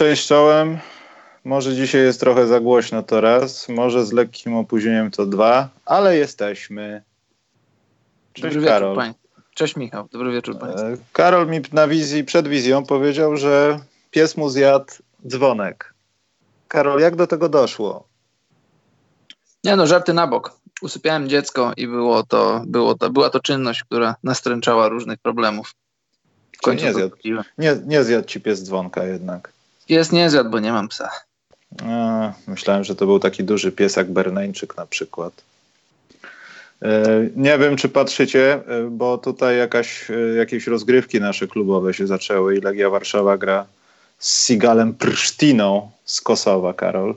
Cześć 0.00 0.26
czołem. 0.26 0.89
Może 1.50 1.74
dzisiaj 1.74 2.02
jest 2.02 2.20
trochę 2.20 2.46
za 2.46 2.60
głośno 2.60 3.02
to 3.02 3.20
raz, 3.20 3.68
może 3.68 4.06
z 4.06 4.12
lekkim 4.12 4.56
opóźnieniem 4.56 5.10
to 5.10 5.26
dwa, 5.26 5.68
ale 5.86 6.16
jesteśmy. 6.16 7.02
Cześć 8.32 8.54
Dobry 8.54 8.68
Karol. 8.68 8.96
Wieczór, 8.96 9.14
Cześć 9.54 9.76
Michał, 9.76 10.08
dobry 10.12 10.32
wieczór 10.32 10.58
Państwu. 10.58 10.86
E, 10.86 10.96
Karol 11.12 11.46
mi 11.46 11.60
na 11.72 11.88
wizji, 11.88 12.24
przed 12.24 12.48
wizją 12.48 12.86
powiedział, 12.86 13.36
że 13.36 13.80
pies 14.10 14.36
mu 14.36 14.48
zjadł 14.48 14.92
dzwonek. 15.26 15.94
Karol, 16.68 17.00
jak 17.00 17.16
do 17.16 17.26
tego 17.26 17.48
doszło? 17.48 18.08
Nie 19.64 19.76
no, 19.76 19.86
żarty 19.86 20.12
na 20.12 20.26
bok. 20.26 20.56
Usypiałem 20.82 21.28
dziecko 21.28 21.72
i 21.76 21.86
było 21.86 22.22
to, 22.22 22.62
było 22.66 22.94
to, 22.94 23.10
była 23.10 23.30
to 23.30 23.40
czynność, 23.40 23.84
która 23.84 24.16
nastręczała 24.24 24.88
różnych 24.88 25.18
problemów. 25.18 25.74
W 26.58 26.60
końcu 26.60 26.84
nie 26.84 26.94
zjadł, 26.94 27.16
nie, 27.58 27.76
nie 27.86 28.04
zjadł 28.04 28.28
ci 28.28 28.40
pies 28.40 28.62
dzwonka 28.64 29.04
jednak. 29.04 29.52
Pies 29.86 30.12
nie 30.12 30.30
zjadł, 30.30 30.50
bo 30.50 30.60
nie 30.60 30.72
mam 30.72 30.88
psa. 30.88 31.10
A, 31.82 32.32
myślałem, 32.46 32.84
że 32.84 32.94
to 32.96 33.06
był 33.06 33.18
taki 33.18 33.44
duży 33.44 33.72
piesak 33.72 34.10
berneńczyk 34.10 34.76
na 34.76 34.86
przykład. 34.86 35.32
E, 36.82 37.06
nie 37.36 37.58
wiem, 37.58 37.76
czy 37.76 37.88
patrzycie, 37.88 38.54
e, 38.54 38.60
bo 38.90 39.18
tutaj 39.18 39.58
jakaś, 39.58 40.10
e, 40.10 40.14
jakieś 40.36 40.66
rozgrywki 40.66 41.20
nasze 41.20 41.48
klubowe 41.48 41.94
się 41.94 42.06
zaczęły 42.06 42.56
i 42.56 42.60
Legia 42.60 42.90
Warszawa 42.90 43.38
gra 43.38 43.66
z 44.18 44.46
Sigalem 44.46 44.94
Prysztiną 44.94 45.90
z 46.04 46.20
Kosowa, 46.20 46.74
Karol. 46.74 47.14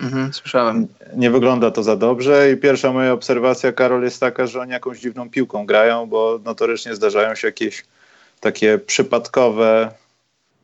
Mhm, 0.00 0.32
słyszałem. 0.32 0.86
Nie 1.16 1.30
wygląda 1.30 1.70
to 1.70 1.82
za 1.82 1.96
dobrze 1.96 2.52
i 2.52 2.56
pierwsza 2.56 2.92
moja 2.92 3.12
obserwacja, 3.12 3.72
Karol, 3.72 4.02
jest 4.02 4.20
taka, 4.20 4.46
że 4.46 4.60
oni 4.60 4.72
jakąś 4.72 5.00
dziwną 5.00 5.30
piłką 5.30 5.66
grają, 5.66 6.06
bo 6.06 6.40
notorycznie 6.44 6.94
zdarzają 6.94 7.34
się 7.34 7.48
jakieś 7.48 7.84
takie 8.40 8.78
przypadkowe 8.78 9.90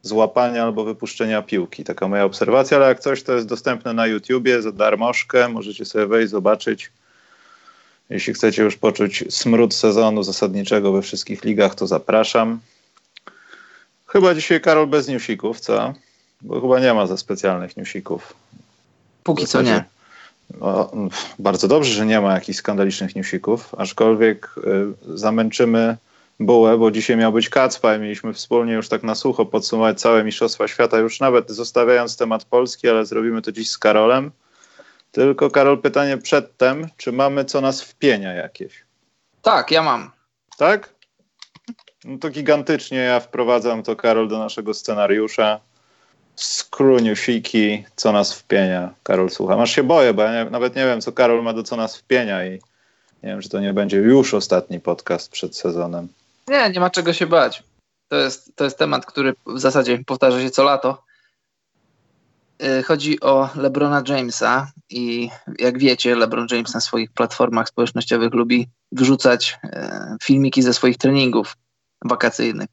złapania 0.03 0.63
albo 0.63 0.85
wypuszczenia 0.85 1.43
piłki. 1.43 1.85
Taka 1.85 2.09
moja 2.09 2.25
obserwacja, 2.25 2.77
ale 2.77 2.89
jak 2.89 3.01
coś, 3.01 3.23
to 3.23 3.33
jest 3.33 3.47
dostępne 3.47 3.93
na 3.93 4.07
YouTubie 4.07 4.63
za 4.63 4.73
darmożkę. 4.73 5.49
Możecie 5.49 5.85
sobie 5.85 6.07
wejść, 6.07 6.31
zobaczyć. 6.31 6.91
Jeśli 8.11 8.35
chcecie 8.35 8.63
już 8.63 8.77
poczuć 8.77 9.25
smród 9.31 9.75
sezonu 9.75 10.23
zasadniczego 10.23 10.93
we 10.93 11.03
wszystkich 11.03 11.45
ligach, 11.45 11.75
to 11.75 11.87
zapraszam. 11.87 12.61
Chyba 14.07 14.35
dzisiaj 14.35 14.61
Karol 14.61 14.87
bez 14.87 15.09
newsików, 15.09 15.61
co? 15.61 15.95
Bo 16.41 16.61
chyba 16.61 16.81
nie 16.81 16.95
ma 16.95 17.07
za 17.07 17.17
specjalnych 17.17 17.77
newsików. 17.77 18.35
Póki 19.23 19.47
co 19.47 19.63
nie. 19.63 19.85
O, 20.61 20.93
bardzo 21.39 21.69
dobrze, 21.69 21.95
że 21.95 22.07
nie 22.07 22.21
ma 22.21 22.35
jakichś 22.35 22.59
skandalicznych 22.59 23.17
newsików, 23.17 23.75
aczkolwiek 23.75 24.55
y, 25.09 25.17
zamęczymy 25.19 25.97
bułę, 26.41 26.79
bo 26.79 26.91
dzisiaj 26.91 27.17
miał 27.17 27.33
być 27.33 27.49
Kacpa 27.49 27.97
i 27.97 27.99
mieliśmy 27.99 28.33
wspólnie 28.33 28.73
już 28.73 28.89
tak 28.89 29.03
na 29.03 29.15
sucho 29.15 29.47
podsumować 29.47 30.01
całe 30.01 30.25
Mistrzostwa 30.25 30.69
Świata, 30.69 30.99
już 30.99 31.21
nawet 31.21 31.51
zostawiając 31.51 32.17
temat 32.17 32.45
Polski, 32.45 32.89
ale 32.89 33.07
zrobimy 33.07 33.43
to 33.43 33.53
dziś 33.53 33.71
z 33.71 33.79
Karolem. 33.79 34.31
Tylko 35.13 35.51
Karol, 35.51 35.79
pytanie 35.79 36.19
przedtem, 36.19 36.89
czy 36.97 37.13
mamy 37.13 37.45
co 37.45 37.61
nas 37.61 37.83
wpienia 37.83 38.33
jakieś? 38.33 38.85
Tak, 39.43 39.71
ja 39.71 39.83
mam. 39.83 40.11
Tak? 40.59 40.95
No 42.05 42.19
to 42.19 42.31
gigantycznie 42.31 42.99
ja 42.99 43.21
wprowadzam 43.21 43.83
to, 43.83 43.97
Karol, 43.97 44.29
do 44.29 44.39
naszego 44.39 44.75
scenariusza. 44.75 45.61
Skruniusiki, 46.37 47.85
co 47.97 48.13
nas 48.13 48.35
wpienia. 48.35 48.95
Karol, 49.03 49.31
słucham. 49.31 49.61
Aż 49.61 49.73
się 49.73 49.83
boję, 49.83 50.15
bo 50.15 50.23
ja 50.23 50.45
nie, 50.45 50.51
nawet 50.51 50.77
nie 50.77 50.85
wiem, 50.85 51.01
co 51.01 51.13
Karol 51.13 51.43
ma 51.43 51.53
do 51.53 51.63
co 51.63 51.77
nas 51.77 51.97
wpienia 51.97 52.47
i 52.47 52.51
nie 53.23 53.29
wiem, 53.29 53.41
czy 53.41 53.49
to 53.49 53.61
nie 53.61 53.73
będzie 53.73 53.97
już 53.97 54.35
ostatni 54.35 54.81
podcast 54.81 55.31
przed 55.31 55.57
sezonem. 55.57 56.09
Nie, 56.51 56.71
nie 56.71 56.81
ma 56.81 56.91
czego 56.91 57.13
się 57.13 57.27
bać. 57.27 57.63
To 58.09 58.17
jest, 58.17 58.57
to 58.57 58.65
jest 58.65 58.79
temat, 58.79 59.07
który 59.07 59.35
w 59.47 59.59
zasadzie 59.59 60.05
powtarza 60.07 60.41
się 60.41 60.51
co 60.51 60.63
lato. 60.65 61.05
Y, 62.63 62.83
chodzi 62.83 63.21
o 63.21 63.49
LeBrona 63.57 64.03
Jamesa 64.09 64.73
i 64.91 65.31
jak 65.59 65.79
wiecie, 65.79 66.17
LeBron 66.17 66.47
James 66.51 66.75
na 66.75 66.81
swoich 66.81 67.13
platformach 67.13 67.69
społecznościowych 67.69 68.35
lubi 68.35 68.69
wrzucać 68.93 69.59
y, 69.65 69.69
filmiki 70.23 70.63
ze 70.63 70.75
swoich 70.75 70.99
treningów 70.99 71.57
wakacyjnych. 72.05 72.69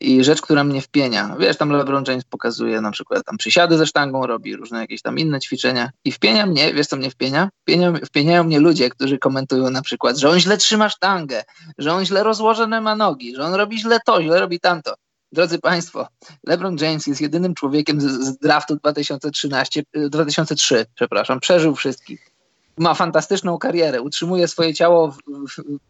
I 0.00 0.24
rzecz, 0.24 0.42
która 0.42 0.64
mnie 0.64 0.80
wpienia, 0.80 1.36
wiesz, 1.38 1.56
tam 1.56 1.70
LeBron 1.70 2.04
James 2.08 2.24
pokazuje 2.24 2.80
na 2.80 2.90
przykład 2.90 3.24
tam 3.24 3.36
przysiady 3.36 3.78
ze 3.78 3.86
sztangą, 3.86 4.26
robi 4.26 4.56
różne 4.56 4.80
jakieś 4.80 5.02
tam 5.02 5.18
inne 5.18 5.40
ćwiczenia 5.40 5.90
i 6.04 6.12
wpienia 6.12 6.46
mnie, 6.46 6.74
wiesz 6.74 6.86
co 6.86 6.96
mnie 6.96 7.10
wpienia? 7.10 7.48
Wpienia, 7.62 7.92
wpieniają 8.06 8.44
mnie 8.44 8.60
ludzie, 8.60 8.90
którzy 8.90 9.18
komentują 9.18 9.70
na 9.70 9.82
przykład, 9.82 10.16
że 10.16 10.30
on 10.30 10.40
źle 10.40 10.56
trzyma 10.56 10.88
sztangę, 10.88 11.42
że 11.78 11.92
on 11.92 12.04
źle 12.04 12.22
rozłożone 12.22 12.80
ma 12.80 12.96
nogi, 12.96 13.36
że 13.36 13.44
on 13.44 13.54
robi 13.54 13.78
źle 13.78 13.98
to, 14.06 14.22
źle 14.22 14.40
robi 14.40 14.60
tamto. 14.60 14.94
Drodzy 15.32 15.58
Państwo, 15.58 16.08
LeBron 16.46 16.76
James 16.80 17.06
jest 17.06 17.20
jedynym 17.20 17.54
człowiekiem 17.54 18.00
z, 18.00 18.04
z 18.04 18.38
draftu 18.38 18.76
2013, 18.76 19.82
2003, 20.10 20.86
przepraszam, 20.94 21.40
przeżył 21.40 21.74
wszystkich. 21.74 22.30
Ma 22.78 22.94
fantastyczną 22.94 23.58
karierę, 23.58 24.02
utrzymuje 24.02 24.48
swoje 24.48 24.74
ciało 24.74 25.10
w, 25.10 25.18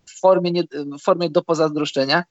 w 0.05 0.21
formie, 0.21 0.53
nie, 0.53 0.65
w 0.99 1.03
formie 1.03 1.31
do 1.31 1.43
pozazdroszczenia 1.43 2.25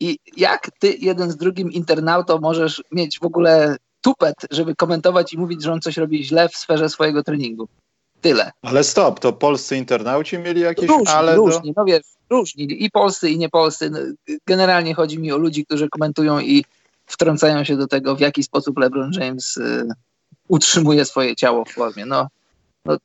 i 0.00 0.18
jak 0.36 0.70
ty 0.78 0.96
jeden 0.98 1.30
z 1.30 1.36
drugim 1.36 1.72
internautą 1.72 2.38
możesz 2.38 2.82
mieć 2.92 3.18
w 3.18 3.24
ogóle 3.24 3.76
tupet, 4.00 4.34
żeby 4.50 4.74
komentować 4.74 5.32
i 5.32 5.38
mówić, 5.38 5.62
że 5.62 5.72
on 5.72 5.80
coś 5.80 5.96
robi 5.96 6.24
źle 6.24 6.48
w 6.48 6.56
sferze 6.56 6.88
swojego 6.88 7.22
treningu? 7.22 7.68
Tyle. 8.20 8.52
Ale 8.62 8.84
stop, 8.84 9.20
to 9.20 9.32
polscy 9.32 9.76
internauci 9.76 10.38
mieli 10.38 10.60
jakieś 10.60 10.88
różni, 10.88 11.06
ale 11.08 11.36
różni, 11.36 11.72
do... 11.72 11.80
no 11.80 11.84
wiesz, 11.84 12.02
różni. 12.30 12.84
I 12.84 12.90
polscy, 12.90 13.30
i 13.30 13.38
nie 13.38 13.48
polscy. 13.48 13.90
No, 13.90 13.98
generalnie 14.46 14.94
chodzi 14.94 15.18
mi 15.18 15.32
o 15.32 15.36
ludzi, 15.36 15.66
którzy 15.66 15.88
komentują 15.88 16.40
i 16.40 16.64
wtrącają 17.06 17.64
się 17.64 17.76
do 17.76 17.86
tego, 17.86 18.16
w 18.16 18.20
jaki 18.20 18.42
sposób 18.42 18.78
LeBron 18.78 19.12
James 19.12 19.56
y, 19.56 19.88
utrzymuje 20.48 21.04
swoje 21.04 21.36
ciało 21.36 21.64
w 21.64 21.72
formie. 21.72 22.06
No, 22.06 22.28
no, 22.84 22.96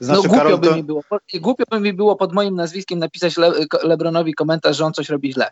znaczy, 0.00 0.22
no 0.22 0.28
głupio, 0.28 0.36
Karol, 0.36 0.58
by 0.58 0.74
mi 0.74 0.82
było, 0.82 1.02
głupio 1.34 1.64
by 1.70 1.80
mi 1.80 1.92
było 1.92 2.16
pod 2.16 2.32
moim 2.32 2.54
nazwiskiem 2.54 2.98
napisać 2.98 3.36
Le, 3.36 3.52
LeBronowi 3.82 4.34
komentarz, 4.34 4.76
że 4.76 4.84
on 4.84 4.92
coś 4.92 5.08
robi 5.08 5.32
źle. 5.32 5.50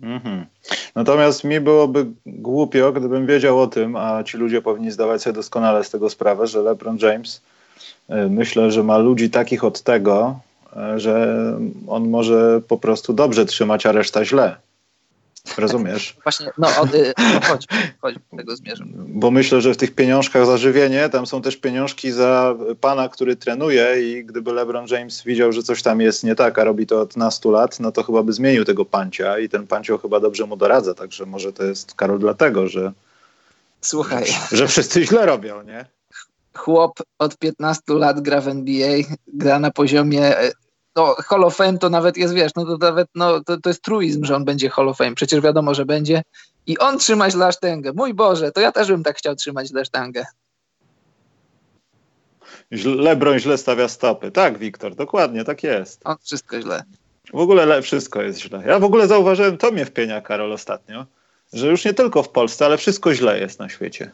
Mhm. 0.00 0.46
Natomiast 0.94 1.44
mi 1.44 1.60
byłoby 1.60 2.06
głupio, 2.26 2.92
gdybym 2.92 3.26
wiedział 3.26 3.60
o 3.60 3.66
tym, 3.66 3.96
a 3.96 4.24
ci 4.24 4.36
ludzie 4.36 4.62
powinni 4.62 4.90
zdawać 4.90 5.22
sobie 5.22 5.34
doskonale 5.34 5.84
z 5.84 5.90
tego 5.90 6.10
sprawę, 6.10 6.46
że 6.46 6.62
LeBron 6.62 6.98
James 7.02 7.42
y, 8.10 8.14
myślę, 8.30 8.70
że 8.70 8.82
ma 8.82 8.98
ludzi 8.98 9.30
takich 9.30 9.64
od 9.64 9.82
tego, 9.82 10.38
y, 10.96 11.00
że 11.00 11.36
on 11.88 12.08
może 12.08 12.60
po 12.68 12.78
prostu 12.78 13.12
dobrze 13.12 13.46
trzymać, 13.46 13.86
a 13.86 13.92
reszta 13.92 14.24
źle. 14.24 14.56
Rozumiesz? 15.58 16.16
Właśnie, 16.22 16.50
no, 16.58 16.68
od, 16.80 16.94
y, 16.94 17.12
no 17.18 17.40
chodź, 17.40 17.66
chodź, 18.00 18.14
tego 18.36 18.56
zmierzam. 18.56 18.88
Bo 18.94 19.30
myślę, 19.30 19.60
że 19.60 19.74
w 19.74 19.76
tych 19.76 19.94
pieniążkach 19.94 20.46
za 20.46 20.56
żywienie, 20.56 21.08
tam 21.08 21.26
są 21.26 21.42
też 21.42 21.56
pieniążki 21.56 22.12
za 22.12 22.54
pana, 22.80 23.08
który 23.08 23.36
trenuje 23.36 24.02
i 24.02 24.24
gdyby 24.24 24.52
LeBron 24.52 24.86
James 24.90 25.22
widział, 25.22 25.52
że 25.52 25.62
coś 25.62 25.82
tam 25.82 26.00
jest 26.00 26.24
nie 26.24 26.34
tak, 26.34 26.58
a 26.58 26.64
robi 26.64 26.86
to 26.86 27.00
od 27.00 27.16
nastu 27.16 27.50
lat, 27.50 27.80
no 27.80 27.92
to 27.92 28.02
chyba 28.02 28.22
by 28.22 28.32
zmienił 28.32 28.64
tego 28.64 28.84
pancia 28.84 29.38
i 29.38 29.48
ten 29.48 29.66
pancio 29.66 29.98
chyba 29.98 30.20
dobrze 30.20 30.46
mu 30.46 30.56
doradza, 30.56 30.94
także 30.94 31.26
może 31.26 31.52
to 31.52 31.64
jest, 31.64 31.94
Karol, 31.94 32.18
dlatego, 32.18 32.68
że 32.68 32.92
Słuchaj. 33.84 34.24
Że 34.52 34.68
wszyscy 34.68 35.04
źle 35.04 35.26
robią, 35.26 35.62
nie? 35.62 35.84
Chłop 36.54 37.02
od 37.18 37.38
15 37.38 37.82
lat 37.88 38.20
gra 38.20 38.40
w 38.40 38.48
NBA, 38.48 38.98
gra 39.26 39.58
na 39.58 39.70
poziomie 39.70 40.34
no, 40.96 41.14
Hall 41.14 41.44
of 41.44 41.56
Fame 41.56 41.78
to 41.78 41.90
nawet 41.90 42.16
jest, 42.16 42.34
wiesz, 42.34 42.52
no 42.56 42.64
to 42.64 42.76
nawet 42.76 43.08
no, 43.14 43.40
to, 43.44 43.60
to 43.60 43.70
jest 43.70 43.82
truizm, 43.82 44.24
że 44.24 44.36
on 44.36 44.44
będzie 44.44 44.70
Hall 44.70 44.88
of 44.88 44.96
Fame. 44.96 45.14
Przecież 45.14 45.40
wiadomo, 45.40 45.74
że 45.74 45.84
będzie. 45.84 46.22
I 46.66 46.78
on 46.78 46.98
trzyma 46.98 47.30
źle. 47.30 47.50
Mój 47.94 48.14
Boże, 48.14 48.52
to 48.52 48.60
ja 48.60 48.72
też 48.72 48.88
bym 48.88 49.02
tak 49.02 49.18
chciał 49.18 49.34
trzymać 49.34 49.68
źle 49.68 49.84
sztangę. 49.84 50.24
Lebron 52.84 53.38
źle 53.38 53.58
stawia 53.58 53.88
stopy. 53.88 54.30
Tak, 54.30 54.58
Wiktor, 54.58 54.94
dokładnie, 54.94 55.44
tak 55.44 55.62
jest. 55.62 56.00
On 56.04 56.16
wszystko 56.24 56.60
źle. 56.60 56.84
W 57.32 57.38
ogóle 57.38 57.82
wszystko 57.82 58.22
jest 58.22 58.40
źle. 58.40 58.62
Ja 58.66 58.78
w 58.78 58.84
ogóle 58.84 59.06
zauważyłem, 59.06 59.58
to 59.58 59.70
mnie 59.70 59.84
wpienia, 59.86 60.20
Karol, 60.20 60.52
ostatnio, 60.52 61.06
że 61.52 61.66
już 61.66 61.84
nie 61.84 61.94
tylko 61.94 62.22
w 62.22 62.28
Polsce, 62.28 62.66
ale 62.66 62.76
wszystko 62.76 63.14
źle 63.14 63.40
jest 63.40 63.58
na 63.58 63.68
świecie. 63.68 64.10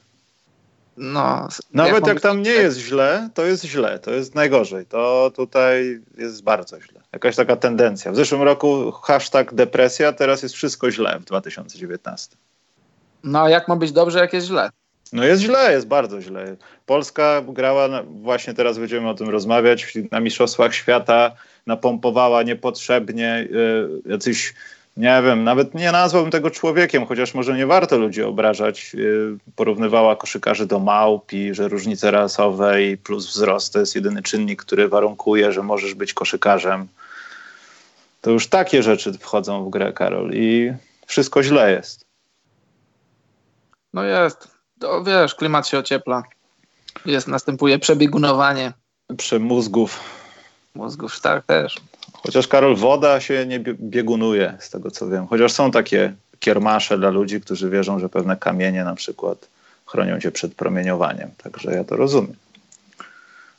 No, 1.02 1.48
Nawet 1.74 2.06
jak, 2.06 2.14
jak 2.14 2.20
tam 2.20 2.42
nie 2.42 2.50
jest 2.50 2.78
źle, 2.78 3.30
to 3.34 3.44
jest 3.44 3.64
źle, 3.64 3.98
to 3.98 4.10
jest 4.10 4.34
najgorzej. 4.34 4.86
To 4.86 5.32
tutaj 5.36 6.00
jest 6.18 6.42
bardzo 6.42 6.80
źle. 6.80 7.00
Jakaś 7.12 7.36
taka 7.36 7.56
tendencja. 7.56 8.12
W 8.12 8.16
zeszłym 8.16 8.42
roku 8.42 8.92
hashtag 8.92 9.54
depresja, 9.54 10.12
teraz 10.12 10.42
jest 10.42 10.54
wszystko 10.54 10.90
źle 10.90 11.18
w 11.20 11.24
2019. 11.24 12.36
No, 13.24 13.42
a 13.42 13.50
jak 13.50 13.68
ma 13.68 13.76
być 13.76 13.92
dobrze, 13.92 14.18
jak 14.18 14.32
jest 14.32 14.46
źle? 14.46 14.70
No 15.12 15.24
jest 15.24 15.42
źle, 15.42 15.72
jest 15.72 15.86
bardzo 15.86 16.20
źle. 16.20 16.56
Polska 16.86 17.42
grała, 17.48 17.88
właśnie 18.02 18.54
teraz 18.54 18.78
będziemy 18.78 19.08
o 19.08 19.14
tym 19.14 19.28
rozmawiać, 19.28 19.94
na 20.10 20.20
Mistrzostwach 20.20 20.74
Świata 20.74 21.32
napompowała 21.66 22.42
niepotrzebnie 22.42 23.48
y, 24.06 24.10
jacyś, 24.10 24.54
nie 24.96 25.22
wiem, 25.24 25.44
nawet 25.44 25.74
nie 25.74 25.92
nazwałbym 25.92 26.30
tego 26.30 26.50
człowiekiem, 26.50 27.06
chociaż 27.06 27.34
może 27.34 27.56
nie 27.56 27.66
warto 27.66 27.98
ludzi 27.98 28.22
obrażać. 28.22 28.92
Y, 28.94 29.38
porównywała 29.56 30.16
koszykarzy 30.16 30.66
do 30.66 30.78
małp 30.78 31.32
i 31.32 31.54
że 31.54 31.68
różnice 31.68 32.10
rasowe 32.10 32.84
i 32.84 32.96
plus 32.96 33.26
wzrost 33.26 33.72
to 33.72 33.80
jest 33.80 33.94
jedyny 33.94 34.22
czynnik, 34.22 34.62
który 34.62 34.88
warunkuje, 34.88 35.52
że 35.52 35.62
możesz 35.62 35.94
być 35.94 36.14
koszykarzem. 36.14 36.88
To 38.20 38.30
już 38.30 38.48
takie 38.48 38.82
rzeczy 38.82 39.12
wchodzą 39.12 39.64
w 39.64 39.70
grę, 39.70 39.92
Karol, 39.92 40.30
i 40.34 40.72
wszystko 41.06 41.42
źle 41.42 41.72
jest. 41.72 42.04
No 43.94 44.04
jest. 44.04 44.48
To 44.80 45.04
wiesz, 45.04 45.34
klimat 45.34 45.68
się 45.68 45.78
ociepla. 45.78 46.22
Jest, 47.06 47.28
następuje 47.28 47.78
przebiegunowanie. 47.78 48.72
Przemózgów. 49.16 50.00
Mózgów, 50.74 51.20
tak 51.20 51.46
też. 51.46 51.76
Chociaż 52.22 52.48
Karol, 52.48 52.76
woda 52.76 53.20
się 53.20 53.46
nie 53.46 53.60
biegunuje, 53.60 54.56
z 54.58 54.70
tego 54.70 54.90
co 54.90 55.08
wiem. 55.08 55.26
Chociaż 55.26 55.52
są 55.52 55.70
takie 55.70 56.12
kiermasze 56.40 56.98
dla 56.98 57.10
ludzi, 57.10 57.40
którzy 57.40 57.70
wierzą, 57.70 57.98
że 57.98 58.08
pewne 58.08 58.36
kamienie 58.36 58.84
na 58.84 58.94
przykład 58.94 59.48
chronią 59.86 60.20
cię 60.20 60.30
przed 60.30 60.54
promieniowaniem. 60.54 61.30
Także 61.42 61.72
ja 61.72 61.84
to 61.84 61.96
rozumiem. 61.96 62.36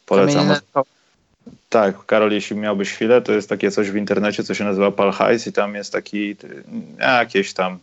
Polecam. 0.05 0.55
Tak, 1.69 2.05
Karol, 2.05 2.31
jeśli 2.31 2.55
miałbyś 2.55 2.91
chwilę, 2.93 3.21
to 3.21 3.31
jest 3.31 3.49
takie 3.49 3.71
coś 3.71 3.91
w 3.91 3.95
internecie, 3.95 4.43
co 4.43 4.53
się 4.53 4.63
nazywa 4.63 4.91
Palhajs 4.91 5.47
i 5.47 5.53
tam 5.53 5.75
jest 5.75 5.93
taki 5.93 6.35
jakieś 6.99 7.53
tam 7.53 7.79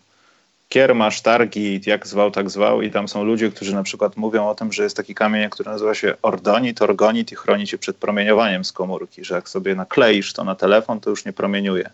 kiermasz, 0.68 1.20
targi, 1.20 1.80
jak 1.86 2.06
zwał, 2.06 2.30
tak 2.30 2.50
zwał 2.50 2.82
i 2.82 2.90
tam 2.90 3.08
są 3.08 3.24
ludzie, 3.24 3.50
którzy 3.50 3.74
na 3.74 3.82
przykład 3.82 4.16
mówią 4.16 4.48
o 4.48 4.54
tym, 4.54 4.72
że 4.72 4.82
jest 4.82 4.96
taki 4.96 5.14
kamień, 5.14 5.50
który 5.50 5.70
nazywa 5.70 5.94
się 5.94 6.14
ordonit, 6.22 6.82
orgonit 6.82 7.32
i 7.32 7.34
chroni 7.34 7.66
cię 7.66 7.78
przed 7.78 7.96
promieniowaniem 7.96 8.64
z 8.64 8.72
komórki, 8.72 9.24
że 9.24 9.34
jak 9.34 9.48
sobie 9.48 9.74
nakleisz 9.74 10.32
to 10.32 10.44
na 10.44 10.54
telefon, 10.54 11.00
to 11.00 11.10
już 11.10 11.24
nie 11.24 11.32
promieniuje. 11.32 11.90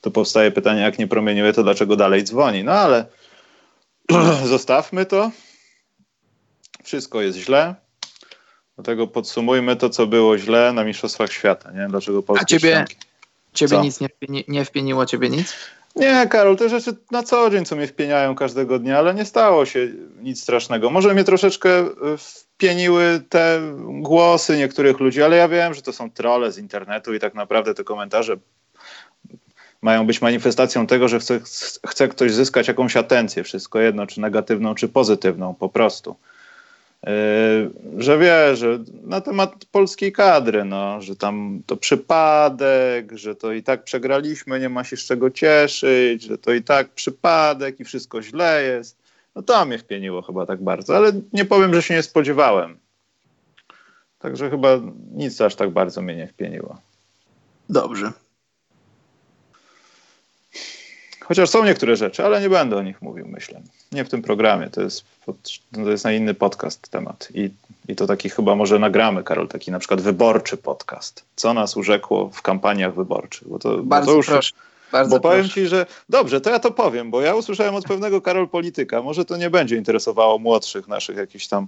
To 0.00 0.10
powstaje 0.10 0.50
pytanie, 0.50 0.80
jak 0.80 0.98
nie 0.98 1.06
promieniuje, 1.06 1.52
to 1.52 1.62
dlaczego 1.62 1.96
dalej 1.96 2.24
dzwoni? 2.24 2.64
No 2.64 2.72
ale 2.72 3.06
zostawmy 4.44 5.06
to. 5.06 5.30
Wszystko 6.84 7.20
jest 7.20 7.38
źle. 7.38 7.74
Dlatego 8.74 9.06
podsumujmy 9.06 9.76
to, 9.76 9.90
co 9.90 10.06
było 10.06 10.38
źle 10.38 10.72
na 10.72 10.84
Mistrzostwach 10.84 11.32
Świata. 11.32 11.70
Nie? 11.70 11.88
Dlaczego 11.88 12.22
polskie 12.22 12.56
A 12.56 12.58
ciebie, 12.58 12.84
ciebie 13.54 13.78
nic 13.78 14.00
nie, 14.00 14.08
nie, 14.28 14.42
nie 14.48 14.64
wpieniło, 14.64 15.06
ciebie 15.06 15.30
nic? 15.30 15.54
Nie, 15.96 16.26
Karol, 16.30 16.56
te 16.56 16.68
rzeczy 16.68 16.96
na 17.10 17.22
co 17.22 17.50
dzień, 17.50 17.64
co 17.64 17.76
mnie 17.76 17.86
wpieniają 17.86 18.34
każdego 18.34 18.78
dnia, 18.78 18.98
ale 18.98 19.14
nie 19.14 19.24
stało 19.24 19.66
się 19.66 19.88
nic 20.22 20.42
strasznego. 20.42 20.90
Może 20.90 21.14
mnie 21.14 21.24
troszeczkę 21.24 21.70
e, 21.78 21.86
wpieniły 22.18 23.20
te 23.28 23.60
głosy 23.78 24.56
niektórych 24.56 25.00
ludzi, 25.00 25.22
ale 25.22 25.36
ja 25.36 25.48
wiem, 25.48 25.74
że 25.74 25.82
to 25.82 25.92
są 25.92 26.10
trole 26.10 26.52
z 26.52 26.58
internetu 26.58 27.14
i 27.14 27.18
tak 27.18 27.34
naprawdę 27.34 27.74
te 27.74 27.84
komentarze 27.84 28.36
mają 29.82 30.06
być 30.06 30.22
manifestacją 30.22 30.86
tego, 30.86 31.08
że 31.08 31.18
chce, 31.18 31.40
chce 31.86 32.08
ktoś 32.08 32.32
zyskać 32.32 32.68
jakąś 32.68 32.96
atencję, 32.96 33.44
wszystko 33.44 33.80
jedno, 33.80 34.06
czy 34.06 34.20
negatywną, 34.20 34.74
czy 34.74 34.88
pozytywną, 34.88 35.54
po 35.54 35.68
prostu. 35.68 36.16
Yy, 37.06 38.02
że 38.02 38.18
wie, 38.18 38.56
że 38.56 38.78
na 39.02 39.20
temat 39.20 39.64
polskiej 39.64 40.12
kadry, 40.12 40.64
no, 40.64 41.00
że 41.00 41.16
tam 41.16 41.62
to 41.66 41.76
przypadek, 41.76 43.12
że 43.12 43.34
to 43.34 43.52
i 43.52 43.62
tak 43.62 43.84
przegraliśmy, 43.84 44.60
nie 44.60 44.68
ma 44.68 44.84
się 44.84 44.96
z 44.96 45.04
czego 45.04 45.30
cieszyć, 45.30 46.22
że 46.22 46.38
to 46.38 46.52
i 46.52 46.62
tak 46.62 46.88
przypadek 46.88 47.80
i 47.80 47.84
wszystko 47.84 48.22
źle 48.22 48.62
jest. 48.62 49.02
No 49.34 49.42
to 49.42 49.64
mnie 49.64 49.78
wpieniło 49.78 50.22
chyba 50.22 50.46
tak 50.46 50.62
bardzo, 50.62 50.96
ale 50.96 51.12
nie 51.32 51.44
powiem, 51.44 51.74
że 51.74 51.82
się 51.82 51.94
nie 51.94 52.02
spodziewałem. 52.02 52.78
Także 54.18 54.50
chyba 54.50 54.80
nic 55.14 55.40
aż 55.40 55.54
tak 55.54 55.70
bardzo 55.70 56.02
mnie 56.02 56.16
nie 56.16 56.26
wpieniło. 56.26 56.78
Dobrze. 57.68 58.12
Chociaż 61.32 61.50
są 61.50 61.64
niektóre 61.64 61.96
rzeczy, 61.96 62.24
ale 62.24 62.40
nie 62.40 62.50
będę 62.50 62.76
o 62.76 62.82
nich 62.82 63.02
mówił, 63.02 63.28
myślę. 63.28 63.60
Nie 63.92 64.04
w 64.04 64.08
tym 64.08 64.22
programie, 64.22 64.70
to 64.70 64.82
jest, 64.82 65.04
to 65.74 65.90
jest 65.90 66.04
na 66.04 66.12
inny 66.12 66.34
podcast 66.34 66.88
temat. 66.88 67.28
I, 67.34 67.50
I 67.88 67.96
to 67.96 68.06
taki 68.06 68.30
chyba 68.30 68.54
może 68.54 68.78
nagramy, 68.78 69.24
Karol, 69.24 69.48
taki 69.48 69.70
na 69.70 69.78
przykład 69.78 70.00
wyborczy 70.00 70.56
podcast. 70.56 71.24
Co 71.36 71.54
nas 71.54 71.76
urzekło 71.76 72.28
w 72.28 72.42
kampaniach 72.42 72.94
wyborczych? 72.94 73.48
Bo 73.48 73.58
to, 73.58 73.78
Bardzo 73.78 74.06
bo 74.06 74.12
to 74.12 74.16
już, 74.16 74.26
proszę. 74.26 74.52
Bardzo 74.92 75.16
bo 75.16 75.20
powiem 75.20 75.48
ci, 75.48 75.66
że 75.66 75.86
dobrze, 76.08 76.40
to 76.40 76.50
ja 76.50 76.58
to 76.58 76.70
powiem, 76.70 77.10
bo 77.10 77.22
ja 77.22 77.34
usłyszałem 77.34 77.74
od 77.74 77.84
pewnego 77.84 78.20
Karol 78.20 78.48
Polityka. 78.48 79.02
Może 79.02 79.24
to 79.24 79.36
nie 79.36 79.50
będzie 79.50 79.76
interesowało 79.76 80.38
młodszych 80.38 80.88
naszych 80.88 81.16
jakichś 81.16 81.46
tam 81.46 81.66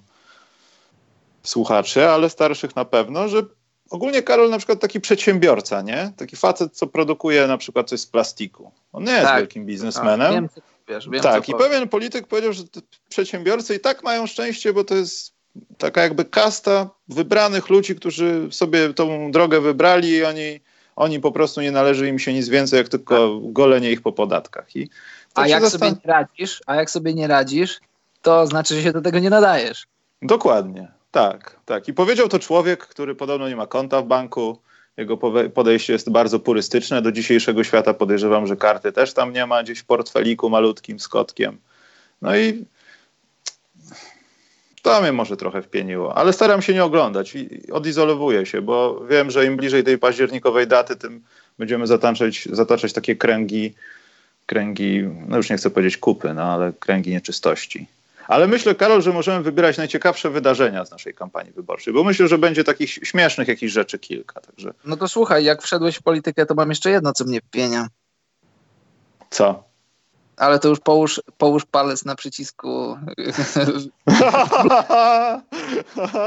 słuchaczy, 1.42 2.08
ale 2.08 2.30
starszych 2.30 2.76
na 2.76 2.84
pewno, 2.84 3.28
że 3.28 3.42
ogólnie 3.90 4.22
Karol 4.22 4.50
na 4.50 4.58
przykład 4.58 4.80
taki 4.80 5.00
przedsiębiorca, 5.00 5.82
nie? 5.82 6.12
Taki 6.16 6.36
facet, 6.36 6.76
co 6.76 6.86
produkuje 6.86 7.46
na 7.46 7.58
przykład 7.58 7.88
coś 7.88 8.00
z 8.00 8.06
plastiku. 8.06 8.72
On 8.92 9.04
nie 9.04 9.12
jest 9.12 9.24
tak, 9.24 9.38
wielkim 9.38 9.66
biznesmenem. 9.66 10.20
Tak, 10.20 10.32
wiem, 10.34 10.48
wiesz, 10.88 11.08
wiem, 11.08 11.22
tak 11.22 11.48
i 11.48 11.54
pewien 11.54 11.88
polityk 11.88 12.26
powiedział, 12.26 12.52
że 12.52 12.62
przedsiębiorcy 13.08 13.74
i 13.74 13.80
tak 13.80 14.02
mają 14.02 14.26
szczęście, 14.26 14.72
bo 14.72 14.84
to 14.84 14.94
jest 14.94 15.34
taka 15.78 16.02
jakby 16.02 16.24
kasta 16.24 16.90
wybranych 17.08 17.68
ludzi, 17.68 17.96
którzy 17.96 18.48
sobie 18.50 18.94
tą 18.94 19.30
drogę 19.30 19.60
wybrali 19.60 20.08
i 20.08 20.24
oni, 20.24 20.60
oni 20.96 21.20
po 21.20 21.32
prostu 21.32 21.60
nie 21.60 21.70
należy 21.70 22.08
im 22.08 22.18
się 22.18 22.32
nic 22.32 22.48
więcej, 22.48 22.76
jak 22.78 22.88
tylko 22.88 23.40
golenie 23.42 23.90
ich 23.90 24.02
po 24.02 24.12
podatkach. 24.12 24.76
I 24.76 24.90
a 25.34 25.48
jak 25.48 25.62
zastan... 25.62 25.80
sobie 25.80 26.00
nie 26.04 26.12
radzisz, 26.12 26.62
a 26.66 26.74
jak 26.74 26.90
sobie 26.90 27.14
nie 27.14 27.26
radzisz, 27.26 27.80
to 28.22 28.46
znaczy, 28.46 28.74
że 28.74 28.82
się 28.82 28.92
do 28.92 29.00
tego 29.00 29.18
nie 29.18 29.30
nadajesz. 29.30 29.86
Dokładnie. 30.22 30.93
Tak, 31.14 31.56
tak. 31.64 31.88
I 31.88 31.94
powiedział 31.94 32.28
to 32.28 32.38
człowiek, 32.38 32.86
który 32.86 33.14
podobno 33.14 33.48
nie 33.48 33.56
ma 33.56 33.66
konta 33.66 34.02
w 34.02 34.06
banku. 34.06 34.58
Jego 34.96 35.16
podejście 35.54 35.92
jest 35.92 36.10
bardzo 36.10 36.38
purystyczne. 36.40 37.02
Do 37.02 37.12
dzisiejszego 37.12 37.64
świata 37.64 37.94
podejrzewam, 37.94 38.46
że 38.46 38.56
karty 38.56 38.92
też 38.92 39.12
tam 39.12 39.32
nie 39.32 39.46
ma, 39.46 39.62
gdzieś 39.62 39.78
w 39.78 39.84
portfeliku 39.84 40.50
malutkim 40.50 41.00
z 41.00 41.08
kotkiem. 41.08 41.58
No 42.22 42.36
i 42.36 42.64
to 44.82 45.00
mnie 45.00 45.12
może 45.12 45.36
trochę 45.36 45.62
wpieniło, 45.62 46.18
ale 46.18 46.32
staram 46.32 46.62
się 46.62 46.74
nie 46.74 46.84
oglądać 46.84 47.34
i 47.34 47.72
odizolowuję 47.72 48.46
się, 48.46 48.62
bo 48.62 49.06
wiem, 49.10 49.30
że 49.30 49.46
im 49.46 49.56
bliżej 49.56 49.84
tej 49.84 49.98
październikowej 49.98 50.66
daty, 50.66 50.96
tym 50.96 51.22
będziemy 51.58 51.86
zataczać, 51.86 52.48
zataczać 52.52 52.92
takie 52.92 53.16
kręgi, 53.16 53.74
kręgi, 54.46 55.02
no 55.28 55.36
już 55.36 55.50
nie 55.50 55.56
chcę 55.56 55.70
powiedzieć 55.70 55.96
kupy, 55.96 56.34
no 56.34 56.42
ale 56.42 56.72
kręgi 56.72 57.10
nieczystości. 57.10 57.86
Ale 58.28 58.46
myślę, 58.46 58.74
Karol, 58.74 59.02
że 59.02 59.12
możemy 59.12 59.42
wybierać 59.42 59.76
najciekawsze 59.76 60.30
wydarzenia 60.30 60.84
z 60.84 60.90
naszej 60.90 61.14
kampanii 61.14 61.52
wyborczej, 61.52 61.94
bo 61.94 62.04
myślę, 62.04 62.28
że 62.28 62.38
będzie 62.38 62.64
takich 62.64 62.90
śmiesznych 62.90 63.48
jakichś 63.48 63.72
rzeczy 63.72 63.98
kilka. 63.98 64.40
Także... 64.40 64.74
No 64.84 64.96
to 64.96 65.08
słuchaj, 65.08 65.44
jak 65.44 65.62
wszedłeś 65.62 65.96
w 65.96 66.02
politykę, 66.02 66.46
to 66.46 66.54
mam 66.54 66.68
jeszcze 66.68 66.90
jedno, 66.90 67.12
co 67.12 67.24
mnie 67.24 67.40
pienia. 67.50 67.86
Co? 69.30 69.64
Ale 70.36 70.58
to 70.58 70.68
już 70.68 70.80
połóż, 70.80 71.22
połóż 71.38 71.64
palec 71.64 72.04
na 72.04 72.14
przycisku. 72.14 72.96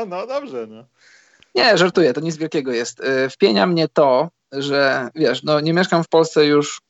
no 0.07 0.27
dobrze, 0.27 0.67
no. 0.67 0.85
Nie, 1.55 1.77
żartuję, 1.77 2.13
to 2.13 2.21
nic 2.21 2.37
wielkiego 2.37 2.71
jest. 2.71 2.99
Y, 2.99 3.29
wpienia 3.29 3.67
mnie 3.67 3.87
to, 3.87 4.29
że 4.51 5.09
wiesz, 5.15 5.43
no 5.43 5.59
nie 5.59 5.73
mieszkam 5.73 6.03
w 6.03 6.07
Polsce 6.07 6.45
już 6.45 6.81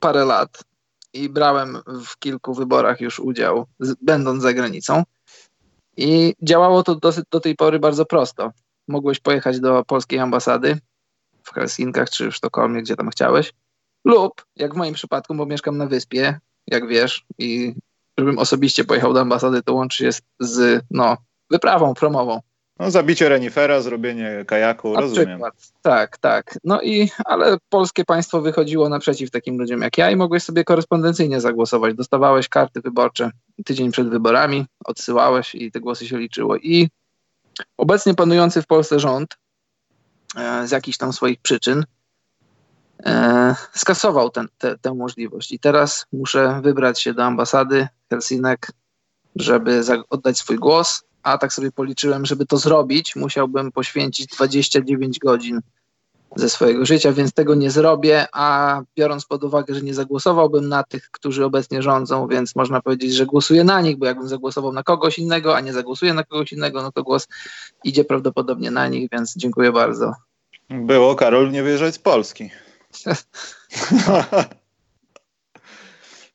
parę 0.00 0.24
lat 0.24 0.64
i 1.12 1.28
brałem 1.28 1.78
w 2.06 2.18
kilku 2.18 2.54
wyborach 2.54 3.00
już 3.00 3.20
udział, 3.20 3.66
będąc 4.02 4.42
za 4.42 4.52
granicą. 4.52 5.02
I 5.96 6.34
działało 6.42 6.82
to 6.82 6.94
dosyć, 6.94 7.24
do 7.30 7.40
tej 7.40 7.56
pory 7.56 7.78
bardzo 7.78 8.06
prosto. 8.06 8.52
Mogłeś 8.88 9.20
pojechać 9.20 9.60
do 9.60 9.84
polskiej 9.84 10.18
ambasady 10.18 10.78
w 11.42 11.52
Helsinkach 11.54 12.10
czy 12.10 12.30
w 12.30 12.36
Sztokholmie, 12.36 12.82
gdzie 12.82 12.96
tam 12.96 13.10
chciałeś, 13.10 13.52
lub 14.04 14.46
jak 14.56 14.74
w 14.74 14.76
moim 14.76 14.94
przypadku, 14.94 15.34
bo 15.34 15.46
mieszkam 15.46 15.76
na 15.76 15.86
wyspie, 15.86 16.40
jak 16.66 16.88
wiesz, 16.88 17.24
i 17.38 17.74
żebym 18.18 18.38
osobiście 18.38 18.84
pojechał 18.84 19.12
do 19.12 19.20
ambasady, 19.20 19.62
to 19.62 19.74
łączy 19.74 20.04
się 20.04 20.12
z, 20.12 20.22
z 20.40 20.84
no, 20.90 21.16
wyprawą 21.50 21.94
promową. 21.94 22.40
No, 22.80 22.90
zabicie 22.90 23.28
renifera, 23.28 23.80
zrobienie 23.80 24.44
kajaku, 24.46 24.92
Na 24.92 25.00
rozumiem. 25.00 25.28
Przykład. 25.28 25.54
Tak, 25.82 26.18
tak. 26.18 26.58
No 26.64 26.82
i, 26.82 27.10
ale 27.24 27.56
polskie 27.68 28.04
państwo 28.04 28.40
wychodziło 28.40 28.88
naprzeciw 28.88 29.30
takim 29.30 29.58
ludziom 29.58 29.80
jak 29.80 29.98
ja 29.98 30.10
i 30.10 30.16
mogłeś 30.16 30.42
sobie 30.42 30.64
korespondencyjnie 30.64 31.40
zagłosować. 31.40 31.94
Dostawałeś 31.94 32.48
karty 32.48 32.80
wyborcze 32.80 33.30
tydzień 33.64 33.92
przed 33.92 34.08
wyborami, 34.08 34.66
odsyłałeś 34.84 35.54
i 35.54 35.72
te 35.72 35.80
głosy 35.80 36.08
się 36.08 36.18
liczyło. 36.18 36.56
I 36.56 36.88
obecnie 37.76 38.14
panujący 38.14 38.62
w 38.62 38.66
Polsce 38.66 39.00
rząd 39.00 39.36
e, 40.36 40.66
z 40.66 40.70
jakichś 40.70 40.98
tam 40.98 41.12
swoich 41.12 41.40
przyczyn 41.40 41.84
e, 43.06 43.54
skasował 43.74 44.30
ten, 44.30 44.48
te, 44.58 44.78
tę 44.78 44.94
możliwość. 44.94 45.52
I 45.52 45.58
teraz 45.58 46.06
muszę 46.12 46.60
wybrać 46.62 47.02
się 47.02 47.14
do 47.14 47.24
ambasady 47.24 47.88
Helsinek, 48.10 48.72
żeby 49.36 49.82
oddać 50.10 50.38
swój 50.38 50.56
głos 50.56 51.09
a 51.22 51.38
tak 51.38 51.52
sobie 51.52 51.72
policzyłem, 51.72 52.26
żeby 52.26 52.46
to 52.46 52.56
zrobić, 52.56 53.16
musiałbym 53.16 53.72
poświęcić 53.72 54.26
29 54.26 55.18
godzin 55.18 55.60
ze 56.36 56.50
swojego 56.50 56.86
życia, 56.86 57.12
więc 57.12 57.32
tego 57.32 57.54
nie 57.54 57.70
zrobię, 57.70 58.26
a 58.32 58.80
biorąc 58.96 59.24
pod 59.24 59.44
uwagę, 59.44 59.74
że 59.74 59.82
nie 59.82 59.94
zagłosowałbym 59.94 60.68
na 60.68 60.82
tych, 60.82 61.10
którzy 61.10 61.44
obecnie 61.44 61.82
rządzą, 61.82 62.28
więc 62.28 62.56
można 62.56 62.82
powiedzieć, 62.82 63.14
że 63.14 63.26
głosuję 63.26 63.64
na 63.64 63.80
nich, 63.80 63.96
bo 63.96 64.06
jakbym 64.06 64.28
zagłosował 64.28 64.72
na 64.72 64.82
kogoś 64.82 65.18
innego, 65.18 65.56
a 65.56 65.60
nie 65.60 65.72
zagłosuję 65.72 66.14
na 66.14 66.24
kogoś 66.24 66.52
innego, 66.52 66.82
no 66.82 66.92
to 66.92 67.02
głos 67.02 67.28
idzie 67.84 68.04
prawdopodobnie 68.04 68.70
na 68.70 68.88
nich, 68.88 69.08
więc 69.12 69.34
dziękuję 69.36 69.72
bardzo. 69.72 70.12
Było, 70.70 71.14
Karol, 71.14 71.50
nie 71.50 71.62
wyjeżdżać 71.62 71.94
z 71.94 71.98
Polski. 71.98 72.50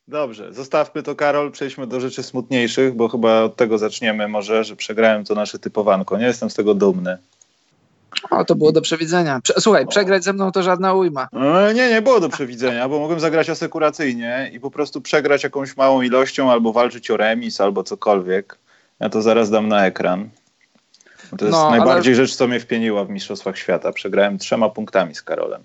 Dobrze, 0.07 0.53
zostawmy 0.53 1.03
to, 1.03 1.15
Karol. 1.15 1.51
Przejdźmy 1.51 1.88
do 1.88 2.00
rzeczy 2.00 2.24
smutniejszych, 2.24 2.95
bo 2.95 3.09
chyba 3.09 3.41
od 3.41 3.55
tego 3.55 3.77
zaczniemy 3.77 4.27
może, 4.27 4.63
że 4.63 4.75
przegrałem 4.75 5.25
to 5.25 5.35
nasze 5.35 5.59
typowanko. 5.59 6.17
Nie 6.17 6.25
jestem 6.25 6.50
z 6.50 6.53
tego 6.53 6.74
dumny. 6.74 7.17
O, 8.29 8.45
to 8.45 8.55
było 8.55 8.71
do 8.71 8.81
przewidzenia. 8.81 9.39
Słuchaj, 9.59 9.88
przegrać 9.88 10.24
ze 10.24 10.33
mną 10.33 10.51
to 10.51 10.63
żadna 10.63 10.93
ujma. 10.93 11.27
E, 11.33 11.74
nie, 11.74 11.89
nie 11.89 12.01
było 12.01 12.19
do 12.19 12.29
przewidzenia, 12.29 12.89
bo 12.89 13.00
mogłem 13.00 13.19
zagrać 13.19 13.50
asekuracyjnie 13.50 14.50
i 14.53 14.59
po 14.59 14.71
prostu 14.71 15.01
przegrać 15.01 15.43
jakąś 15.43 15.77
małą 15.77 16.01
ilością 16.01 16.51
albo 16.51 16.74
walczyć 16.74 17.12
o 17.12 17.17
remis 17.17 17.62
albo 17.62 17.83
cokolwiek. 17.83 18.57
Ja 19.00 19.09
to 19.09 19.21
zaraz 19.21 19.50
dam 19.50 19.67
na 19.67 19.85
ekran. 19.85 20.29
To 21.38 21.45
jest 21.45 21.57
no, 21.57 21.69
najbardziej 21.69 22.13
ale... 22.13 22.25
rzecz, 22.25 22.35
co 22.35 22.47
mnie 22.47 22.59
wpieniła 22.59 23.05
w 23.05 23.09
Mistrzostwach 23.09 23.57
Świata. 23.57 23.91
Przegrałem 23.91 24.38
trzema 24.38 24.69
punktami 24.69 25.15
z 25.15 25.21
Karolem. 25.21 25.63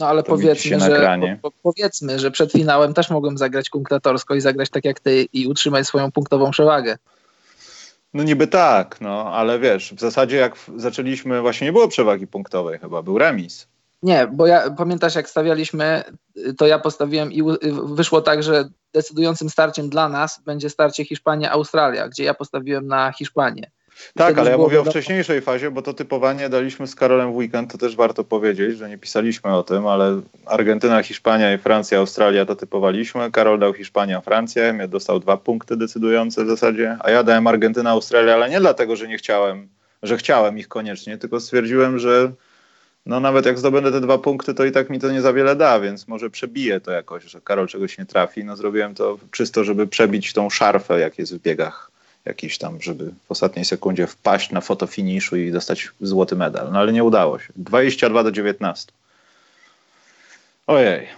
No 0.00 0.06
ale 0.06 0.22
powiedzmy 0.22 0.80
że, 0.80 1.18
po, 1.42 1.50
po, 1.50 1.58
powiedzmy, 1.62 2.18
że 2.18 2.30
przed 2.30 2.52
finałem 2.52 2.94
też 2.94 3.10
mogłem 3.10 3.38
zagrać 3.38 3.70
kunklatorsko 3.70 4.34
i 4.34 4.40
zagrać 4.40 4.70
tak 4.70 4.84
jak 4.84 5.00
ty 5.00 5.26
i 5.32 5.46
utrzymać 5.46 5.86
swoją 5.86 6.12
punktową 6.12 6.50
przewagę. 6.50 6.96
No 8.14 8.22
niby 8.22 8.46
tak, 8.46 9.00
no 9.00 9.32
ale 9.32 9.58
wiesz, 9.58 9.94
w 9.94 10.00
zasadzie 10.00 10.36
jak 10.36 10.56
zaczęliśmy, 10.76 11.40
właśnie 11.40 11.66
nie 11.66 11.72
było 11.72 11.88
przewagi 11.88 12.26
punktowej 12.26 12.78
chyba, 12.78 13.02
był 13.02 13.18
remis. 13.18 13.66
Nie, 14.02 14.28
bo 14.32 14.46
ja 14.46 14.70
pamiętasz 14.70 15.14
jak 15.14 15.30
stawialiśmy, 15.30 16.02
to 16.58 16.66
ja 16.66 16.78
postawiłem 16.78 17.32
i 17.32 17.42
wyszło 17.84 18.22
tak, 18.22 18.42
że 18.42 18.68
decydującym 18.92 19.50
starciem 19.50 19.88
dla 19.88 20.08
nas 20.08 20.40
będzie 20.44 20.70
starcie 20.70 21.04
Hiszpania-Australia, 21.04 22.08
gdzie 22.08 22.24
ja 22.24 22.34
postawiłem 22.34 22.86
na 22.86 23.12
Hiszpanię. 23.12 23.70
Tak, 24.14 24.38
ale 24.38 24.50
ja 24.50 24.58
mówię 24.58 24.80
o 24.80 24.84
wcześniejszej 24.84 25.40
fazie, 25.40 25.70
bo 25.70 25.82
to 25.82 25.94
typowanie 25.94 26.48
daliśmy 26.48 26.86
z 26.86 26.94
Karolem 26.94 27.32
w 27.32 27.36
weekend, 27.36 27.72
to 27.72 27.78
też 27.78 27.96
warto 27.96 28.24
powiedzieć, 28.24 28.78
że 28.78 28.88
nie 28.88 28.98
pisaliśmy 28.98 29.54
o 29.54 29.62
tym, 29.62 29.86
ale 29.86 30.20
Argentyna, 30.46 31.02
Hiszpania 31.02 31.54
i 31.54 31.58
Francja, 31.58 31.98
Australia 31.98 32.46
to 32.46 32.56
typowaliśmy. 32.56 33.30
Karol 33.30 33.58
dał 33.58 33.72
Hiszpania, 33.72 34.20
Francję, 34.20 34.72
mnie 34.72 34.88
dostał 34.88 35.20
dwa 35.20 35.36
punkty 35.36 35.76
decydujące 35.76 36.44
w 36.44 36.48
zasadzie, 36.48 36.96
a 37.00 37.10
ja 37.10 37.22
dałem 37.22 37.46
Argentyna, 37.46 37.90
Australia, 37.90 38.34
ale 38.34 38.50
nie 38.50 38.60
dlatego, 38.60 38.96
że 38.96 39.08
nie 39.08 39.18
chciałem, 39.18 39.68
że 40.02 40.16
chciałem 40.16 40.58
ich 40.58 40.68
koniecznie, 40.68 41.18
tylko 41.18 41.40
stwierdziłem, 41.40 41.98
że 41.98 42.32
no 43.06 43.20
nawet 43.20 43.46
jak 43.46 43.58
zdobędę 43.58 43.92
te 43.92 44.00
dwa 44.00 44.18
punkty, 44.18 44.54
to 44.54 44.64
i 44.64 44.72
tak 44.72 44.90
mi 44.90 45.00
to 45.00 45.12
nie 45.12 45.22
za 45.22 45.32
wiele 45.32 45.56
da, 45.56 45.80
więc 45.80 46.08
może 46.08 46.30
przebiję 46.30 46.80
to 46.80 46.90
jakoś, 46.90 47.24
że 47.24 47.40
Karol 47.40 47.66
czegoś 47.66 47.98
nie 47.98 48.06
trafi. 48.06 48.44
No 48.44 48.56
zrobiłem 48.56 48.94
to 48.94 49.18
czysto, 49.30 49.64
żeby 49.64 49.86
przebić 49.86 50.32
tą 50.32 50.50
szarfę, 50.50 51.00
jak 51.00 51.18
jest 51.18 51.36
w 51.36 51.42
biegach 51.42 51.91
jakiś 52.24 52.58
tam, 52.58 52.82
żeby 52.82 53.04
w 53.04 53.30
ostatniej 53.30 53.64
sekundzie 53.64 54.06
wpaść 54.06 54.50
na 54.50 54.60
fotofiniszu 54.60 55.36
i 55.36 55.52
dostać 55.52 55.88
złoty 56.00 56.36
medal. 56.36 56.72
No 56.72 56.78
ale 56.78 56.92
nie 56.92 57.04
udało 57.04 57.38
się. 57.38 57.52
22 57.56 58.22
do 58.22 58.32
19. 58.32 58.92
Ojej. 60.66 61.08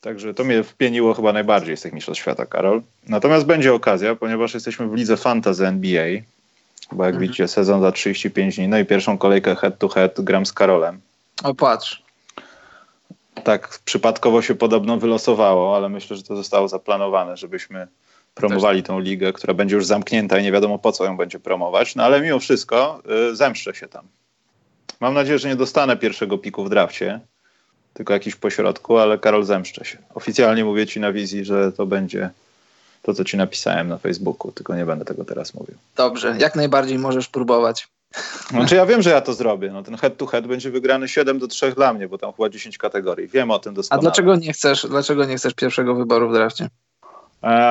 Także 0.00 0.34
to 0.34 0.44
mnie 0.44 0.62
wpieniło 0.62 1.14
chyba 1.14 1.32
najbardziej 1.32 1.76
z 1.76 1.80
tych 1.80 1.92
mistrzostw 1.92 2.22
świata, 2.22 2.46
Karol. 2.46 2.82
Natomiast 3.08 3.46
będzie 3.46 3.74
okazja, 3.74 4.16
ponieważ 4.16 4.54
jesteśmy 4.54 4.88
w 4.88 4.94
lidze 4.94 5.16
Fantasy 5.16 5.66
NBA, 5.66 6.06
bo 6.92 7.04
jak 7.04 7.14
mhm. 7.14 7.20
widzicie 7.20 7.48
sezon 7.48 7.80
za 7.80 7.92
35 7.92 8.56
dni, 8.56 8.68
no 8.68 8.78
i 8.78 8.84
pierwszą 8.84 9.18
kolejkę 9.18 9.56
head 9.56 9.78
to 9.78 9.88
head 9.88 10.20
gram 10.20 10.46
z 10.46 10.52
Karolem. 10.52 11.00
O 11.42 11.54
patrz. 11.54 12.02
Tak 13.44 13.78
przypadkowo 13.84 14.42
się 14.42 14.54
podobno 14.54 14.96
wylosowało, 14.96 15.76
ale 15.76 15.88
myślę, 15.88 16.16
że 16.16 16.22
to 16.22 16.36
zostało 16.36 16.68
zaplanowane, 16.68 17.36
żebyśmy 17.36 17.88
promowali 18.40 18.82
tą 18.82 19.00
ligę, 19.00 19.32
która 19.32 19.54
będzie 19.54 19.76
już 19.76 19.86
zamknięta 19.86 20.38
i 20.38 20.42
nie 20.42 20.52
wiadomo 20.52 20.78
po 20.78 20.92
co 20.92 21.04
ją 21.04 21.16
będzie 21.16 21.38
promować, 21.40 21.94
no 21.94 22.04
ale 22.04 22.20
mimo 22.20 22.38
wszystko 22.38 23.02
y, 23.30 23.36
zemszczę 23.36 23.74
się 23.74 23.88
tam. 23.88 24.04
Mam 25.00 25.14
nadzieję, 25.14 25.38
że 25.38 25.48
nie 25.48 25.56
dostanę 25.56 25.96
pierwszego 25.96 26.38
piku 26.38 26.64
w 26.64 26.70
drafcie, 26.70 27.20
tylko 27.94 28.12
jakiś 28.12 28.36
pośrodku, 28.36 28.98
ale 28.98 29.18
Karol 29.18 29.44
zemszczę 29.44 29.84
się. 29.84 29.98
Oficjalnie 30.14 30.64
mówię 30.64 30.86
ci 30.86 31.00
na 31.00 31.12
wizji, 31.12 31.44
że 31.44 31.72
to 31.72 31.86
będzie 31.86 32.30
to, 33.02 33.14
co 33.14 33.24
ci 33.24 33.36
napisałem 33.36 33.88
na 33.88 33.98
Facebooku, 33.98 34.52
tylko 34.52 34.76
nie 34.76 34.86
będę 34.86 35.04
tego 35.04 35.24
teraz 35.24 35.54
mówił. 35.54 35.74
Dobrze, 35.96 36.36
jak 36.38 36.54
najbardziej 36.54 36.98
możesz 36.98 37.28
próbować. 37.28 37.88
Znaczy 38.50 38.74
ja 38.74 38.86
wiem, 38.86 39.02
że 39.02 39.10
ja 39.10 39.20
to 39.20 39.34
zrobię. 39.34 39.70
No, 39.72 39.82
ten 39.82 39.96
head 39.96 40.16
to 40.16 40.26
head 40.26 40.46
będzie 40.46 40.70
wygrany 40.70 41.08
7 41.08 41.38
do 41.38 41.48
3 41.48 41.72
dla 41.72 41.92
mnie, 41.92 42.08
bo 42.08 42.18
tam 42.18 42.32
chyba 42.32 42.48
10 42.48 42.78
kategorii. 42.78 43.28
Wiem 43.28 43.50
o 43.50 43.58
tym 43.58 43.74
doskonale. 43.74 43.98
A 43.98 44.02
dlaczego 44.02 44.36
nie 44.36 44.52
chcesz, 44.52 44.86
dlaczego 44.86 45.24
nie 45.24 45.36
chcesz 45.36 45.54
pierwszego 45.54 45.94
wyboru 45.94 46.30
w 46.30 46.32
drafcie? 46.32 46.68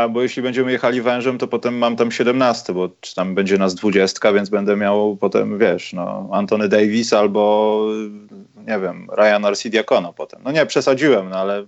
Bo 0.09 0.21
jeśli 0.21 0.43
będziemy 0.43 0.71
jechali 0.71 1.01
wężem, 1.01 1.37
to 1.37 1.47
potem 1.47 1.77
mam 1.77 1.95
tam 1.95 2.11
17, 2.11 2.73
bo 2.73 2.89
czy 2.99 3.15
tam 3.15 3.35
będzie 3.35 3.57
nas 3.57 3.75
20, 3.75 4.33
więc 4.33 4.49
będę 4.49 4.75
miał 4.75 5.17
potem, 5.17 5.57
wiesz, 5.57 5.93
no, 5.93 6.29
Antony 6.31 6.69
Davis 6.69 7.13
albo, 7.13 7.85
nie 8.67 8.79
wiem, 8.79 9.07
Ryan 9.17 9.45
Arcidiacono 9.45 10.13
potem. 10.13 10.41
No 10.43 10.51
nie, 10.51 10.65
przesadziłem, 10.65 11.29
no 11.29 11.35
ale 11.37 11.65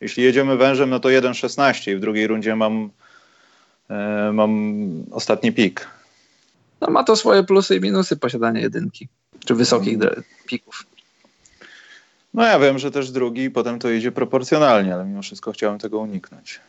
jeśli 0.00 0.22
jedziemy 0.24 0.56
wężem, 0.56 0.90
no 0.90 1.00
to 1.00 1.08
1,16 1.08 1.92
i 1.92 1.96
w 1.96 2.00
drugiej 2.00 2.26
rundzie 2.26 2.56
mam, 2.56 2.90
e, 3.90 4.30
mam 4.32 4.82
ostatni 5.10 5.52
pik. 5.52 5.88
No 6.80 6.90
ma 6.90 7.04
to 7.04 7.16
swoje 7.16 7.42
plusy 7.42 7.76
i 7.76 7.80
minusy 7.80 8.16
posiadanie 8.16 8.60
jedynki, 8.60 9.08
czy 9.46 9.54
wysokich 9.54 9.94
mm. 9.94 10.22
pików. 10.46 10.86
No 12.34 12.44
ja 12.44 12.58
wiem, 12.58 12.78
że 12.78 12.90
też 12.90 13.10
drugi, 13.10 13.50
potem 13.50 13.78
to 13.78 13.90
idzie 13.90 14.12
proporcjonalnie, 14.12 14.94
ale 14.94 15.04
mimo 15.04 15.22
wszystko 15.22 15.52
chciałem 15.52 15.78
tego 15.78 15.98
uniknąć. 15.98 16.60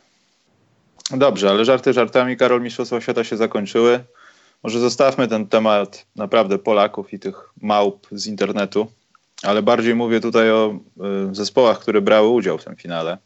Dobrze, 1.10 1.50
ale 1.50 1.64
żarty 1.64 1.92
żartami, 1.92 2.36
Karol, 2.36 2.62
Mistrzostwa 2.62 3.00
Świata 3.00 3.24
się 3.24 3.36
zakończyły. 3.36 4.04
Może 4.62 4.80
zostawmy 4.80 5.28
ten 5.28 5.46
temat 5.46 6.06
naprawdę 6.16 6.58
Polaków 6.58 7.12
i 7.12 7.18
tych 7.18 7.50
małp 7.62 8.06
z 8.12 8.26
internetu, 8.26 8.86
ale 9.42 9.62
bardziej 9.62 9.94
mówię 9.94 10.20
tutaj 10.20 10.50
o 10.50 10.80
y, 11.30 11.34
zespołach, 11.34 11.78
które 11.78 12.00
brały 12.00 12.28
udział 12.28 12.58
w 12.58 12.64
tym 12.64 12.76
finale. 12.76 13.18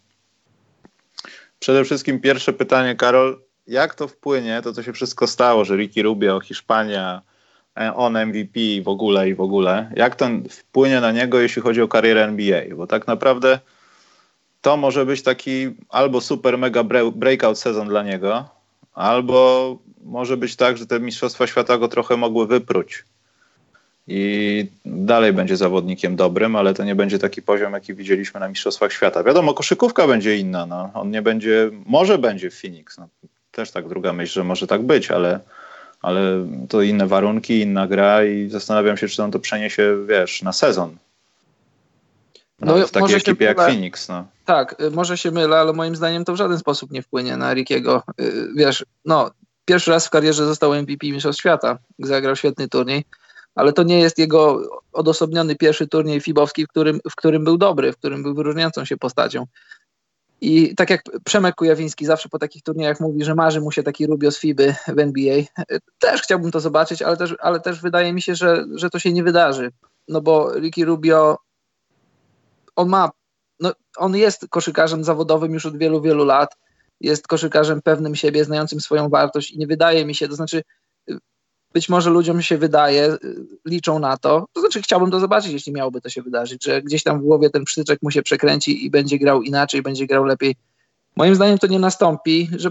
Przede 1.58 1.84
wszystkim 1.84 2.20
pierwsze 2.20 2.52
pytanie, 2.52 2.96
Karol, 2.96 3.40
jak 3.66 3.94
to 3.94 4.08
wpłynie, 4.08 4.60
to 4.64 4.72
co 4.72 4.82
się 4.82 4.92
wszystko 4.92 5.26
stało, 5.26 5.64
że 5.64 5.76
Ricky 5.76 6.02
Rubio, 6.02 6.40
Hiszpania, 6.40 7.22
on 7.94 8.26
MVP 8.26 8.60
w 8.84 8.88
ogóle 8.88 9.28
i 9.28 9.34
w 9.34 9.40
ogóle, 9.40 9.92
jak 9.96 10.16
to 10.16 10.28
wpłynie 10.50 11.00
na 11.00 11.12
niego, 11.12 11.40
jeśli 11.40 11.62
chodzi 11.62 11.82
o 11.82 11.88
karierę 11.88 12.24
NBA? 12.24 12.76
Bo 12.76 12.86
tak 12.86 13.06
naprawdę 13.06 13.58
to 14.62 14.76
może 14.76 15.06
być 15.06 15.22
taki 15.22 15.70
albo 15.88 16.20
super 16.20 16.58
mega 16.58 16.84
breakout 17.14 17.58
sezon 17.58 17.88
dla 17.88 18.02
niego, 18.02 18.48
albo 18.94 19.78
może 20.04 20.36
być 20.36 20.56
tak, 20.56 20.76
że 20.76 20.86
te 20.86 21.00
Mistrzostwa 21.00 21.46
Świata 21.46 21.78
go 21.78 21.88
trochę 21.88 22.16
mogły 22.16 22.46
wypróć. 22.46 23.04
I 24.08 24.66
dalej 24.84 25.32
będzie 25.32 25.56
zawodnikiem 25.56 26.16
dobrym, 26.16 26.56
ale 26.56 26.74
to 26.74 26.84
nie 26.84 26.94
będzie 26.94 27.18
taki 27.18 27.42
poziom, 27.42 27.72
jaki 27.72 27.94
widzieliśmy 27.94 28.40
na 28.40 28.48
Mistrzostwach 28.48 28.92
Świata. 28.92 29.24
Wiadomo, 29.24 29.54
koszykówka 29.54 30.06
będzie 30.06 30.36
inna. 30.36 30.66
No. 30.66 30.90
On 30.94 31.10
nie 31.10 31.22
będzie, 31.22 31.70
może 31.86 32.18
będzie 32.18 32.50
w 32.50 32.60
Phoenix. 32.60 32.98
No. 32.98 33.08
Też 33.50 33.70
tak 33.70 33.88
druga 33.88 34.12
myśl, 34.12 34.32
że 34.32 34.44
może 34.44 34.66
tak 34.66 34.82
być, 34.82 35.10
ale, 35.10 35.40
ale 36.02 36.48
to 36.68 36.82
inne 36.82 37.06
warunki, 37.06 37.60
inna 37.60 37.86
gra 37.86 38.24
i 38.24 38.48
zastanawiam 38.48 38.96
się, 38.96 39.08
czy 39.08 39.22
on 39.22 39.30
to 39.30 39.38
przeniesie, 39.38 39.96
wiesz, 40.06 40.42
na 40.42 40.52
sezon. 40.52 40.96
No, 42.62 42.86
w 42.86 42.90
takiej 42.90 43.16
ekipie 43.16 43.44
jak 43.44 43.56
Phoenix. 43.56 44.08
No. 44.08 44.24
Tak, 44.44 44.80
y, 44.80 44.90
może 44.90 45.18
się 45.18 45.30
mylę, 45.30 45.56
ale 45.56 45.72
moim 45.72 45.96
zdaniem 45.96 46.24
to 46.24 46.32
w 46.32 46.36
żaden 46.36 46.58
sposób 46.58 46.90
nie 46.90 47.02
wpłynie 47.02 47.36
na 47.36 47.54
Rickiego. 47.54 48.02
Y, 48.20 48.48
wiesz, 48.56 48.84
no, 49.04 49.30
pierwszy 49.64 49.90
raz 49.90 50.06
w 50.06 50.10
karierze 50.10 50.46
został 50.46 50.74
MVP 50.74 51.06
Mistrzostw 51.06 51.40
Świata, 51.40 51.78
zagrał 51.98 52.36
świetny 52.36 52.68
turniej, 52.68 53.04
ale 53.54 53.72
to 53.72 53.82
nie 53.82 54.00
jest 54.00 54.18
jego 54.18 54.60
odosobniony 54.92 55.56
pierwszy 55.56 55.86
turniej 55.88 56.20
fibowski, 56.20 56.64
w 56.64 56.68
którym, 56.68 57.00
w 57.10 57.16
którym 57.16 57.44
był 57.44 57.58
dobry, 57.58 57.92
w 57.92 57.96
którym 57.96 58.22
był 58.22 58.34
wyróżniającą 58.34 58.84
się 58.84 58.96
postacią. 58.96 59.46
I 60.40 60.74
tak 60.74 60.90
jak 60.90 61.02
Przemek 61.24 61.54
Kujawiński 61.54 62.06
zawsze 62.06 62.28
po 62.28 62.38
takich 62.38 62.62
turniejach 62.62 63.00
mówi, 63.00 63.24
że 63.24 63.34
marzy 63.34 63.60
mu 63.60 63.72
się 63.72 63.82
taki 63.82 64.06
Rubio 64.06 64.30
z 64.30 64.38
FIBY 64.38 64.74
w 64.88 64.98
NBA, 64.98 65.36
y, 65.36 65.46
też 65.98 66.22
chciałbym 66.22 66.50
to 66.50 66.60
zobaczyć, 66.60 67.02
ale 67.02 67.16
też, 67.16 67.34
ale 67.40 67.60
też 67.60 67.80
wydaje 67.80 68.12
mi 68.12 68.22
się, 68.22 68.34
że, 68.34 68.64
że 68.74 68.90
to 68.90 68.98
się 68.98 69.12
nie 69.12 69.22
wydarzy. 69.22 69.70
No 70.08 70.20
bo 70.20 70.58
Ricky 70.58 70.84
Rubio 70.84 71.36
on 72.76 72.88
ma, 72.88 73.10
no, 73.60 73.72
on 73.96 74.16
jest 74.16 74.46
koszykarzem 74.50 75.04
zawodowym 75.04 75.52
już 75.52 75.66
od 75.66 75.76
wielu, 75.76 76.00
wielu 76.00 76.24
lat. 76.24 76.56
Jest 77.00 77.26
koszykarzem 77.26 77.82
pewnym 77.82 78.14
siebie, 78.14 78.44
znającym 78.44 78.80
swoją 78.80 79.08
wartość 79.08 79.50
i 79.50 79.58
nie 79.58 79.66
wydaje 79.66 80.06
mi 80.06 80.14
się, 80.14 80.28
to 80.28 80.34
znaczy 80.34 80.62
być 81.72 81.88
może 81.88 82.10
ludziom 82.10 82.42
się 82.42 82.58
wydaje, 82.58 83.16
liczą 83.66 83.98
na 83.98 84.16
to, 84.16 84.46
to 84.52 84.60
znaczy 84.60 84.82
chciałbym 84.82 85.10
to 85.10 85.20
zobaczyć, 85.20 85.52
jeśli 85.52 85.72
miałoby 85.72 86.00
to 86.00 86.08
się 86.08 86.22
wydarzyć, 86.22 86.64
że 86.64 86.82
gdzieś 86.82 87.02
tam 87.02 87.18
w 87.18 87.22
głowie 87.22 87.50
ten 87.50 87.64
przytyczek 87.64 87.98
mu 88.02 88.10
się 88.10 88.22
przekręci 88.22 88.86
i 88.86 88.90
będzie 88.90 89.18
grał 89.18 89.42
inaczej, 89.42 89.82
będzie 89.82 90.06
grał 90.06 90.24
lepiej 90.24 90.54
Moim 91.16 91.34
zdaniem 91.34 91.58
to 91.58 91.66
nie 91.66 91.78
nastąpi, 91.78 92.48
że, 92.56 92.70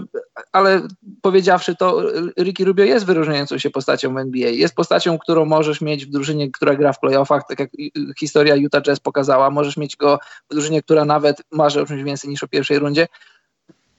ale 0.52 0.82
powiedziawszy 1.22 1.76
to, 1.76 2.02
Ricky 2.38 2.64
Rubio 2.64 2.84
jest 2.84 3.06
wyróżniającą 3.06 3.58
się 3.58 3.70
postacią 3.70 4.14
w 4.14 4.18
NBA. 4.18 4.48
Jest 4.50 4.74
postacią, 4.74 5.18
którą 5.18 5.44
możesz 5.44 5.80
mieć 5.80 6.06
w 6.06 6.10
drużynie, 6.10 6.50
która 6.50 6.74
gra 6.74 6.92
w 6.92 7.00
playoffach, 7.00 7.42
tak 7.48 7.60
jak 7.60 7.70
historia 8.18 8.56
Utah 8.56 8.82
Jazz 8.82 9.00
pokazała. 9.00 9.50
Możesz 9.50 9.76
mieć 9.76 9.96
go 9.96 10.18
w 10.50 10.54
drużynie, 10.54 10.82
która 10.82 11.04
nawet 11.04 11.42
marzy 11.50 11.80
o 11.80 11.86
czymś 11.86 12.02
więcej 12.02 12.30
niż 12.30 12.42
o 12.42 12.48
pierwszej 12.48 12.78
rundzie, 12.78 13.08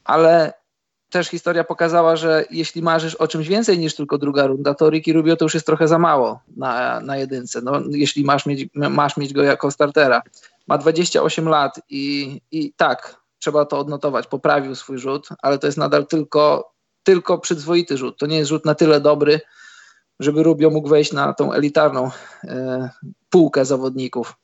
ale 0.04 0.54
też 1.10 1.28
historia 1.28 1.64
pokazała, 1.64 2.16
że 2.16 2.46
jeśli 2.52 2.82
marzysz 2.82 3.16
o 3.16 3.28
czymś 3.28 3.48
więcej 3.48 3.80
niż 3.80 3.96
tylko 3.96 4.18
druga 4.18 4.48
runda, 4.48 4.74
to 4.74 4.90
Ricky 4.90 5.14
Rubio 5.14 5.36
to 5.36 5.46
już 5.46 5.54
jest 5.54 5.66
trochę 5.66 5.88
za 5.88 6.00
mało 6.00 6.40
na, 6.58 7.00
na 7.00 7.18
jedynce, 7.18 7.62
no, 7.62 7.82
jeśli 7.92 8.24
masz 8.24 8.46
mieć, 8.46 8.70
masz 8.74 9.18
mieć 9.18 9.34
go 9.34 9.44
jako 9.44 9.72
startera. 9.72 10.22
Ma 10.68 10.78
28 10.78 11.50
lat 11.50 11.80
i, 11.90 12.42
i 12.52 12.74
tak, 12.78 13.23
trzeba 13.44 13.66
to 13.66 13.80
odnotować, 13.80 14.28
poprawił 14.28 14.76
swój 14.76 14.98
rzut, 14.98 15.28
ale 15.42 15.60
to 15.60 15.68
jest 15.68 15.78
nadal 15.78 16.08
tylko, 16.08 16.74
tylko 17.04 17.38
przyzwoity 17.38 17.98
rzut. 17.98 18.18
To 18.18 18.26
nie 18.26 18.38
jest 18.38 18.50
rzut 18.50 18.66
na 18.66 18.76
tyle 18.76 19.02
dobry, 19.02 19.40
żeby 20.20 20.44
Rubio 20.44 20.70
mógł 20.70 20.90
wejść 20.90 21.14
na 21.14 21.34
tą 21.34 21.54
elitarną 21.54 22.12
e, 22.44 22.90
półkę 23.30 23.66
zawodników. 23.66 24.36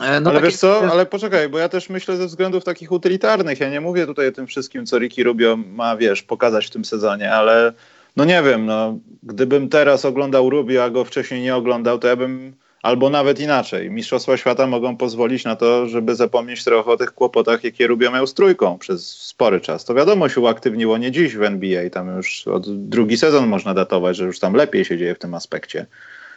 E, 0.00 0.20
no 0.20 0.30
ale 0.30 0.38
takie... 0.38 0.50
wiesz 0.50 0.56
co, 0.56 0.90
ale 0.92 1.06
poczekaj, 1.06 1.48
bo 1.48 1.58
ja 1.58 1.68
też 1.68 1.88
myślę 1.88 2.16
ze 2.16 2.26
względów 2.26 2.64
takich 2.64 2.92
utylitarnych. 2.92 3.60
Ja 3.60 3.70
nie 3.70 3.80
mówię 3.80 4.06
tutaj 4.06 4.28
o 4.28 4.32
tym 4.32 4.46
wszystkim, 4.46 4.86
co 4.86 4.98
Ricky 4.98 5.24
Rubio 5.24 5.56
ma, 5.56 5.96
wiesz, 5.96 6.22
pokazać 6.22 6.66
w 6.66 6.70
tym 6.70 6.84
sezonie, 6.84 7.32
ale 7.32 7.72
no 8.16 8.24
nie 8.24 8.42
wiem, 8.42 8.66
no, 8.66 8.98
gdybym 9.22 9.68
teraz 9.68 10.04
oglądał 10.04 10.50
Rubio, 10.50 10.84
a 10.84 10.90
go 10.90 11.04
wcześniej 11.04 11.42
nie 11.42 11.56
oglądał, 11.56 11.98
to 11.98 12.08
ja 12.08 12.16
bym 12.16 12.54
Albo 12.84 13.10
nawet 13.10 13.40
inaczej. 13.40 13.90
Mistrzostwa 13.90 14.36
Świata 14.36 14.66
mogą 14.66 14.96
pozwolić 14.96 15.44
na 15.44 15.56
to, 15.56 15.88
żeby 15.88 16.14
zapomnieć 16.14 16.64
trochę 16.64 16.90
o 16.90 16.96
tych 16.96 17.12
kłopotach, 17.12 17.64
jakie 17.64 17.86
Rubio 17.86 18.10
miał 18.10 18.26
z 18.26 18.34
trójką 18.34 18.78
przez 18.78 19.08
spory 19.10 19.60
czas. 19.60 19.84
To 19.84 19.94
wiadomo 19.94 20.28
się 20.28 20.40
uaktywniło 20.40 20.98
nie 20.98 21.10
dziś 21.10 21.36
w 21.36 21.42
NBA. 21.42 21.90
Tam 21.90 22.16
już 22.16 22.48
od 22.48 22.88
drugi 22.88 23.16
sezon 23.16 23.46
można 23.46 23.74
datować, 23.74 24.16
że 24.16 24.24
już 24.24 24.40
tam 24.40 24.54
lepiej 24.54 24.84
się 24.84 24.98
dzieje 24.98 25.14
w 25.14 25.18
tym 25.18 25.34
aspekcie 25.34 25.86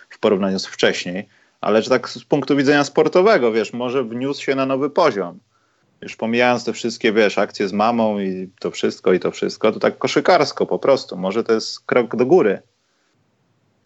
w 0.09 0.19
porównaniu 0.19 0.59
z 0.59 0.65
wcześniej. 0.65 1.29
Ale 1.61 1.81
że 1.81 1.89
tak 1.89 2.09
z 2.09 2.23
punktu 2.23 2.55
widzenia 2.55 2.83
sportowego, 2.83 3.51
wiesz, 3.51 3.73
może 3.73 4.03
wniósł 4.03 4.43
się 4.43 4.55
na 4.55 4.65
nowy 4.65 4.89
poziom. 4.89 5.39
Już 6.01 6.15
pomijając 6.15 6.65
te 6.65 6.73
wszystkie, 6.73 7.13
wiesz, 7.13 7.37
akcje 7.37 7.67
z 7.67 7.73
mamą 7.73 8.19
i 8.19 8.49
to 8.59 8.71
wszystko 8.71 9.13
i 9.13 9.19
to 9.19 9.31
wszystko, 9.31 9.71
to 9.71 9.79
tak 9.79 9.97
koszykarsko 9.97 10.65
po 10.65 10.79
prostu. 10.79 11.17
Może 11.17 11.43
to 11.43 11.53
jest 11.53 11.85
krok 11.85 12.15
do 12.15 12.25
góry. 12.25 12.61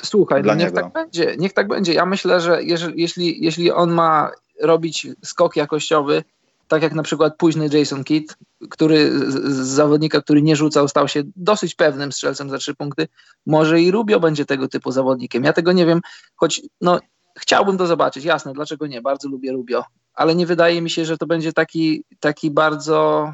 Słuchaj, 0.03 0.43
no 0.43 0.55
niech 0.55 0.71
tak 0.71 0.93
będzie, 0.93 1.35
niech 1.37 1.53
tak 1.53 1.67
będzie. 1.67 1.93
Ja 1.93 2.05
myślę, 2.05 2.41
że 2.41 2.63
jeżeli, 2.63 3.01
jeśli, 3.01 3.43
jeśli 3.43 3.71
on 3.71 3.91
ma 3.91 4.31
robić 4.61 5.07
skok 5.23 5.55
jakościowy, 5.55 6.23
tak 6.67 6.83
jak 6.83 6.93
na 6.93 7.03
przykład 7.03 7.37
późny 7.37 7.69
Jason 7.73 8.03
Kidd, 8.03 8.37
który 8.69 9.11
z, 9.31 9.33
z 9.33 9.67
zawodnika, 9.67 10.21
który 10.21 10.41
nie 10.41 10.55
rzucał, 10.55 10.87
stał 10.87 11.07
się 11.07 11.23
dosyć 11.35 11.75
pewnym 11.75 12.11
strzelcem 12.11 12.49
za 12.49 12.57
trzy 12.57 12.75
punkty, 12.75 13.07
może 13.45 13.81
i 13.81 13.91
Rubio 13.91 14.19
będzie 14.19 14.45
tego 14.45 14.67
typu 14.67 14.91
zawodnikiem. 14.91 15.43
Ja 15.43 15.53
tego 15.53 15.71
nie 15.71 15.85
wiem, 15.85 16.01
choć 16.35 16.61
no, 16.81 16.99
chciałbym 17.39 17.77
to 17.77 17.87
zobaczyć, 17.87 18.25
jasne, 18.25 18.53
dlaczego 18.53 18.87
nie, 18.87 19.01
bardzo 19.01 19.29
lubię 19.29 19.51
Rubio, 19.51 19.83
ale 20.13 20.35
nie 20.35 20.45
wydaje 20.45 20.81
mi 20.81 20.89
się, 20.89 21.05
że 21.05 21.17
to 21.17 21.25
będzie 21.27 21.53
taki, 21.53 22.03
taki 22.19 22.51
bardzo 22.51 23.33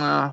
no, 0.00 0.32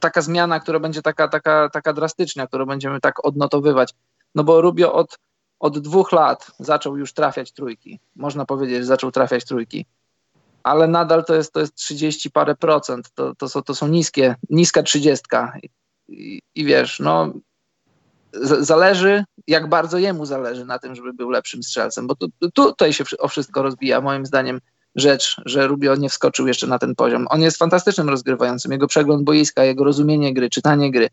taka 0.00 0.22
zmiana, 0.22 0.60
która 0.60 0.80
będzie 0.80 1.02
taka, 1.02 1.28
taka, 1.28 1.68
taka 1.68 1.92
drastyczna, 1.92 2.46
którą 2.46 2.66
będziemy 2.66 3.00
tak 3.00 3.24
odnotowywać. 3.24 3.94
No 4.34 4.44
bo 4.44 4.60
Rubio 4.60 4.92
od, 4.92 5.18
od 5.60 5.78
dwóch 5.78 6.12
lat 6.12 6.50
zaczął 6.58 6.96
już 6.96 7.12
trafiać 7.12 7.52
trójki. 7.52 8.00
Można 8.16 8.44
powiedzieć, 8.44 8.78
że 8.78 8.84
zaczął 8.84 9.10
trafiać 9.10 9.44
trójki. 9.44 9.86
Ale 10.62 10.88
nadal 10.88 11.24
to 11.24 11.34
jest, 11.34 11.52
to 11.52 11.60
jest 11.60 11.74
30 11.74 12.30
parę 12.30 12.54
procent. 12.54 13.10
To, 13.14 13.34
to, 13.34 13.48
są, 13.48 13.62
to 13.62 13.74
są 13.74 13.88
niskie, 13.88 14.36
niska 14.50 14.82
trzydziestka. 14.82 15.52
I, 16.08 16.40
I, 16.54 16.64
wiesz, 16.64 17.00
no 17.00 17.32
zależy, 18.60 19.24
jak 19.46 19.68
bardzo 19.68 19.98
jemu 19.98 20.26
zależy 20.26 20.64
na 20.64 20.78
tym, 20.78 20.94
żeby 20.94 21.12
był 21.12 21.30
lepszym 21.30 21.62
strzelcem, 21.62 22.06
bo 22.06 22.14
tu, 22.14 22.28
tu, 22.40 22.50
tutaj 22.50 22.92
się 22.92 23.04
o 23.18 23.28
wszystko 23.28 23.62
rozbija, 23.62 24.00
moim 24.00 24.26
zdaniem, 24.26 24.60
rzecz, 24.94 25.36
że 25.44 25.66
Rubio 25.66 25.96
nie 25.96 26.08
wskoczył 26.08 26.46
jeszcze 26.46 26.66
na 26.66 26.78
ten 26.78 26.94
poziom. 26.94 27.26
On 27.30 27.40
jest 27.40 27.56
fantastycznym 27.56 28.08
rozgrywającym. 28.08 28.72
Jego 28.72 28.86
przegląd 28.86 29.24
boiska, 29.24 29.64
jego 29.64 29.84
rozumienie 29.84 30.34
gry, 30.34 30.50
czytanie 30.50 30.90
gry. 30.90 31.08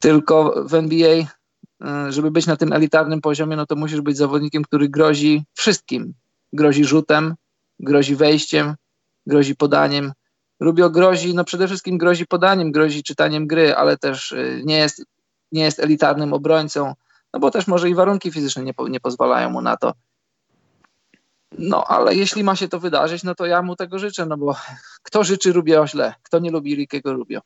Tylko 0.00 0.64
w 0.66 0.74
NBA 0.74 1.24
żeby 2.08 2.30
być 2.30 2.46
na 2.46 2.56
tym 2.56 2.72
elitarnym 2.72 3.20
poziomie, 3.20 3.56
no 3.56 3.66
to 3.66 3.76
musisz 3.76 4.00
być 4.00 4.16
zawodnikiem, 4.16 4.64
który 4.64 4.88
grozi 4.88 5.44
wszystkim. 5.54 6.14
Grozi 6.52 6.84
rzutem, 6.84 7.34
grozi 7.80 8.16
wejściem, 8.16 8.74
grozi 9.26 9.56
podaniem. 9.56 10.12
Rubio 10.60 10.90
grozi, 10.90 11.34
no 11.34 11.44
przede 11.44 11.66
wszystkim 11.66 11.98
grozi 11.98 12.26
podaniem, 12.26 12.72
grozi 12.72 13.02
czytaniem 13.02 13.46
gry, 13.46 13.74
ale 13.76 13.96
też 13.96 14.32
e, 14.32 14.60
nie 14.64 14.76
jest, 14.76 15.04
nie 15.52 15.62
jest 15.62 15.80
elitarnym 15.80 16.32
obrońcą, 16.32 16.94
no 17.32 17.40
bo 17.40 17.50
też 17.50 17.66
może 17.66 17.90
i 17.90 17.94
warunki 17.94 18.32
fizyczne 18.32 18.62
nie, 18.62 18.72
nie 18.88 19.00
pozwalają 19.00 19.50
mu 19.50 19.62
na 19.62 19.76
to. 19.76 19.92
No, 21.58 21.84
ale 21.84 22.14
jeśli 22.14 22.44
ma 22.44 22.56
się 22.56 22.68
to 22.68 22.80
wydarzyć, 22.80 23.22
no 23.22 23.34
to 23.34 23.46
ja 23.46 23.62
mu 23.62 23.76
tego 23.76 23.98
życzę, 23.98 24.26
no 24.26 24.36
bo 24.36 24.56
kto 25.02 25.24
życzy 25.24 25.52
Rubio 25.52 25.86
źle? 25.86 26.14
Kto 26.22 26.38
nie 26.38 26.50
lubi 26.50 26.74
Rickiego 26.74 27.12
Rubio? 27.12 27.40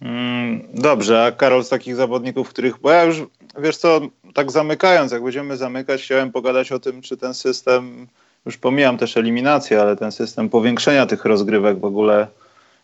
Mm, 0.00 0.62
dobrze, 0.74 1.24
a 1.24 1.32
Karol 1.32 1.64
z 1.64 1.68
takich 1.68 1.96
zawodników, 1.96 2.48
których, 2.48 2.78
bo 2.78 2.90
ja 2.90 3.04
już, 3.04 3.22
wiesz 3.58 3.76
co, 3.76 4.00
tak 4.34 4.52
zamykając, 4.52 5.12
jak 5.12 5.22
będziemy 5.22 5.56
zamykać, 5.56 6.02
chciałem 6.02 6.32
pogadać 6.32 6.72
o 6.72 6.78
tym, 6.78 7.02
czy 7.02 7.16
ten 7.16 7.34
system, 7.34 8.06
już 8.46 8.56
pomijam 8.56 8.98
też 8.98 9.16
eliminację, 9.16 9.80
ale 9.80 9.96
ten 9.96 10.12
system 10.12 10.48
powiększenia 10.48 11.06
tych 11.06 11.24
rozgrywek 11.24 11.78
w 11.78 11.84
ogóle 11.84 12.26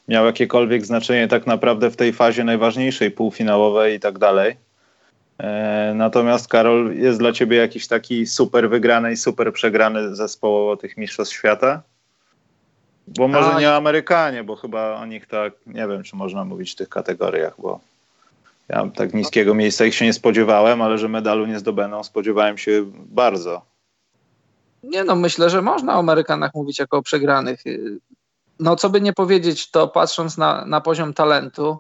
miał 0.08 0.26
jakiekolwiek 0.26 0.86
znaczenie 0.86 1.28
tak 1.28 1.46
naprawdę 1.46 1.90
w 1.90 1.96
tej 1.96 2.12
fazie 2.12 2.44
najważniejszej, 2.44 3.10
półfinałowej 3.10 3.96
i 3.96 4.00
tak 4.00 4.18
dalej. 4.18 4.56
E, 5.38 5.92
natomiast 5.94 6.48
Karol, 6.48 6.96
jest 6.96 7.18
dla 7.18 7.32
ciebie 7.32 7.56
jakiś 7.56 7.86
taki 7.86 8.26
super 8.26 8.70
wygrany 8.70 9.12
i 9.12 9.16
super 9.16 9.52
przegrany 9.52 10.16
zespołowo 10.16 10.76
tych 10.76 10.96
mistrzostw 10.96 11.34
świata? 11.34 11.82
Bo 13.16 13.28
może 13.28 13.52
A, 13.52 13.60
nie 13.60 13.74
Amerykanie, 13.74 14.44
bo 14.44 14.56
chyba 14.56 14.94
o 14.94 15.06
nich 15.06 15.26
tak, 15.26 15.52
nie 15.66 15.88
wiem, 15.88 16.02
czy 16.02 16.16
można 16.16 16.44
mówić 16.44 16.72
w 16.72 16.76
tych 16.76 16.88
kategoriach, 16.88 17.54
bo 17.58 17.80
ja 18.68 18.86
tak 18.96 19.14
niskiego 19.14 19.54
miejsca 19.54 19.84
ich 19.84 19.94
się 19.94 20.04
nie 20.04 20.12
spodziewałem, 20.12 20.82
ale 20.82 20.98
że 20.98 21.08
medalu 21.08 21.46
nie 21.46 21.58
zdobędą, 21.58 22.04
spodziewałem 22.04 22.58
się 22.58 22.84
bardzo. 22.94 23.62
Nie 24.82 25.04
no, 25.04 25.16
myślę, 25.16 25.50
że 25.50 25.62
można 25.62 25.96
o 25.96 25.98
Amerykanach 25.98 26.54
mówić 26.54 26.78
jako 26.78 26.96
o 26.96 27.02
przegranych. 27.02 27.64
No 28.60 28.76
co 28.76 28.90
by 28.90 29.00
nie 29.00 29.12
powiedzieć, 29.12 29.70
to 29.70 29.88
patrząc 29.88 30.38
na, 30.38 30.64
na 30.64 30.80
poziom 30.80 31.14
talentu, 31.14 31.78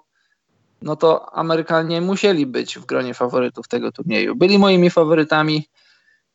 no 0.82 0.96
to 0.96 1.34
Amerykanie 1.34 2.00
musieli 2.00 2.46
być 2.46 2.78
w 2.78 2.86
gronie 2.86 3.14
faworytów 3.14 3.68
tego 3.68 3.92
turnieju. 3.92 4.36
Byli 4.36 4.58
moimi 4.58 4.90
faworytami, 4.90 5.68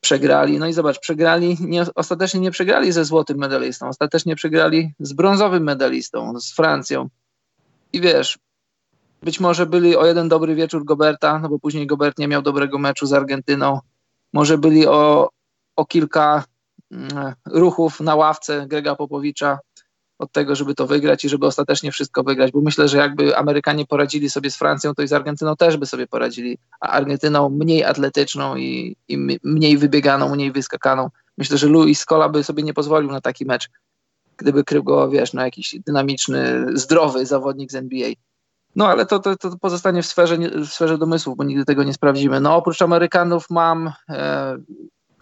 przegrali. 0.01 0.59
No 0.59 0.67
i 0.67 0.73
zobacz, 0.73 0.99
przegrali, 0.99 1.57
nie, 1.59 1.85
ostatecznie 1.95 2.39
nie 2.39 2.51
przegrali 2.51 2.91
ze 2.91 3.05
złotym 3.05 3.37
medalistą, 3.37 3.87
ostatecznie 3.87 4.35
przegrali 4.35 4.93
z 4.99 5.13
brązowym 5.13 5.63
medalistą, 5.63 6.39
z 6.39 6.53
Francją. 6.53 7.09
I 7.93 8.01
wiesz, 8.01 8.39
być 9.23 9.39
może 9.39 9.65
byli 9.65 9.95
o 9.95 10.05
jeden 10.05 10.29
dobry 10.29 10.55
wieczór 10.55 10.85
Goberta, 10.85 11.39
no 11.39 11.49
bo 11.49 11.59
później 11.59 11.87
Gobert 11.87 12.17
nie 12.17 12.27
miał 12.27 12.41
dobrego 12.41 12.77
meczu 12.77 13.05
z 13.05 13.13
Argentyną. 13.13 13.79
Może 14.33 14.57
byli 14.57 14.87
o, 14.87 15.29
o 15.75 15.85
kilka 15.85 16.43
mm, 16.91 17.33
ruchów 17.45 17.99
na 17.99 18.15
ławce 18.15 18.67
Grega 18.67 18.95
Popowicza 18.95 19.59
od 20.19 20.31
tego, 20.31 20.55
żeby 20.55 20.75
to 20.75 20.87
wygrać 20.87 21.25
i 21.25 21.29
żeby 21.29 21.45
ostatecznie 21.45 21.91
wszystko 21.91 22.23
wygrać, 22.23 22.51
bo 22.51 22.61
myślę, 22.61 22.87
że 22.87 22.97
jakby 22.97 23.37
Amerykanie 23.37 23.85
poradzili 23.85 24.29
sobie 24.29 24.51
z 24.51 24.57
Francją, 24.57 24.95
to 24.95 25.01
i 25.01 25.07
z 25.07 25.13
Argentyną 25.13 25.55
też 25.55 25.77
by 25.77 25.85
sobie 25.85 26.07
poradzili, 26.07 26.57
a 26.81 26.87
Argentyną 26.87 27.49
mniej 27.49 27.83
atletyczną 27.83 28.55
i, 28.55 28.95
i 29.07 29.17
mniej 29.43 29.77
wybieganą, 29.77 30.35
mniej 30.35 30.51
wyskakaną. 30.51 31.09
Myślę, 31.37 31.57
że 31.57 31.67
Luis 31.67 31.99
Scola 31.99 32.29
by 32.29 32.43
sobie 32.43 32.63
nie 32.63 32.73
pozwolił 32.73 33.11
na 33.11 33.21
taki 33.21 33.45
mecz, 33.45 33.69
gdyby 34.37 34.63
krył 34.63 34.83
go, 34.83 35.09
wiesz, 35.09 35.33
na 35.33 35.45
jakiś 35.45 35.75
dynamiczny, 35.85 36.65
zdrowy 36.73 37.25
zawodnik 37.25 37.71
z 37.71 37.75
NBA. 37.75 38.09
No 38.75 38.87
ale 38.87 39.05
to, 39.05 39.19
to, 39.19 39.35
to 39.35 39.57
pozostanie 39.61 40.01
w 40.01 40.05
sferze, 40.05 40.37
w 40.37 40.67
sferze 40.67 40.97
domysłów, 40.97 41.37
bo 41.37 41.43
nigdy 41.43 41.65
tego 41.65 41.83
nie 41.83 41.93
sprawdzimy. 41.93 42.39
No 42.39 42.55
oprócz 42.55 42.81
Amerykanów 42.81 43.49
mam, 43.49 43.91
e, 44.09 44.57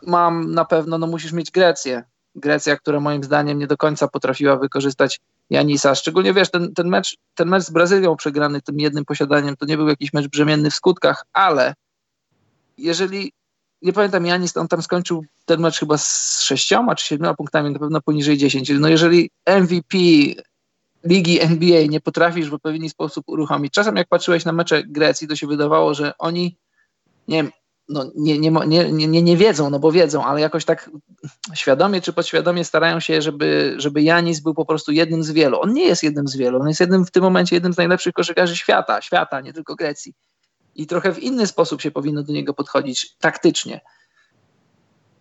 mam 0.07 0.53
na 0.53 0.65
pewno, 0.65 0.97
no 0.97 1.07
musisz 1.07 1.31
mieć 1.31 1.51
Grecję. 1.51 2.03
Grecja, 2.35 2.77
która 2.77 2.99
moim 2.99 3.23
zdaniem 3.23 3.59
nie 3.59 3.67
do 3.67 3.77
końca 3.77 4.07
potrafiła 4.07 4.55
wykorzystać 4.57 5.19
Janisa. 5.49 5.95
Szczególnie 5.95 6.33
wiesz, 6.33 6.51
ten, 6.51 6.73
ten, 6.73 6.87
mecz, 6.87 7.17
ten 7.35 7.49
mecz 7.49 7.63
z 7.63 7.69
Brazylią 7.69 8.15
przegrany 8.15 8.61
tym 8.61 8.79
jednym 8.79 9.05
posiadaniem, 9.05 9.55
to 9.55 9.65
nie 9.65 9.77
był 9.77 9.87
jakiś 9.87 10.13
mecz 10.13 10.27
brzemienny 10.27 10.71
w 10.71 10.75
skutkach, 10.75 11.25
ale 11.33 11.73
jeżeli, 12.77 13.31
nie 13.81 13.93
pamiętam, 13.93 14.25
Janis, 14.25 14.57
on 14.57 14.67
tam 14.67 14.81
skończył 14.81 15.25
ten 15.45 15.61
mecz 15.61 15.79
chyba 15.79 15.97
z 15.97 16.41
sześcioma 16.41 16.95
czy 16.95 17.05
siedmioma 17.05 17.33
punktami, 17.33 17.71
na 17.71 17.79
pewno 17.79 18.01
poniżej 18.01 18.37
10. 18.37 18.71
No 18.79 18.87
jeżeli 18.87 19.29
MVP 19.45 19.97
ligi 21.03 21.41
NBA 21.41 21.85
nie 21.89 22.01
potrafisz 22.01 22.49
w 22.49 22.53
odpowiedni 22.53 22.89
sposób 22.89 23.23
uruchomić, 23.27 23.73
czasem 23.73 23.95
jak 23.95 24.07
patrzyłeś 24.07 24.45
na 24.45 24.51
mecze 24.51 24.83
Grecji, 24.83 25.27
to 25.27 25.35
się 25.35 25.47
wydawało, 25.47 25.93
że 25.93 26.17
oni, 26.17 26.57
nie 27.27 27.37
wiem, 27.37 27.51
no, 27.89 28.11
nie, 28.15 28.39
nie, 28.39 28.51
nie, 28.67 29.07
nie, 29.07 29.21
nie 29.21 29.37
wiedzą, 29.37 29.69
no 29.69 29.79
bo 29.79 29.91
wiedzą, 29.91 30.25
ale 30.25 30.41
jakoś 30.41 30.65
tak 30.65 30.89
świadomie 31.53 32.01
czy 32.01 32.13
podświadomie 32.13 32.65
starają 32.65 32.99
się, 32.99 33.21
żeby, 33.21 33.75
żeby 33.77 34.01
Janis 34.01 34.39
był 34.39 34.53
po 34.53 34.65
prostu 34.65 34.91
jednym 34.91 35.23
z 35.23 35.31
wielu. 35.31 35.61
On 35.61 35.73
nie 35.73 35.85
jest 35.85 36.03
jednym 36.03 36.27
z 36.27 36.35
wielu, 36.35 36.61
on 36.61 36.67
jest 36.67 36.79
jednym 36.79 37.05
w 37.05 37.11
tym 37.11 37.23
momencie 37.23 37.55
jednym 37.55 37.73
z 37.73 37.77
najlepszych 37.77 38.13
koszykarzy 38.13 38.55
świata, 38.55 39.01
świata, 39.01 39.41
nie 39.41 39.53
tylko 39.53 39.75
Grecji. 39.75 40.13
I 40.75 40.87
trochę 40.87 41.13
w 41.13 41.19
inny 41.19 41.47
sposób 41.47 41.81
się 41.81 41.91
powinno 41.91 42.23
do 42.23 42.33
niego 42.33 42.53
podchodzić 42.53 43.15
taktycznie. 43.19 43.81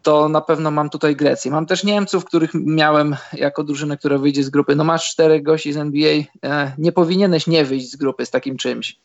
To 0.03 0.29
na 0.29 0.41
pewno 0.41 0.71
mam 0.71 0.91
tutaj 0.91 1.17
Grecję. 1.17 1.51
Mam 1.51 1.67
też 1.67 1.85
Niemców, 1.85 2.25
których 2.25 2.51
miałem 2.55 3.17
jako 3.33 3.65
drużynę, 3.65 3.97
która 3.97 4.19
wyjdzie 4.19 4.45
z 4.45 4.51
grupy. 4.51 4.77
No 4.77 4.85
masz 4.85 5.11
czterech 5.11 5.43
gości 5.43 5.73
z 5.73 5.77
NBA, 5.77 6.23
e, 6.45 6.73
nie 6.79 6.93
powinieneś 6.93 7.47
nie 7.47 7.65
wyjść 7.65 7.91
z 7.91 7.97
grupy 7.97 8.27
z 8.27 8.31
takim 8.31 8.57
czymś 8.57 8.99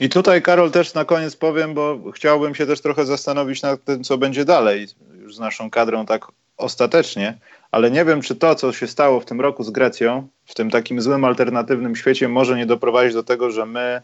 i 0.00 0.08
tutaj, 0.08 0.42
Karol, 0.42 0.70
też 0.70 0.94
na 0.94 1.04
koniec 1.04 1.36
powiem, 1.36 1.74
bo 1.74 1.98
chciałbym 2.14 2.54
się 2.54 2.66
też 2.66 2.80
trochę 2.80 3.06
zastanowić 3.06 3.62
nad 3.62 3.84
tym, 3.84 4.04
co 4.04 4.18
będzie 4.18 4.44
dalej, 4.44 4.86
już 5.20 5.36
z 5.36 5.38
naszą 5.38 5.70
kadrą 5.70 6.06
tak 6.06 6.26
ostatecznie, 6.56 7.38
ale 7.70 7.90
nie 7.90 8.04
wiem, 8.04 8.22
czy 8.22 8.34
to, 8.36 8.54
co 8.54 8.72
się 8.72 8.86
stało 8.86 9.20
w 9.20 9.24
tym 9.24 9.40
roku 9.40 9.64
z 9.64 9.70
Grecją, 9.70 10.28
w 10.44 10.54
tym 10.54 10.70
takim 10.70 11.00
złym, 11.00 11.24
alternatywnym 11.24 11.96
świecie, 11.96 12.28
może 12.28 12.56
nie 12.56 12.66
doprowadzić 12.66 13.14
do 13.14 13.22
tego, 13.22 13.50
że 13.50 13.66
my 13.66 14.02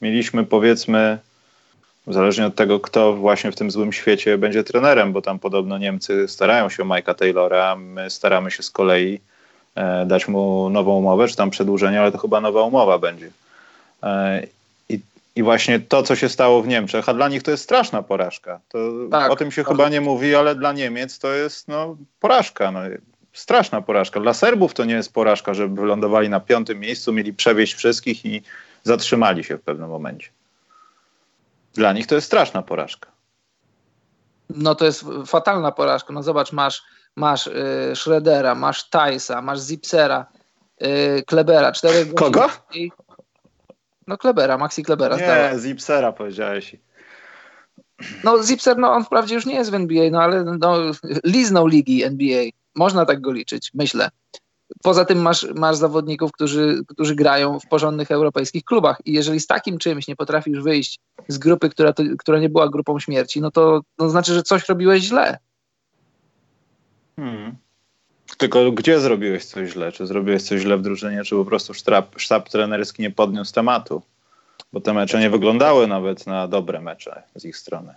mieliśmy, 0.00 0.44
powiedzmy, 0.44 1.18
zależnie 2.06 2.46
od 2.46 2.54
tego, 2.54 2.80
kto 2.80 3.12
właśnie 3.12 3.52
w 3.52 3.56
tym 3.56 3.70
złym 3.70 3.92
świecie 3.92 4.38
będzie 4.38 4.64
trenerem, 4.64 5.12
bo 5.12 5.22
tam 5.22 5.38
podobno 5.38 5.78
Niemcy 5.78 6.28
starają 6.28 6.68
się 6.68 6.82
o 6.82 6.86
Mike'a 6.86 7.14
Taylora, 7.14 7.76
my 7.76 8.10
staramy 8.10 8.50
się 8.50 8.62
z 8.62 8.70
kolei 8.70 9.20
e, 9.74 10.06
dać 10.06 10.28
mu 10.28 10.70
nową 10.70 10.96
umowę, 10.96 11.28
czy 11.28 11.36
tam 11.36 11.50
przedłużenie, 11.50 12.00
ale 12.00 12.12
to 12.12 12.18
chyba 12.18 12.40
nowa 12.40 12.62
umowa 12.62 12.98
będzie. 12.98 13.30
I 15.40 15.42
właśnie 15.42 15.80
to, 15.80 16.02
co 16.02 16.16
się 16.16 16.28
stało 16.28 16.62
w 16.62 16.68
Niemczech, 16.68 17.08
a 17.08 17.14
dla 17.14 17.28
nich 17.28 17.42
to 17.42 17.50
jest 17.50 17.62
straszna 17.62 18.02
porażka. 18.02 18.60
To, 18.68 18.78
tak, 19.10 19.32
o 19.32 19.36
tym 19.36 19.50
się 19.50 19.64
chyba 19.64 19.88
nie 19.88 20.00
mówi, 20.00 20.34
ale 20.34 20.54
dla 20.54 20.72
Niemiec 20.72 21.18
to 21.18 21.28
jest 21.28 21.68
no, 21.68 21.96
porażka. 22.20 22.70
No, 22.70 22.80
straszna 23.32 23.82
porażka. 23.82 24.20
Dla 24.20 24.34
Serbów 24.34 24.74
to 24.74 24.84
nie 24.84 24.94
jest 24.94 25.12
porażka, 25.12 25.54
żeby 25.54 25.80
wylądowali 25.80 26.28
na 26.28 26.40
piątym 26.40 26.80
miejscu, 26.80 27.12
mieli 27.12 27.32
przewieźć 27.32 27.74
wszystkich 27.74 28.24
i 28.24 28.42
zatrzymali 28.82 29.44
się 29.44 29.56
w 29.56 29.62
pewnym 29.62 29.88
momencie. 29.88 30.28
Dla 31.74 31.92
nich 31.92 32.06
to 32.06 32.14
jest 32.14 32.26
straszna 32.26 32.62
porażka. 32.62 33.10
No 34.50 34.74
to 34.74 34.84
jest 34.84 35.04
fatalna 35.26 35.72
porażka. 35.72 36.12
No 36.12 36.22
zobacz, 36.22 36.52
masz, 36.52 36.82
masz 37.16 37.46
y, 37.46 37.92
Schroedera, 37.94 38.54
masz 38.54 38.90
Tajsa, 38.90 39.42
masz 39.42 39.60
Zipsera, 39.60 40.26
y, 40.82 41.22
Klebera. 41.26 41.72
Czterech 41.72 42.14
Kogo? 42.14 42.48
I, 42.74 42.90
no 44.10 44.18
Klebera, 44.18 44.58
Maxi 44.58 44.82
Klebera. 44.82 45.16
Nie, 45.16 45.24
zdała. 45.24 45.58
Zipsera 45.58 46.12
powiedziałeś. 46.12 46.76
No 48.24 48.42
Zipser, 48.42 48.78
no 48.78 48.92
on 48.92 49.04
wprawdzie 49.04 49.34
już 49.34 49.46
nie 49.46 49.54
jest 49.54 49.70
w 49.70 49.74
NBA, 49.74 50.10
no 50.10 50.22
ale 50.22 50.44
no, 50.44 50.78
liznął 51.24 51.66
ligi 51.66 52.04
NBA. 52.04 52.44
Można 52.74 53.06
tak 53.06 53.20
go 53.20 53.32
liczyć, 53.32 53.70
myślę. 53.74 54.10
Poza 54.82 55.04
tym 55.04 55.22
masz, 55.22 55.46
masz 55.54 55.76
zawodników, 55.76 56.32
którzy, 56.32 56.82
którzy 56.88 57.14
grają 57.14 57.60
w 57.60 57.66
porządnych 57.66 58.10
europejskich 58.10 58.64
klubach 58.64 58.98
i 59.04 59.12
jeżeli 59.12 59.40
z 59.40 59.46
takim 59.46 59.78
czymś 59.78 60.08
nie 60.08 60.16
potrafisz 60.16 60.60
wyjść 60.60 60.98
z 61.28 61.38
grupy, 61.38 61.70
która, 61.70 61.92
to, 61.92 62.02
która 62.18 62.38
nie 62.38 62.48
była 62.48 62.68
grupą 62.68 62.98
śmierci, 62.98 63.40
no 63.40 63.50
to, 63.50 63.80
to 63.96 64.10
znaczy, 64.10 64.34
że 64.34 64.42
coś 64.42 64.68
robiłeś 64.68 65.02
źle. 65.02 65.38
Hmm. 67.16 67.56
Tylko 68.36 68.72
gdzie 68.72 69.00
zrobiłeś 69.00 69.44
coś 69.44 69.70
źle? 69.70 69.92
Czy 69.92 70.06
zrobiłeś 70.06 70.42
coś 70.42 70.60
źle 70.60 70.76
w 70.76 70.82
drużynie, 70.82 71.24
czy 71.24 71.36
po 71.36 71.44
prostu 71.44 71.74
sztab, 71.74 72.20
sztab 72.20 72.48
trenerski 72.48 73.02
nie 73.02 73.10
podniósł 73.10 73.54
tematu? 73.54 74.02
Bo 74.72 74.80
te 74.80 74.92
mecze 74.92 75.20
nie 75.20 75.30
wyglądały 75.30 75.86
nawet 75.86 76.26
na 76.26 76.48
dobre 76.48 76.80
mecze 76.80 77.22
z 77.34 77.44
ich 77.44 77.56
strony. 77.56 77.94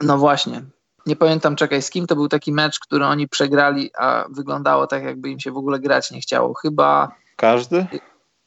No 0.00 0.18
właśnie. 0.18 0.62
Nie 1.06 1.16
pamiętam, 1.16 1.56
czekaj, 1.56 1.82
z 1.82 1.90
kim 1.90 2.06
to 2.06 2.16
był 2.16 2.28
taki 2.28 2.52
mecz, 2.52 2.78
który 2.78 3.04
oni 3.04 3.28
przegrali, 3.28 3.90
a 3.98 4.24
wyglądało 4.30 4.86
tak, 4.86 5.04
jakby 5.04 5.30
im 5.30 5.40
się 5.40 5.52
w 5.52 5.56
ogóle 5.56 5.78
grać 5.78 6.10
nie 6.10 6.20
chciało. 6.20 6.54
Chyba. 6.54 7.12
Każdy? 7.36 7.86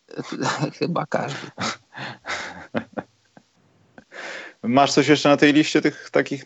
Chyba 0.80 1.06
każdy. 1.06 1.52
Masz 4.64 4.92
coś 4.92 5.08
jeszcze 5.08 5.30
na 5.30 5.38
tej 5.38 5.54
liście 5.54 5.82
tych 5.82 6.10
takich 6.10 6.44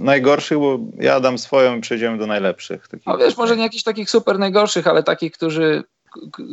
najgorszych, 0.00 0.58
bo 0.58 0.78
ja 0.98 1.20
dam 1.20 1.38
swoją 1.38 1.76
i 1.76 1.80
przejdziemy 1.80 2.18
do 2.18 2.26
najlepszych. 2.26 2.88
Takich. 2.88 3.06
No 3.06 3.18
wiesz, 3.18 3.36
może 3.36 3.56
nie 3.56 3.62
jakichś 3.62 3.82
takich 3.82 4.10
super 4.10 4.38
najgorszych, 4.38 4.86
ale 4.86 5.02
takich, 5.02 5.32
którzy, 5.32 5.84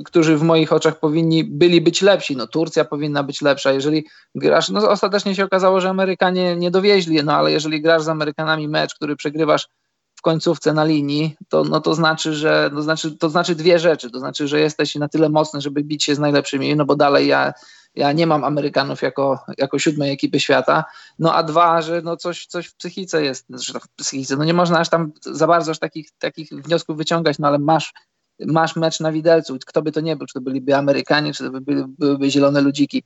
którzy 0.05 0.37
w 0.37 0.43
moich 0.43 0.73
oczach 0.73 0.99
powinni 0.99 1.43
byli 1.43 1.81
być 1.81 2.01
lepsi. 2.01 2.35
No 2.35 2.47
Turcja 2.47 2.85
powinna 2.85 3.23
być 3.23 3.41
lepsza. 3.41 3.71
Jeżeli 3.71 4.07
grasz, 4.35 4.69
no 4.69 4.89
ostatecznie 4.89 5.35
się 5.35 5.45
okazało, 5.45 5.81
że 5.81 5.89
Amerykanie 5.89 6.55
nie 6.55 6.71
dowieźli, 6.71 7.23
no 7.23 7.33
ale 7.33 7.51
jeżeli 7.51 7.81
grasz 7.81 8.03
z 8.03 8.09
Amerykanami 8.09 8.67
mecz, 8.67 8.95
który 8.95 9.15
przegrywasz 9.15 9.67
w 10.15 10.21
końcówce 10.21 10.73
na 10.73 10.83
linii, 10.83 11.35
to, 11.49 11.63
no 11.63 11.81
to 11.81 11.93
znaczy, 11.93 12.33
że 12.33 12.71
to 12.73 12.81
znaczy, 12.81 13.17
to 13.17 13.29
znaczy 13.29 13.55
dwie 13.55 13.79
rzeczy. 13.79 14.11
To 14.11 14.19
znaczy, 14.19 14.47
że 14.47 14.59
jesteś 14.59 14.95
na 14.95 15.07
tyle 15.07 15.29
mocny, 15.29 15.61
żeby 15.61 15.83
bić 15.83 16.03
się 16.03 16.15
z 16.15 16.19
najlepszymi, 16.19 16.75
no 16.75 16.85
bo 16.85 16.95
dalej 16.95 17.27
ja 17.27 17.53
ja 17.95 18.11
nie 18.11 18.27
mam 18.27 18.43
Amerykanów 18.43 19.01
jako, 19.01 19.39
jako 19.57 19.79
siódmej 19.79 20.11
ekipy 20.11 20.39
świata, 20.39 20.83
no 21.19 21.33
a 21.33 21.43
dwa, 21.43 21.81
że 21.81 22.01
no 22.01 22.17
coś, 22.17 22.45
coś 22.45 22.67
w 22.67 22.75
psychice 22.75 23.23
jest, 23.23 23.45
że 23.49 23.79
w 23.79 23.87
psychice, 23.87 24.35
no 24.37 24.43
nie 24.43 24.53
można 24.53 24.79
aż 24.79 24.89
tam 24.89 25.11
za 25.21 25.47
bardzo 25.47 25.71
aż 25.71 25.79
takich, 25.79 26.11
takich 26.19 26.49
wniosków 26.49 26.97
wyciągać, 26.97 27.39
no 27.39 27.47
ale 27.47 27.59
masz, 27.59 27.93
masz 28.39 28.75
mecz 28.75 28.99
na 28.99 29.11
widelcu, 29.11 29.57
kto 29.65 29.81
by 29.81 29.91
to 29.91 30.01
nie 30.01 30.15
był, 30.15 30.27
czy 30.27 30.33
to 30.33 30.41
byliby 30.41 30.75
Amerykanie, 30.75 31.33
czy 31.33 31.43
to 31.43 31.51
by 31.51 31.61
były, 31.61 31.85
byłyby 31.87 32.31
zielone 32.31 32.61
ludziki, 32.61 33.03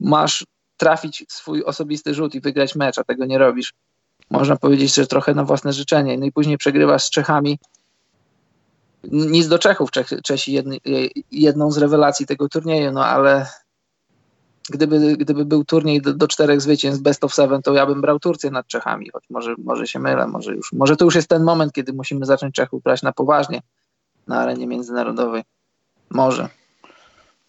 masz 0.00 0.46
trafić 0.76 1.24
swój 1.28 1.64
osobisty 1.64 2.14
rzut 2.14 2.34
i 2.34 2.40
wygrać 2.40 2.74
mecz, 2.74 2.98
a 2.98 3.04
tego 3.04 3.24
nie 3.24 3.38
robisz. 3.38 3.74
Można 4.30 4.56
powiedzieć, 4.56 4.94
że 4.94 5.06
trochę 5.06 5.34
na 5.34 5.44
własne 5.44 5.72
życzenie. 5.72 6.18
No 6.18 6.26
i 6.26 6.32
później 6.32 6.58
przegrywasz 6.58 7.02
z 7.02 7.10
Czechami. 7.10 7.58
Nic 9.04 9.48
do 9.48 9.58
Czechów, 9.58 9.90
Czech, 9.90 10.08
Czesi 10.24 10.52
jedny, 10.52 10.78
jedną 11.30 11.70
z 11.70 11.78
rewelacji 11.78 12.26
tego 12.26 12.48
turnieju, 12.48 12.92
no 12.92 13.06
ale 13.06 13.46
gdyby, 14.70 15.16
gdyby 15.16 15.44
był 15.44 15.64
turniej 15.64 16.02
do, 16.02 16.14
do, 16.14 16.28
czterech 16.28 16.60
zwycięstw 16.60 17.02
best 17.02 17.24
of 17.24 17.34
seven, 17.34 17.62
to 17.62 17.74
ja 17.74 17.86
bym 17.86 18.00
brał 18.00 18.18
Turcję 18.18 18.50
nad 18.50 18.66
Czechami, 18.66 19.10
choć 19.10 19.24
może, 19.30 19.54
może 19.58 19.86
się 19.86 19.98
mylę, 19.98 20.26
może 20.26 20.54
już, 20.54 20.72
może 20.72 20.96
to 20.96 21.04
już 21.04 21.14
jest 21.14 21.28
ten 21.28 21.44
moment, 21.44 21.72
kiedy 21.72 21.92
musimy 21.92 22.26
zacząć 22.26 22.54
Czechów 22.54 22.82
brać 22.82 23.02
na 23.02 23.12
poważnie 23.12 23.62
na 24.28 24.40
arenie 24.40 24.66
międzynarodowej. 24.66 25.42
Może. 26.10 26.48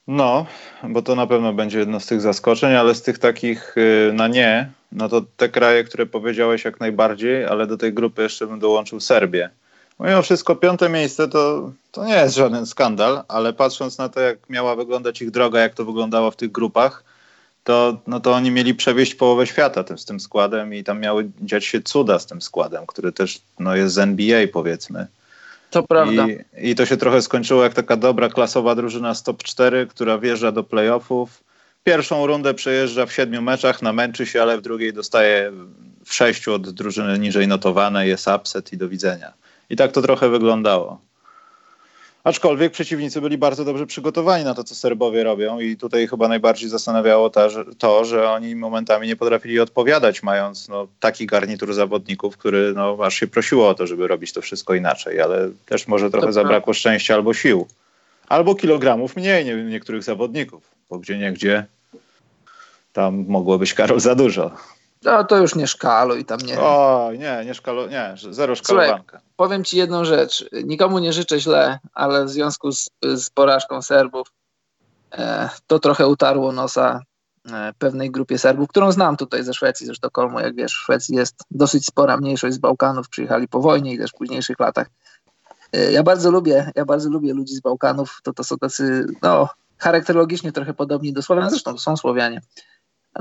No, 0.08 0.46
bo 0.84 1.02
to 1.02 1.16
na 1.16 1.28
pewno 1.28 1.54
będzie 1.54 1.80
jedno 1.80 2.00
z 2.00 2.06
tych 2.06 2.22
zaskoczeń, 2.22 2.76
ale 2.76 2.96
z 2.96 3.02
tych 3.02 3.20
takich 3.20 3.78
y, 3.78 4.12
na 4.14 4.28
nie, 4.28 4.72
no 4.92 5.10
to 5.10 5.22
te 5.38 5.50
kraje, 5.50 5.84
które 5.84 6.06
powiedziałeś 6.06 6.66
jak 6.66 6.80
najbardziej, 6.80 7.46
ale 7.46 7.68
do 7.68 7.78
tej 7.78 7.94
grupy 7.94 8.22
jeszcze 8.22 8.48
bym 8.48 8.60
dołączył 8.60 9.00
Serbię. 9.00 9.50
Mimo 10.00 10.22
wszystko 10.22 10.56
piąte 10.56 10.90
miejsce 10.90 11.28
to, 11.28 11.72
to 11.92 12.06
nie 12.06 12.14
jest 12.14 12.36
żaden 12.36 12.66
skandal, 12.66 13.24
ale 13.28 13.54
patrząc 13.54 13.98
na 13.98 14.10
to, 14.10 14.20
jak 14.20 14.50
miała 14.50 14.76
wyglądać 14.76 15.22
ich 15.22 15.32
droga, 15.32 15.60
jak 15.60 15.74
to 15.74 15.86
wyglądało 15.86 16.32
w 16.32 16.36
tych 16.36 16.52
grupach, 16.52 17.04
to, 17.64 18.02
no 18.08 18.20
to 18.20 18.34
oni 18.34 18.52
mieli 18.52 18.76
przewieźć 18.76 19.16
połowę 19.16 19.48
świata 19.48 19.84
tym, 19.84 19.98
z 19.98 20.06
tym 20.06 20.20
składem 20.20 20.74
i 20.74 20.84
tam 20.84 21.00
miały 21.00 21.30
dziać 21.42 21.66
się 21.66 21.82
cuda 21.82 22.20
z 22.20 22.26
tym 22.26 22.42
składem, 22.42 22.86
który 22.88 23.12
też 23.12 23.42
no, 23.60 23.76
jest 23.76 23.94
z 23.94 23.98
NBA 23.98 24.48
powiedzmy. 24.54 25.08
To 25.70 25.84
prawda. 25.84 26.28
I, 26.28 26.70
I 26.70 26.76
to 26.76 26.86
się 26.86 26.98
trochę 26.98 27.22
skończyło 27.22 27.64
jak 27.64 27.74
taka 27.74 27.96
dobra, 27.96 28.30
klasowa 28.30 28.76
drużyna 28.76 29.16
z 29.16 29.24
top 29.24 29.44
4, 29.44 29.88
która 29.88 30.18
wjeżdża 30.18 30.52
do 30.52 30.64
playoffów. 30.64 31.44
Pierwszą 31.84 32.28
rundę 32.28 32.54
przejeżdża 32.54 33.06
w 33.06 33.14
siedmiu 33.14 33.42
meczach, 33.42 33.82
namęczy 33.82 34.26
się, 34.26 34.42
ale 34.42 34.58
w 34.58 34.62
drugiej 34.62 34.94
dostaje 34.94 35.52
w 36.06 36.14
sześciu 36.14 36.54
od 36.54 36.70
drużyny 36.70 37.20
niżej 37.20 37.48
notowanej, 37.48 38.10
jest 38.10 38.28
upset 38.28 38.74
i 38.74 38.78
do 38.78 38.90
widzenia. 38.90 39.34
I 39.70 39.76
tak 39.76 39.92
to 39.92 40.02
trochę 40.02 40.30
wyglądało. 40.30 41.02
Aczkolwiek 42.24 42.72
przeciwnicy 42.72 43.22
byli 43.22 43.38
bardzo 43.38 43.66
dobrze 43.66 43.86
przygotowani 43.86 44.44
na 44.44 44.54
to, 44.54 44.64
co 44.64 44.76
Serbowie 44.76 45.24
robią, 45.24 45.60
i 45.60 45.78
tutaj 45.78 46.08
chyba 46.08 46.28
najbardziej 46.28 46.70
zastanawiało 46.70 47.30
to, 47.30 47.50
że, 47.50 47.66
to, 47.78 48.06
że 48.06 48.30
oni 48.30 48.56
momentami 48.56 49.08
nie 49.08 49.16
potrafili 49.16 49.60
odpowiadać, 49.60 50.24
mając 50.24 50.70
no, 50.70 50.88
taki 51.00 51.26
garnitur 51.26 51.74
zawodników, 51.74 52.38
który 52.38 52.74
no, 52.76 52.98
aż 53.04 53.16
się 53.16 53.28
prosiło 53.28 53.70
o 53.70 53.74
to, 53.74 53.88
żeby 53.88 54.08
robić 54.08 54.34
to 54.34 54.42
wszystko 54.42 54.76
inaczej, 54.76 55.22
ale 55.22 55.50
też 55.66 55.88
może 55.88 56.12
trochę 56.12 56.34
zabrakło 56.34 56.74
szczęścia 56.74 57.14
albo 57.14 57.34
sił. 57.34 57.68
Albo 58.28 58.56
kilogramów 58.56 59.16
mniej 59.16 59.46
nie, 59.46 59.56
niektórych 59.56 60.04
zawodników, 60.04 60.72
bo 60.90 61.00
gdzie 61.00 61.18
niegdzie 61.18 61.66
tam 62.94 63.26
mogło 63.28 63.58
być 63.58 63.74
Karol 63.74 64.00
za 64.00 64.16
dużo. 64.16 64.52
No 65.04 65.24
to 65.24 65.38
już 65.38 65.56
nie 65.56 65.68
szkaluj 65.68 66.26
tam 66.26 66.40
nie. 66.40 66.60
O, 66.60 67.10
nie, 67.18 67.44
nie 67.46 67.54
szkalu, 67.54 67.88
nie, 67.88 68.14
zero 68.32 68.56
szkalowanka. 68.56 69.18
Słuchaj, 69.18 69.30
powiem 69.36 69.64
ci 69.64 69.78
jedną 69.78 70.06
rzecz. 70.06 70.50
Nikomu 70.64 71.00
nie 71.00 71.14
życzę 71.14 71.40
źle, 71.40 71.80
ale 71.94 72.26
w 72.26 72.30
związku 72.30 72.72
z, 72.72 72.90
z 73.16 73.30
porażką 73.30 73.82
Serbów 73.82 74.32
e, 75.12 75.50
to 75.68 75.80
trochę 75.80 76.08
utarło 76.08 76.52
nosa 76.52 77.02
e, 77.52 77.74
pewnej 77.78 78.12
grupie 78.12 78.38
Serbów, 78.38 78.68
którą 78.68 78.92
znam 78.92 79.18
tutaj 79.18 79.44
ze 79.44 79.54
Szwecji, 79.54 79.88
ze 79.88 79.96
Sztokholmu. 79.96 80.40
Jak 80.40 80.56
wiesz, 80.56 80.74
w 80.74 80.84
Szwecji 80.84 81.16
jest 81.16 81.36
dosyć 81.52 81.86
spora 81.86 82.18
mniejszość 82.18 82.56
z 82.56 82.60
Bałkanów, 82.60 83.10
przyjechali 83.10 83.48
po 83.48 83.62
wojnie 83.62 83.94
i 83.94 83.98
też 83.98 84.12
w 84.12 84.18
późniejszych 84.18 84.60
latach. 84.60 84.88
E, 85.74 85.92
ja 85.92 86.04
bardzo 86.04 86.32
lubię, 86.32 86.72
ja 86.76 86.86
bardzo 86.86 87.10
lubię 87.10 87.34
ludzi 87.34 87.56
z 87.56 87.62
Bałkanów. 87.62 88.20
To, 88.24 88.34
to 88.34 88.44
są 88.44 88.58
tacy, 88.58 89.06
no, 89.22 89.50
charakterologicznie 89.78 90.52
trochę 90.52 90.74
podobni 90.74 91.14
do 91.14 91.22
Słowian, 91.22 91.50
zresztą 91.50 91.74
to 91.74 91.80
są 91.80 91.98
Słowianie 91.98 92.42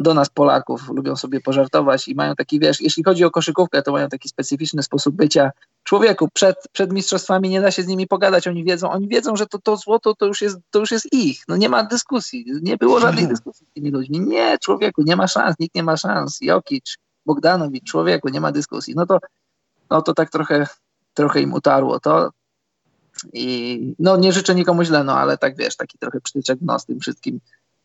do 0.01 0.15
nas 0.15 0.29
Polaków, 0.29 0.89
lubią 0.89 1.17
sobie 1.17 1.41
pożartować 1.41 2.09
i 2.09 2.15
mają 2.15 2.35
taki, 2.35 2.61
wiesz, 2.61 2.81
jeśli 2.81 3.05
chodzi 3.05 3.25
o 3.25 3.31
koszykówkę, 3.31 3.83
to 3.83 3.93
mają 3.93 4.09
taki 4.09 4.29
specyficzny 4.29 4.83
sposób 4.83 5.17
bycia. 5.17 5.51
Człowieku, 5.83 6.29
przed, 6.33 6.57
przed 6.73 6.93
mistrzostwami 6.93 7.49
nie 7.49 7.61
da 7.61 7.71
się 7.71 7.83
z 7.83 7.87
nimi 7.87 8.07
pogadać, 8.07 8.49
oni 8.49 8.65
wiedzą, 8.65 8.91
oni 8.91 9.09
wiedzą, 9.09 9.37
że 9.37 9.47
to, 9.47 9.59
to 9.59 9.77
złoto 9.77 10.15
to 10.15 10.27
już, 10.27 10.43
jest, 10.43 10.59
to 10.71 10.79
już 10.79 10.91
jest 10.91 11.13
ich, 11.13 11.43
no 11.49 11.57
nie 11.57 11.69
ma 11.69 11.85
dyskusji, 11.85 12.45
nie 12.63 12.77
było 12.77 13.01
żadnej 13.01 13.29
dyskusji 13.29 13.67
z 13.71 13.75
tymi 13.75 13.91
ludźmi. 13.91 14.21
Nie, 14.21 14.59
człowieku, 14.59 15.03
nie 15.03 15.17
ma 15.17 15.27
szans, 15.29 15.57
nikt 15.59 15.75
nie 15.75 15.83
ma 15.83 15.97
szans. 15.97 16.39
Jokic, 16.41 16.97
Bogdanowicz, 17.27 17.85
człowieku, 17.85 18.29
nie 18.29 18.41
ma 18.41 18.53
dyskusji. 18.53 18.95
No 18.97 19.07
to, 19.07 19.19
no 19.91 20.03
to 20.03 20.15
tak 20.15 20.31
trochę, 20.31 20.67
trochę 21.15 21.41
im 21.41 21.53
utarło 21.53 22.01
to. 22.01 22.31
I 23.33 23.95
no 23.99 24.17
nie 24.17 24.33
życzę 24.33 24.55
nikomu 24.55 24.85
źle, 24.85 25.05
no 25.05 25.19
ale 25.19 25.39
tak 25.39 25.57
wiesz, 25.57 25.77
taki 25.77 25.99
trochę 25.99 26.21
przytyczek 26.21 26.59
nos 26.61 26.87
tym 26.87 27.01
wszystkim. 27.01 27.41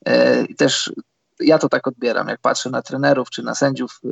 E, 0.06 0.48
też 0.48 0.94
ja 1.40 1.60
to 1.60 1.70
tak 1.70 1.88
odbieram, 1.88 2.28
jak 2.28 2.40
patrzę 2.40 2.70
na 2.70 2.82
trenerów 2.82 3.30
czy 3.30 3.44
na 3.44 3.56
sędziów 3.56 4.00
y, 4.06 4.10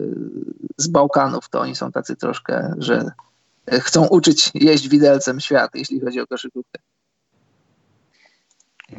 z 0.78 0.88
Bałkanów, 0.88 1.50
to 1.50 1.60
oni 1.60 1.76
są 1.76 1.92
tacy 1.92 2.16
troszkę, 2.16 2.74
że 2.78 3.12
chcą 3.72 4.08
uczyć 4.08 4.52
jeść 4.54 4.88
widelcem 4.88 5.40
świat, 5.40 5.72
jeśli 5.76 6.00
chodzi 6.00 6.20
o 6.20 6.28
koszykówkę. 6.28 6.80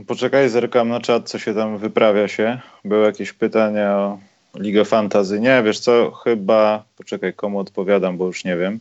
Poczekaj, 0.06 0.48
zerkam 0.48 0.88
na 0.88 1.00
czat, 1.00 1.28
co 1.28 1.38
się 1.38 1.54
tam 1.54 1.78
wyprawia 1.78 2.28
się. 2.28 2.60
Były 2.84 3.06
jakieś 3.06 3.32
pytania 3.32 3.98
o 3.98 4.18
Ligę 4.54 4.84
Fantazy. 4.84 5.40
Nie, 5.40 5.62
wiesz 5.62 5.80
co, 5.80 6.10
chyba, 6.10 6.84
poczekaj, 6.96 7.34
komu 7.34 7.58
odpowiadam, 7.58 8.16
bo 8.16 8.26
już 8.26 8.44
nie 8.44 8.56
wiem. 8.56 8.78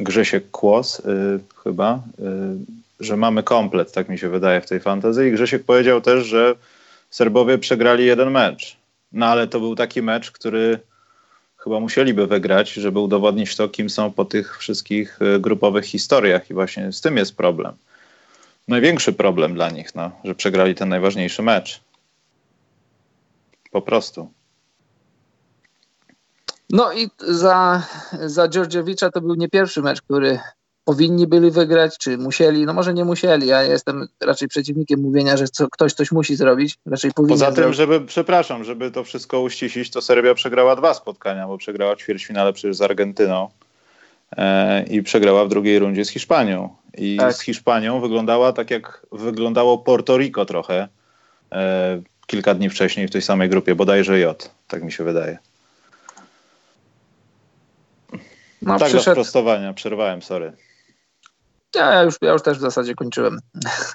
Grzesiek 0.00 0.50
Kłos 0.50 1.02
yy, 1.04 1.40
chyba, 1.64 2.02
że 3.00 3.16
mamy 3.16 3.42
komplet, 3.42 3.92
tak 3.92 4.08
mi 4.08 4.18
się 4.18 4.28
wydaje, 4.28 4.60
w 4.60 4.66
tej 4.66 4.80
fantazy. 4.80 5.28
I 5.28 5.32
Grzesiek 5.32 5.64
powiedział 5.64 6.00
też, 6.00 6.26
że 6.26 6.54
Serbowie 7.10 7.58
przegrali 7.58 8.06
jeden 8.06 8.30
mecz. 8.30 8.76
No 9.12 9.26
ale 9.26 9.48
to 9.48 9.60
był 9.60 9.74
taki 9.74 10.02
mecz, 10.02 10.30
który 10.30 10.80
chyba 11.56 11.80
musieliby 11.80 12.26
wygrać, 12.26 12.72
żeby 12.72 12.98
udowodnić 12.98 13.56
to, 13.56 13.68
kim 13.68 13.90
są 13.90 14.12
po 14.12 14.24
tych 14.24 14.58
wszystkich 14.58 15.22
y, 15.22 15.40
grupowych 15.40 15.84
historiach. 15.84 16.50
I 16.50 16.54
właśnie 16.54 16.92
z 16.92 17.00
tym 17.00 17.16
jest 17.16 17.36
problem. 17.36 17.76
Największy 18.68 19.12
problem 19.12 19.54
dla 19.54 19.70
nich, 19.70 19.94
no, 19.94 20.10
że 20.24 20.34
przegrali 20.34 20.74
ten 20.74 20.88
najważniejszy 20.88 21.42
mecz. 21.42 21.80
Po 23.70 23.82
prostu. 23.82 24.30
No 26.70 26.92
i 26.92 27.10
za, 27.18 27.82
za 28.12 28.48
Georgiewicza 28.48 29.10
to 29.10 29.20
był 29.20 29.34
nie 29.34 29.48
pierwszy 29.48 29.82
mecz, 29.82 30.02
który 30.02 30.38
powinni 30.88 31.26
byli 31.26 31.50
wygrać, 31.50 31.98
czy 31.98 32.18
musieli. 32.18 32.66
No 32.66 32.72
może 32.72 32.94
nie 32.94 33.04
musieli, 33.04 33.46
ja 33.46 33.62
jestem 33.62 34.08
raczej 34.20 34.48
przeciwnikiem 34.48 35.00
mówienia, 35.00 35.36
że 35.36 35.48
co, 35.48 35.68
ktoś 35.68 35.92
coś 35.92 36.12
musi 36.12 36.36
zrobić. 36.36 36.78
Raczej 36.86 37.12
powinien 37.12 37.38
Poza 37.38 37.52
tym, 37.52 37.72
żeby, 37.72 38.00
przepraszam, 38.00 38.64
żeby 38.64 38.90
to 38.90 39.04
wszystko 39.04 39.40
uściślić, 39.40 39.90
to 39.90 40.02
Serbia 40.02 40.34
przegrała 40.34 40.76
dwa 40.76 40.94
spotkania, 40.94 41.46
bo 41.46 41.58
przegrała 41.58 41.96
ćwierćfinale 41.96 42.52
przecież 42.52 42.76
z 42.76 42.82
Argentyną 42.82 43.48
e, 44.36 44.82
i 44.82 45.02
przegrała 45.02 45.44
w 45.44 45.48
drugiej 45.48 45.78
rundzie 45.78 46.04
z 46.04 46.08
Hiszpanią. 46.08 46.76
I 46.98 47.16
tak. 47.16 47.34
z 47.34 47.40
Hiszpanią 47.40 48.00
wyglądała 48.00 48.52
tak, 48.52 48.70
jak 48.70 49.06
wyglądało 49.12 49.78
Porto 49.78 50.18
Rico 50.18 50.44
trochę 50.44 50.88
e, 51.52 52.02
kilka 52.26 52.54
dni 52.54 52.70
wcześniej 52.70 53.08
w 53.08 53.10
tej 53.10 53.22
samej 53.22 53.48
grupie, 53.48 53.74
bodajże 53.74 54.18
J, 54.18 54.50
tak 54.68 54.82
mi 54.82 54.92
się 54.92 55.04
wydaje. 55.04 55.38
No, 58.62 58.78
tak, 58.78 58.88
przyszedł... 58.88 59.04
do 59.04 59.12
sprostowania, 59.12 59.72
przerwałem, 59.72 60.22
sorry. 60.22 60.52
Ja 61.74 62.02
już, 62.02 62.14
ja 62.22 62.32
już 62.32 62.42
też 62.42 62.58
w 62.58 62.60
zasadzie 62.60 62.94
kończyłem. 62.94 63.38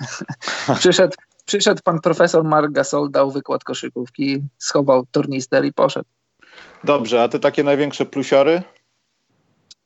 przyszedł, 0.80 1.16
przyszedł 1.46 1.82
pan 1.84 2.02
profesor 2.02 2.44
Mark 2.44 2.72
Gasol, 2.72 3.12
dał 3.12 3.32
wykład 3.32 3.64
koszykówki, 3.64 4.44
schował 4.58 5.06
tornister 5.12 5.66
i 5.66 5.74
poszedł. 5.74 6.10
Dobrze, 6.84 7.24
a 7.24 7.28
te 7.28 7.40
takie 7.40 7.64
największe 7.64 8.06
plusiory? 8.06 8.64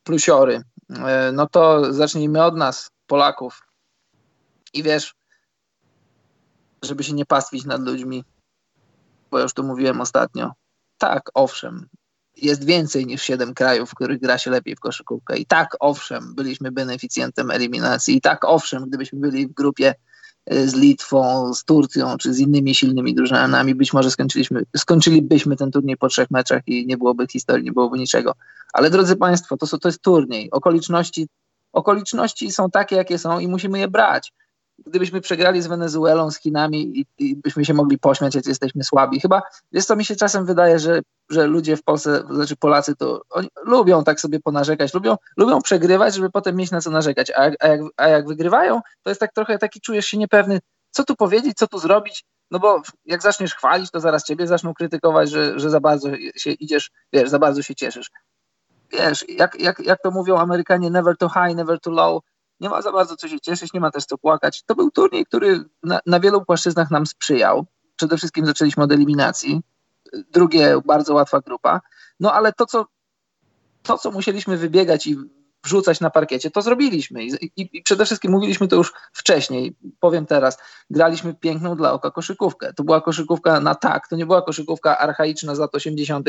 Plusiory. 0.03 0.63
E, 0.89 1.31
no 1.33 1.47
to 1.47 1.93
zacznijmy 1.93 2.43
od 2.43 2.55
nas, 2.57 2.91
Polaków. 3.07 3.61
I 4.73 4.83
wiesz, 4.83 5.15
żeby 6.83 7.03
się 7.03 7.13
nie 7.13 7.25
pastwić 7.25 7.65
nad 7.65 7.81
ludźmi, 7.81 8.23
bo 9.31 9.39
już 9.39 9.53
to 9.53 9.63
mówiłem 9.63 10.01
ostatnio. 10.01 10.51
Tak, 10.97 11.29
owszem, 11.33 11.87
jest 12.41 12.65
więcej 12.65 13.05
niż 13.05 13.21
siedem 13.21 13.53
krajów, 13.53 13.89
w 13.89 13.95
których 13.95 14.19
gra 14.19 14.37
się 14.37 14.51
lepiej 14.51 14.75
w 14.75 14.79
koszykówkę. 14.79 15.37
I 15.37 15.45
tak, 15.45 15.77
owszem, 15.79 16.35
byliśmy 16.35 16.71
beneficjentem 16.71 17.51
eliminacji. 17.51 18.17
I 18.17 18.21
tak, 18.21 18.45
owszem, 18.45 18.85
gdybyśmy 18.85 19.19
byli 19.19 19.47
w 19.47 19.53
grupie 19.53 19.95
y, 20.53 20.69
z 20.69 20.73
Litwą, 20.73 21.53
z 21.53 21.63
Turcją 21.63 22.17
czy 22.17 22.33
z 22.33 22.39
innymi 22.39 22.75
silnymi 22.75 23.15
drużynami, 23.15 23.75
być 23.75 23.93
może 23.93 24.11
skończyliśmy, 24.11 24.63
skończylibyśmy 24.77 25.55
ten 25.55 25.71
turniej 25.71 25.97
po 25.97 26.07
trzech 26.07 26.31
meczach 26.31 26.61
i 26.67 26.87
nie 26.87 26.97
byłoby 26.97 27.27
historii, 27.27 27.65
nie 27.65 27.71
byłoby 27.71 27.97
niczego. 27.97 28.35
Ale 28.73 28.89
drodzy 28.89 29.15
Państwo, 29.15 29.57
to, 29.57 29.77
to 29.77 29.87
jest 29.87 30.01
turniej. 30.01 30.51
Okoliczności, 30.51 31.27
okoliczności 31.73 32.51
są 32.51 32.69
takie, 32.69 32.95
jakie 32.95 33.17
są 33.17 33.39
i 33.39 33.47
musimy 33.47 33.79
je 33.79 33.87
brać 33.87 34.33
gdybyśmy 34.85 35.21
przegrali 35.21 35.61
z 35.61 35.67
Wenezuelą, 35.67 36.31
z 36.31 36.39
Chinami 36.39 36.99
i, 36.99 37.05
i, 37.17 37.35
byśmy 37.35 37.65
się 37.65 37.73
mogli 37.73 37.97
pośmiać, 37.97 38.35
jak 38.35 38.45
jesteśmy 38.45 38.83
słabi. 38.83 39.19
Chyba, 39.19 39.41
wiesz 39.71 39.85
co, 39.85 39.95
mi 39.95 40.05
się 40.05 40.15
czasem 40.15 40.45
wydaje, 40.45 40.79
że, 40.79 41.01
że 41.29 41.47
ludzie 41.47 41.77
w 41.77 41.83
Polsce, 41.83 42.23
znaczy 42.31 42.55
Polacy, 42.55 42.95
to 42.95 43.21
lubią 43.65 44.03
tak 44.03 44.19
sobie 44.19 44.39
ponarzekać, 44.39 44.93
lubią, 44.93 45.15
lubią 45.37 45.61
przegrywać, 45.61 46.15
żeby 46.15 46.29
potem 46.29 46.55
mieć 46.55 46.71
na 46.71 46.81
co 46.81 46.91
narzekać, 46.91 47.31
a, 47.31 47.51
a, 47.59 47.67
jak, 47.67 47.81
a 47.97 48.07
jak 48.07 48.27
wygrywają, 48.27 48.81
to 49.03 49.09
jest 49.09 49.19
tak 49.19 49.33
trochę 49.33 49.57
taki, 49.57 49.81
czujesz 49.81 50.05
się 50.05 50.17
niepewny, 50.17 50.59
co 50.91 51.03
tu 51.03 51.15
powiedzieć, 51.15 51.57
co 51.57 51.67
tu 51.67 51.79
zrobić, 51.79 52.25
no 52.51 52.59
bo 52.59 52.81
jak 53.05 53.21
zaczniesz 53.21 53.55
chwalić, 53.55 53.91
to 53.91 53.99
zaraz 53.99 54.23
ciebie 54.23 54.47
zaczną 54.47 54.73
krytykować, 54.73 55.29
że, 55.29 55.59
że 55.59 55.69
za 55.69 55.79
bardzo 55.79 56.09
się 56.35 56.51
idziesz, 56.51 56.91
wiesz, 57.13 57.29
za 57.29 57.39
bardzo 57.39 57.61
się 57.61 57.75
cieszysz. 57.75 58.11
Wiesz, 58.91 59.29
jak, 59.29 59.59
jak, 59.59 59.79
jak 59.79 60.01
to 60.01 60.11
mówią 60.11 60.37
Amerykanie, 60.37 60.89
never 60.89 61.17
too 61.17 61.29
high, 61.29 61.55
never 61.55 61.79
too 61.79 61.93
low, 61.93 62.23
nie 62.59 62.69
ma 62.69 62.81
za 62.81 62.91
bardzo 62.91 63.15
co 63.15 63.27
się 63.27 63.39
cieszyć, 63.39 63.73
nie 63.73 63.79
ma 63.79 63.91
też 63.91 64.05
co 64.05 64.17
płakać. 64.17 64.63
To 64.63 64.75
był 64.75 64.91
turniej, 64.91 65.25
który 65.25 65.65
na, 65.83 65.99
na 66.05 66.19
wielu 66.19 66.45
płaszczyznach 66.45 66.91
nam 66.91 67.05
sprzyjał. 67.05 67.65
Przede 67.95 68.17
wszystkim 68.17 68.45
zaczęliśmy 68.45 68.83
od 68.83 68.91
eliminacji. 68.91 69.61
Drugie, 70.31 70.77
bardzo 70.85 71.13
łatwa 71.13 71.39
grupa. 71.39 71.81
No 72.19 72.33
ale 72.33 72.53
to, 72.53 72.65
co, 72.65 72.85
to, 73.83 73.97
co 73.97 74.11
musieliśmy 74.11 74.57
wybiegać 74.57 75.07
i 75.07 75.17
wrzucać 75.67 75.99
na 75.99 76.09
parkiecie, 76.09 76.51
to 76.51 76.61
zrobiliśmy. 76.61 77.23
I, 77.23 77.31
i, 77.45 77.69
I, 77.77 77.83
przede 77.83 78.05
wszystkim 78.05 78.31
mówiliśmy 78.31 78.67
to 78.67 78.75
już 78.75 78.93
wcześniej, 79.13 79.75
powiem 79.99 80.25
teraz, 80.25 80.57
graliśmy 80.89 81.33
piękną 81.33 81.75
dla 81.75 81.93
oka 81.93 82.11
koszykówkę. 82.11 82.73
To 82.73 82.83
była 82.83 83.01
koszykówka 83.01 83.59
na 83.59 83.75
tak, 83.75 84.07
to 84.07 84.15
nie 84.15 84.25
była 84.25 84.41
koszykówka 84.41 84.97
archaiczna 84.97 85.55
z 85.55 85.59
lat 85.59 85.75
80., 85.75 86.27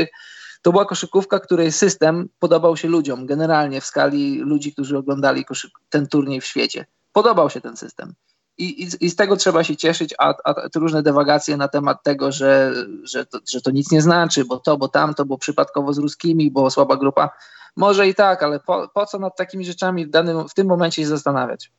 to 0.62 0.72
była 0.72 0.85
koszykówka, 0.85 1.40
której 1.40 1.72
system 1.72 2.29
podobał 2.38 2.77
się 2.77 2.88
ludziom, 2.88 3.27
generalnie 3.27 3.81
w 3.81 3.85
skali 3.85 4.38
ludzi, 4.38 4.72
którzy 4.72 4.98
oglądali 4.98 5.44
ten 5.88 6.07
turniej 6.07 6.40
w 6.40 6.44
świecie. 6.44 6.87
Podobał 7.12 7.51
się 7.51 7.61
ten 7.61 7.77
system. 7.77 8.14
I, 8.59 8.88
i, 9.01 9.11
z 9.11 9.16
tego 9.16 9.37
trzeba 9.37 9.64
się 9.64 9.77
cieszyć, 9.77 10.14
a, 10.18 10.35
a 10.44 10.68
te 10.68 10.81
różne 10.81 11.03
dewagacje 11.03 11.57
na 11.57 11.68
temat 11.68 12.03
tego, 12.03 12.33
że, 12.33 12.73
że, 13.03 13.27
to, 13.27 13.38
że 13.49 13.61
to 13.61 13.71
nic 13.71 13.90
nie 13.90 14.03
znaczy, 14.03 14.44
bo 14.44 14.57
to, 14.59 14.77
bo 14.77 14.88
tamto, 14.88 15.25
bo 15.25 15.38
przypadkowo 15.38 15.92
z 15.92 15.99
ruskimi, 15.99 16.51
bo 16.51 16.71
słaba 16.71 16.97
grupa. 16.97 17.31
Może 17.77 18.09
i 18.09 18.14
tak, 18.14 18.42
ale 18.42 18.61
po, 18.61 18.88
po 18.94 19.07
co 19.07 19.18
nad 19.18 19.37
takimi 19.37 19.64
rzeczami 19.64 20.07
w, 20.07 20.11
danym, 20.11 20.49
w 20.49 20.55
tym 20.55 20.66
momencie 20.66 21.03
się 21.03 21.09
zastanawiać? 21.09 21.73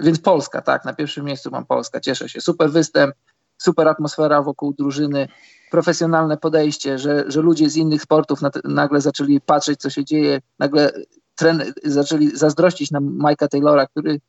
Więc 0.00 0.18
Polska, 0.18 0.62
tak, 0.62 0.84
na 0.84 0.94
pierwszym 0.94 1.24
miejscu 1.24 1.50
mam 1.50 1.66
Polska, 1.66 2.00
cieszę 2.00 2.28
się. 2.28 2.40
Super 2.40 2.70
występ, 2.70 3.14
super 3.58 3.88
atmosfera 3.88 4.42
wokół 4.42 4.72
drużyny, 4.72 5.28
profesjonalne 5.70 6.36
podejście, 6.36 6.98
że, 6.98 7.24
że 7.28 7.42
ludzie 7.42 7.70
z 7.70 7.76
innych 7.76 8.02
sportów 8.02 8.40
nagle 8.64 9.00
zaczęli 9.00 9.40
patrzeć, 9.40 9.80
co 9.80 9.90
się 9.90 10.04
dzieje, 10.04 10.40
nagle 10.58 10.92
tren, 11.34 11.72
zaczęli 11.84 12.36
zazdrościć 12.36 12.90
na 12.90 13.00
Mike'a 13.00 13.48
Taylora, 13.48 13.86
który 13.86 14.20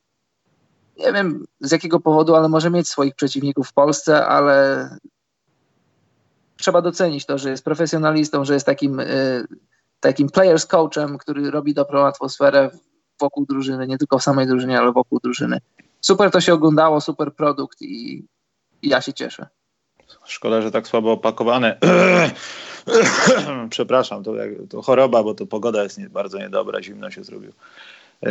nie 0.99 1.13
wiem 1.13 1.45
z 1.59 1.71
jakiego 1.71 1.99
powodu, 1.99 2.35
ale 2.35 2.49
może 2.49 2.69
mieć 2.69 2.87
swoich 2.87 3.15
przeciwników 3.15 3.67
w 3.67 3.73
Polsce, 3.73 4.25
ale 4.25 4.89
trzeba 6.57 6.81
docenić 6.81 7.25
to, 7.25 7.37
że 7.37 7.49
jest 7.49 7.65
profesjonalistą, 7.65 8.45
że 8.45 8.53
jest 8.53 8.65
takim, 8.65 8.99
y, 8.99 9.47
takim 9.99 10.29
players 10.29 10.65
coachem, 10.65 11.17
który 11.17 11.51
robi 11.51 11.73
dobrą 11.73 12.05
atmosferę 12.05 12.69
wokół 13.19 13.45
drużyny, 13.45 13.87
nie 13.87 13.97
tylko 13.97 14.19
w 14.19 14.23
samej 14.23 14.47
drużynie, 14.47 14.79
ale 14.79 14.91
wokół 14.91 15.19
drużyny. 15.23 15.59
Super 16.01 16.31
to 16.31 16.41
się 16.41 16.53
oglądało, 16.53 17.01
super 17.01 17.33
produkt 17.33 17.81
i, 17.81 18.25
i 18.81 18.89
ja 18.89 19.01
się 19.01 19.13
cieszę. 19.13 19.47
Szkoda, 20.25 20.61
że 20.61 20.71
tak 20.71 20.87
słabo 20.87 21.11
opakowane. 21.11 21.79
Przepraszam, 23.69 24.23
to, 24.23 24.33
to 24.69 24.81
choroba, 24.81 25.23
bo 25.23 25.33
to 25.33 25.45
pogoda 25.45 25.83
jest 25.83 25.97
nie, 25.97 26.09
bardzo 26.09 26.37
niedobra, 26.37 26.81
zimno 26.81 27.11
się 27.11 27.23
zrobiło. 27.23 27.53
E, 28.23 28.29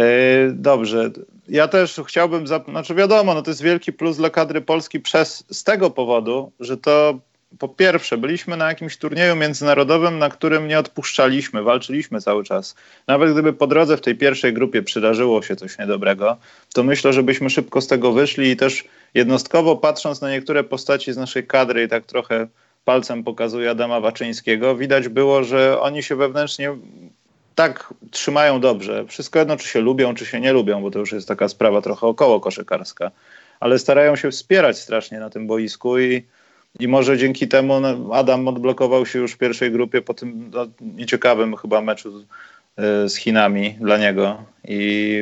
dobrze. 0.52 1.10
Ja 1.48 1.68
też 1.68 2.00
chciałbym, 2.06 2.46
znaczy 2.46 2.94
wiadomo, 2.94 3.34
no 3.34 3.42
to 3.42 3.50
jest 3.50 3.62
wielki 3.62 3.92
plus 3.92 4.16
dla 4.16 4.30
kadry 4.30 4.60
Polski 4.60 5.00
przez, 5.00 5.44
z 5.50 5.64
tego 5.64 5.90
powodu, 5.90 6.52
że 6.60 6.76
to 6.76 7.18
po 7.58 7.68
pierwsze, 7.68 8.18
byliśmy 8.18 8.56
na 8.56 8.68
jakimś 8.68 8.96
turnieju 8.96 9.36
międzynarodowym, 9.36 10.18
na 10.18 10.28
którym 10.28 10.68
nie 10.68 10.78
odpuszczaliśmy, 10.78 11.62
walczyliśmy 11.62 12.20
cały 12.20 12.44
czas. 12.44 12.74
Nawet 13.06 13.32
gdyby 13.32 13.52
po 13.52 13.66
drodze 13.66 13.96
w 13.96 14.00
tej 14.00 14.14
pierwszej 14.14 14.52
grupie 14.52 14.82
przydarzyło 14.82 15.42
się 15.42 15.56
coś 15.56 15.78
niedobrego, 15.78 16.36
to 16.74 16.82
myślę, 16.82 17.12
że 17.12 17.22
byśmy 17.22 17.50
szybko 17.50 17.80
z 17.80 17.86
tego 17.86 18.12
wyszli 18.12 18.50
i 18.50 18.56
też 18.56 18.84
jednostkowo 19.14 19.76
patrząc 19.76 20.20
na 20.20 20.30
niektóre 20.30 20.64
postaci 20.64 21.12
z 21.12 21.16
naszej 21.16 21.46
kadry 21.46 21.82
i 21.82 21.88
tak 21.88 22.04
trochę 22.04 22.46
palcem 22.84 23.24
pokazuje 23.24 23.70
Adama 23.70 24.00
Waczyńskiego, 24.00 24.76
widać 24.76 25.08
było, 25.08 25.44
że 25.44 25.80
oni 25.80 26.02
się 26.02 26.16
wewnętrznie 26.16 26.76
tak 27.56 27.94
trzymają 28.10 28.60
dobrze. 28.60 29.04
Wszystko 29.08 29.38
jedno, 29.38 29.56
czy 29.56 29.68
się 29.68 29.80
lubią, 29.80 30.14
czy 30.14 30.26
się 30.26 30.40
nie 30.40 30.52
lubią, 30.52 30.82
bo 30.82 30.90
to 30.90 30.98
już 30.98 31.12
jest 31.12 31.28
taka 31.28 31.48
sprawa 31.48 31.82
trochę 31.82 32.06
około 32.06 32.40
koszykarska, 32.40 33.10
ale 33.60 33.78
starają 33.78 34.16
się 34.16 34.30
wspierać 34.30 34.78
strasznie 34.78 35.20
na 35.20 35.30
tym 35.30 35.46
boisku 35.46 35.98
i, 35.98 36.22
i 36.80 36.88
może 36.88 37.18
dzięki 37.18 37.48
temu 37.48 37.74
Adam 38.12 38.48
odblokował 38.48 39.06
się 39.06 39.18
już 39.18 39.32
w 39.32 39.38
pierwszej 39.38 39.72
grupie 39.72 40.02
po 40.02 40.14
tym 40.14 40.50
no, 40.54 40.66
nieciekawym 40.80 41.56
chyba 41.56 41.80
meczu 41.80 42.18
z, 42.18 42.24
z 43.12 43.16
Chinami 43.16 43.76
dla 43.80 43.98
niego 43.98 44.42
i 44.68 45.20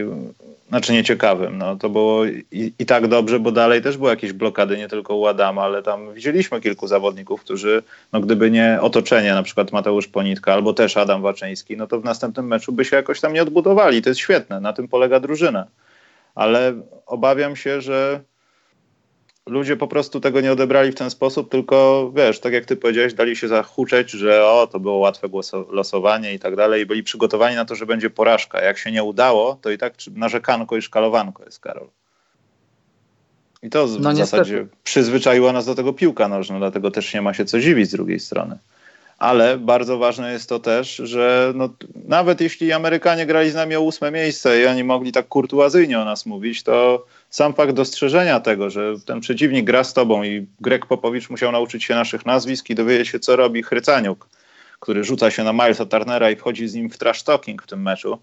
znaczy 0.75 0.93
nieciekawym. 0.93 1.59
No, 1.59 1.77
to 1.77 1.89
było 1.89 2.25
i, 2.27 2.73
i, 2.79 2.87
tak 2.87 3.07
dobrze, 3.09 3.41
bo 3.41 3.53
dalej 3.53 3.83
też 3.83 3.97
były 3.97 4.11
jakieś 4.11 4.33
blokady, 4.33 4.77
nie 4.77 4.89
tylko 4.89 5.17
u 5.17 5.27
Adama, 5.27 5.63
ale 5.63 5.83
tam 5.83 6.15
widzieliśmy 6.15 6.61
kilku 6.61 6.87
zawodników, 6.87 7.41
którzy, 7.41 7.83
no 8.13 8.21
gdyby 8.21 8.51
nie 8.51 8.79
otoczenie, 8.81 9.35
na 9.35 9.43
przykład 9.43 9.73
Mateusz 9.73 10.09
Ponitka 10.09 10.53
albo 10.53 10.73
też 10.73 10.97
Adam 10.97 11.23
Waczyński, 11.23 11.77
no 11.77 11.87
to 11.87 12.01
w 12.01 12.05
następnym 12.05 12.47
meczu 12.47 12.73
by 12.73 12.85
się 12.85 12.97
jakoś 12.97 13.21
tam 13.21 13.33
nie 13.33 13.43
odbudowali. 13.43 14.03
To 14.03 14.11
jest 14.11 14.21
świetne, 14.21 14.61
na 14.61 14.73
tym 14.73 14.89
polega 14.89 15.21
drużyna. 15.21 15.67
Ale 16.35 16.75
obawiam 17.07 17.57
się, 17.57 17.81
że 17.81 18.21
ludzie 19.47 19.77
po 19.77 19.89
prostu 19.89 20.21
tego 20.21 20.41
nie 20.41 20.53
odebrali 20.53 20.93
w 20.93 20.95
ten 20.95 21.11
sposób, 21.11 21.51
tylko 21.51 22.11
wiesz, 22.17 22.41
tak 22.41 22.53
jak 22.53 22.65
ty 22.65 22.77
powiedziałeś, 22.77 23.15
dali 23.15 23.37
się 23.37 23.49
zahuczeć, 23.49 24.11
że 24.11 24.47
o, 24.47 24.67
to 24.67 24.81
było 24.81 24.97
łatwe 24.97 25.29
losowanie 25.71 26.35
i 26.35 26.39
tak 26.39 26.57
dalej 26.57 26.83
i 26.83 26.87
byli 26.87 27.03
przygotowani 27.03 27.57
na 27.57 27.65
to, 27.65 27.75
że 27.75 27.87
będzie 27.87 28.11
porażka. 28.11 28.63
Jak 28.63 28.79
się 28.79 28.93
nie 28.93 29.03
udało, 29.03 29.59
to 29.63 29.71
i 29.71 29.79
tak 29.79 29.95
narzekanko 30.15 30.77
i 30.77 30.83
szkalowanko 30.83 31.45
jest, 31.45 31.61
Karol. 31.61 31.89
I 33.63 33.71
to 33.71 33.87
w 33.87 34.01
no, 34.01 34.15
zasadzie 34.15 34.67
przyzwyczaiła 34.85 35.53
nas 35.53 35.67
do 35.67 35.75
tego 35.75 35.93
piłka 35.93 36.29
nożna, 36.29 36.59
dlatego 36.59 36.91
też 36.91 37.15
nie 37.15 37.23
ma 37.23 37.35
się 37.35 37.45
co 37.45 37.61
dziwić 37.61 37.89
z 37.89 37.93
drugiej 37.93 38.21
strony 38.21 38.59
ale 39.25 39.59
bardzo 39.59 39.99
ważne 39.99 40.33
jest 40.33 40.49
to 40.49 40.59
też, 40.59 40.97
że 40.97 41.53
no, 41.55 41.69
nawet 42.09 42.41
jeśli 42.41 42.73
Amerykanie 42.73 43.27
grali 43.27 43.51
z 43.51 43.55
nami 43.55 43.77
o 43.77 43.81
ósme 43.81 44.11
miejsce 44.11 44.61
i 44.61 44.67
oni 44.67 44.85
mogli 44.85 45.13
tak 45.13 45.29
kurtuazyjnie 45.29 46.01
o 46.01 46.05
nas 46.05 46.27
mówić, 46.27 46.63
to 46.63 47.07
sam 47.31 47.55
fakt 47.55 47.73
dostrzeżenia 47.73 48.41
tego, 48.41 48.71
że 48.71 48.95
ten 49.07 49.21
przeciwnik 49.21 49.65
gra 49.65 49.85
z 49.85 49.95
tobą 49.95 50.23
i 50.23 50.47
Greg 50.61 50.87
Popowicz 50.87 51.31
musiał 51.31 51.53
nauczyć 51.53 51.85
się 51.85 51.95
naszych 51.95 52.27
nazwisk 52.27 52.71
i 52.71 52.75
dowiedzieć 52.75 53.09
się, 53.09 53.19
co 53.21 53.37
robi 53.37 53.63
Chrycaniuk, 53.63 54.29
który 54.81 55.05
rzuca 55.05 55.31
się 55.31 55.45
na 55.45 55.53
Milesa 55.53 55.87
Turnera 55.87 56.31
i 56.31 56.37
wchodzi 56.37 56.69
z 56.69 56.75
nim 56.75 56.91
w 56.91 56.99
trash 56.99 57.23
talking 57.23 57.63
w 57.63 57.67
tym 57.67 57.83
meczu. 57.83 58.19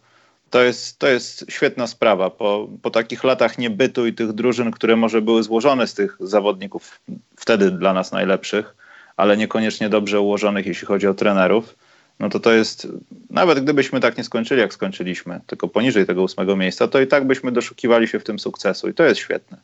To 0.50 0.62
jest, 0.62 1.00
to 1.00 1.08
jest 1.08 1.46
świetna 1.50 1.88
sprawa. 1.88 2.30
Po, 2.30 2.68
po 2.82 2.90
takich 2.90 3.24
latach 3.24 3.58
niebytu 3.58 4.08
i 4.08 4.14
tych 4.14 4.34
drużyn, 4.34 4.72
które 4.72 4.96
może 4.96 5.22
były 5.22 5.44
złożone 5.44 5.88
z 5.88 5.94
tych 5.94 6.18
zawodników 6.20 7.00
wtedy 7.36 7.72
dla 7.72 7.94
nas 7.94 8.12
najlepszych, 8.12 8.76
ale 9.22 9.38
niekoniecznie 9.38 9.90
dobrze 9.90 10.20
ułożonych, 10.20 10.66
jeśli 10.66 10.88
chodzi 10.88 11.08
o 11.08 11.14
trenerów, 11.14 11.76
no 12.20 12.30
to 12.30 12.40
to 12.40 12.52
jest, 12.52 12.88
nawet 13.30 13.64
gdybyśmy 13.64 14.00
tak 14.00 14.18
nie 14.18 14.24
skończyli, 14.24 14.62
jak 14.62 14.74
skończyliśmy, 14.74 15.42
tylko 15.48 15.68
poniżej 15.68 16.06
tego 16.06 16.24
ósmego 16.24 16.56
miejsca, 16.56 16.88
to 16.88 17.02
i 17.02 17.08
tak 17.08 17.28
byśmy 17.28 17.52
doszukiwali 17.52 18.08
się 18.08 18.20
w 18.20 18.24
tym 18.24 18.40
sukcesu 18.40 18.90
i 18.90 18.94
to 18.94 19.04
jest 19.04 19.20
świetne. 19.20 19.58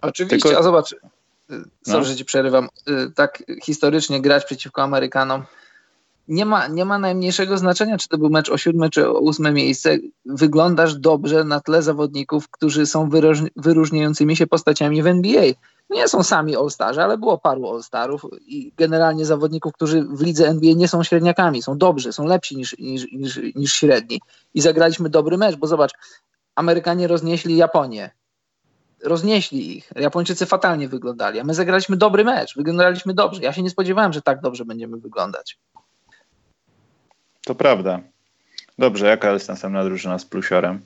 Oczywiście, 0.00 0.38
tylko... 0.38 0.58
a 0.58 0.62
zobacz, 0.62 0.92
y, 0.92 0.96
sorry, 1.82 1.98
no. 1.98 2.04
że 2.04 2.16
ci 2.16 2.24
przerywam, 2.24 2.68
y, 2.88 3.10
tak 3.14 3.42
historycznie 3.62 4.20
grać 4.20 4.44
przeciwko 4.44 4.82
Amerykanom, 4.82 5.42
nie 6.28 6.46
ma, 6.46 6.66
nie 6.66 6.84
ma 6.84 6.98
najmniejszego 6.98 7.58
znaczenia, 7.58 7.98
czy 7.98 8.08
to 8.08 8.18
był 8.18 8.30
mecz 8.30 8.50
o 8.50 8.58
siódme, 8.58 8.90
czy 8.90 9.08
o 9.08 9.18
ósme 9.18 9.52
miejsce. 9.52 9.96
Wyglądasz 10.26 10.94
dobrze 10.94 11.44
na 11.44 11.60
tle 11.60 11.82
zawodników, 11.82 12.48
którzy 12.48 12.86
są 12.86 13.08
wyróżniającymi 13.56 14.36
się 14.36 14.46
postaciami 14.46 15.02
w 15.02 15.06
NBA 15.06 15.44
nie 15.90 16.08
są 16.08 16.22
sami 16.22 16.56
All-Starzy, 16.56 17.02
ale 17.02 17.18
było 17.18 17.38
paru 17.38 17.70
All-Starów 17.70 18.26
i 18.46 18.72
generalnie 18.76 19.24
zawodników, 19.24 19.72
którzy 19.72 20.02
w 20.02 20.22
lidze 20.22 20.48
NBA 20.48 20.74
nie 20.74 20.88
są 20.88 21.02
średniakami, 21.02 21.62
są 21.62 21.78
dobrzy, 21.78 22.12
są 22.12 22.26
lepsi 22.26 22.56
niż, 22.56 22.78
niż, 22.78 23.12
niż, 23.12 23.40
niż 23.54 23.72
średni. 23.72 24.20
I 24.54 24.60
zagraliśmy 24.60 25.08
dobry 25.08 25.38
mecz, 25.38 25.56
bo 25.56 25.66
zobacz, 25.66 25.92
Amerykanie 26.54 27.06
roznieśli 27.06 27.56
Japonię. 27.56 28.10
Roznieśli 29.04 29.76
ich. 29.76 29.92
Japończycy 29.96 30.46
fatalnie 30.46 30.88
wyglądali, 30.88 31.40
a 31.40 31.44
my 31.44 31.54
zagraliśmy 31.54 31.96
dobry 31.96 32.24
mecz, 32.24 32.56
wyglądaliśmy 32.56 33.14
dobrze. 33.14 33.42
Ja 33.42 33.52
się 33.52 33.62
nie 33.62 33.70
spodziewałem, 33.70 34.12
że 34.12 34.22
tak 34.22 34.40
dobrze 34.40 34.64
będziemy 34.64 34.96
wyglądać. 34.96 35.58
To 37.44 37.54
prawda. 37.54 38.00
Dobrze, 38.78 39.06
jaka 39.06 39.32
jest 39.32 39.48
następna 39.48 39.84
drużyna 39.84 40.18
z 40.18 40.24
plusiorem? 40.24 40.80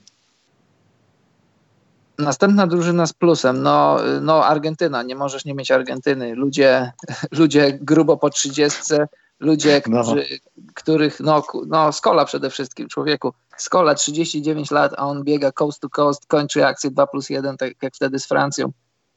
Następna 2.19 2.67
drużyna 2.67 3.05
z 3.07 3.13
plusem, 3.13 3.63
no, 3.63 3.97
no 4.21 4.45
Argentyna, 4.45 5.03
nie 5.03 5.15
możesz 5.15 5.45
nie 5.45 5.53
mieć 5.53 5.71
Argentyny. 5.71 6.35
Ludzie, 6.35 6.91
ludzie 7.39 7.79
grubo 7.81 8.17
po 8.17 8.29
trzydziestce, 8.29 9.07
ludzie, 9.39 9.81
no. 9.87 10.03
którzy, 10.03 10.25
no. 10.57 10.63
których, 10.75 11.19
no, 11.19 11.43
no 11.67 11.91
Skola 11.91 12.25
przede 12.25 12.49
wszystkim, 12.49 12.87
człowieku. 12.87 13.33
Skola 13.57 13.95
39 13.95 14.71
lat, 14.71 14.93
a 14.97 15.05
on 15.07 15.23
biega 15.23 15.51
coast 15.51 15.79
to 15.79 15.89
coast, 15.89 16.25
kończy 16.25 16.65
akcję 16.65 16.91
2 16.91 17.07
plus 17.07 17.29
1, 17.29 17.57
tak 17.57 17.83
jak 17.83 17.95
wtedy 17.95 18.19
z 18.19 18.25
Francją. 18.25 18.71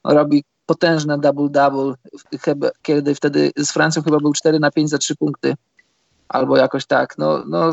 Robi 0.04 0.44
potężne 0.66 1.18
double-double, 1.18 1.94
kiedy 2.82 3.14
wtedy 3.14 3.52
z 3.56 3.72
Francją 3.72 4.02
chyba 4.02 4.18
był 4.18 4.32
4 4.32 4.60
na 4.60 4.70
5 4.70 4.90
za 4.90 4.98
3 4.98 5.16
punkty. 5.16 5.54
Albo 6.28 6.56
jakoś 6.56 6.86
tak. 6.86 7.18
No, 7.18 7.44
no 7.46 7.70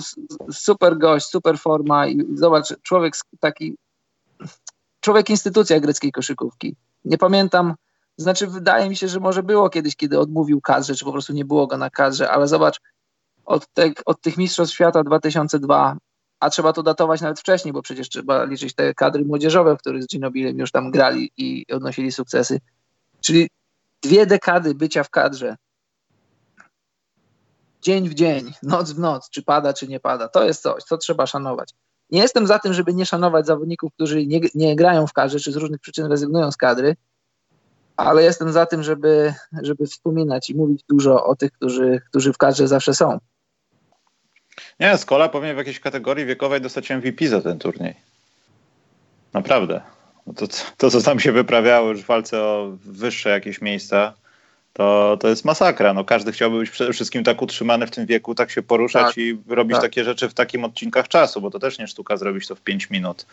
super 0.52 0.98
gość, 0.98 1.26
super 1.26 1.60
forma 1.60 2.08
i 2.08 2.26
zobacz, 2.36 2.82
człowiek 2.82 3.14
taki 3.40 3.78
człowiek 5.06 5.30
instytucja 5.30 5.80
greckiej 5.80 6.12
koszykówki. 6.12 6.76
Nie 7.06 7.18
pamiętam, 7.18 7.76
znaczy 8.18 8.48
wydaje 8.48 8.90
mi 8.90 8.96
się, 8.96 9.08
że 9.08 9.20
może 9.20 9.44
było 9.44 9.70
kiedyś, 9.70 9.96
kiedy 9.96 10.20
odmówił 10.20 10.62
kadrze, 10.62 10.96
czy 10.96 11.06
po 11.06 11.12
prostu 11.12 11.34
nie 11.34 11.46
było 11.46 11.68
go 11.68 11.78
na 11.78 11.90
kadrze, 11.90 12.32
ale 12.32 12.48
zobacz, 12.48 12.82
od, 13.46 13.68
te, 13.74 13.92
od 14.06 14.22
tych 14.22 14.38
Mistrzostw 14.38 14.76
Świata 14.76 15.04
2002, 15.04 15.98
a 16.40 16.50
trzeba 16.50 16.74
to 16.74 16.84
datować 16.84 17.22
nawet 17.22 17.40
wcześniej, 17.40 17.74
bo 17.74 17.82
przecież 17.82 18.10
trzeba 18.10 18.44
liczyć 18.44 18.76
te 18.76 18.94
kadry 18.94 19.26
młodzieżowe, 19.26 19.76
w 19.76 19.80
których 19.80 20.04
z 20.04 20.08
Ginobilem 20.08 20.60
już 20.60 20.72
tam 20.72 20.92
grali 20.92 21.32
i 21.38 21.66
odnosili 21.74 22.12
sukcesy. 22.12 22.62
Czyli 23.22 23.50
dwie 24.02 24.26
dekady 24.26 24.76
bycia 24.76 25.04
w 25.04 25.10
kadrze. 25.10 25.56
Dzień 27.82 28.10
w 28.10 28.14
dzień, 28.14 28.54
noc 28.64 28.92
w 28.92 29.00
noc, 29.00 29.30
czy 29.30 29.44
pada, 29.44 29.74
czy 29.74 29.88
nie 29.88 30.00
pada. 30.00 30.28
To 30.28 30.44
jest 30.44 30.62
coś, 30.62 30.84
co 30.84 30.98
trzeba 30.98 31.28
szanować. 31.28 31.74
Nie 32.12 32.22
jestem 32.22 32.48
za 32.48 32.60
tym, 32.60 32.74
żeby 32.74 32.94
nie 32.94 33.06
szanować 33.06 33.46
zawodników, 33.46 33.94
którzy 33.94 34.28
nie, 34.28 34.40
nie 34.56 34.76
grają 34.76 35.08
w 35.08 35.14
kadrze, 35.14 35.40
czy 35.40 35.52
z 35.52 35.56
różnych 35.56 35.82
przyczyn 35.82 36.06
rezygnują 36.06 36.52
z 36.52 36.58
kadry, 36.58 36.96
ale 37.98 38.24
jestem 38.24 38.52
za 38.52 38.66
tym, 38.66 38.84
żeby, 38.84 39.34
żeby 39.62 39.86
wspominać 39.86 40.50
i 40.50 40.56
mówić 40.56 40.84
dużo 40.90 41.26
o 41.26 41.36
tych, 41.36 41.52
którzy, 41.52 42.02
którzy 42.10 42.34
w 42.34 42.38
kadrze 42.38 42.68
zawsze 42.68 42.94
są. 42.94 43.20
Nie, 44.80 44.98
z 44.98 45.06
kola 45.06 45.30
powinien 45.30 45.56
w 45.56 45.58
jakiejś 45.58 45.80
kategorii 45.80 46.26
wiekowej 46.26 46.62
dostać 46.62 46.90
MVP 46.90 47.28
za 47.28 47.42
ten 47.42 47.60
turniej. 47.60 47.96
Naprawdę. 49.34 49.82
To, 50.36 50.48
to, 50.78 50.92
co 50.92 51.02
tam 51.02 51.20
się 51.20 51.32
wyprawiało 51.32 51.90
już 51.90 52.02
w 52.02 52.06
walce 52.06 52.42
o 52.42 52.78
wyższe 52.86 53.30
jakieś 53.30 53.62
miejsca, 53.62 54.14
to, 54.78 55.18
to 55.20 55.28
jest 55.28 55.46
masakra. 55.46 55.94
No, 55.94 56.04
każdy 56.04 56.32
chciałby 56.32 56.60
być 56.60 56.70
przede 56.70 56.94
wszystkim 56.94 57.24
tak 57.24 57.42
utrzymany 57.42 57.88
w 57.88 57.92
tym 57.92 58.06
wieku, 58.06 58.36
tak 58.36 58.52
się 58.52 58.62
poruszać 58.62 59.06
tak, 59.06 59.18
i 59.18 59.38
robić 59.48 59.76
tak. 59.76 59.82
takie 59.82 60.04
rzeczy 60.04 60.30
w 60.30 60.34
takim 60.34 60.64
odcinkach 60.64 61.08
czasu, 61.08 61.42
bo 61.42 61.52
to 61.52 61.60
też 61.60 61.80
nie 61.80 61.88
sztuka 61.88 62.18
zrobić 62.18 62.48
to 62.48 62.56
w 62.56 62.62
5 62.62 62.90
minut, 62.90 63.26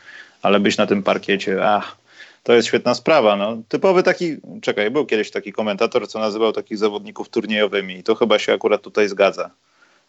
ale 0.43 0.61
być 0.61 0.77
na 0.77 0.87
tym 0.87 1.03
parkiecie, 1.03 1.69
ach, 1.69 1.97
to 2.43 2.53
jest 2.53 2.69
świetna 2.69 2.95
sprawa. 2.95 3.37
No. 3.37 3.57
Typowy 3.69 4.03
taki, 4.03 4.37
czekaj, 4.61 4.91
był 4.91 5.07
kiedyś 5.07 5.31
taki 5.31 5.53
komentator, 5.53 6.09
co 6.09 6.19
nazywał 6.19 6.53
takich 6.53 6.79
zawodników 6.79 7.29
turniejowymi 7.29 7.99
i 7.99 8.03
to 8.03 8.15
chyba 8.15 8.39
się 8.39 8.53
akurat 8.53 8.83
tutaj 8.83 9.09
zgadza 9.09 9.51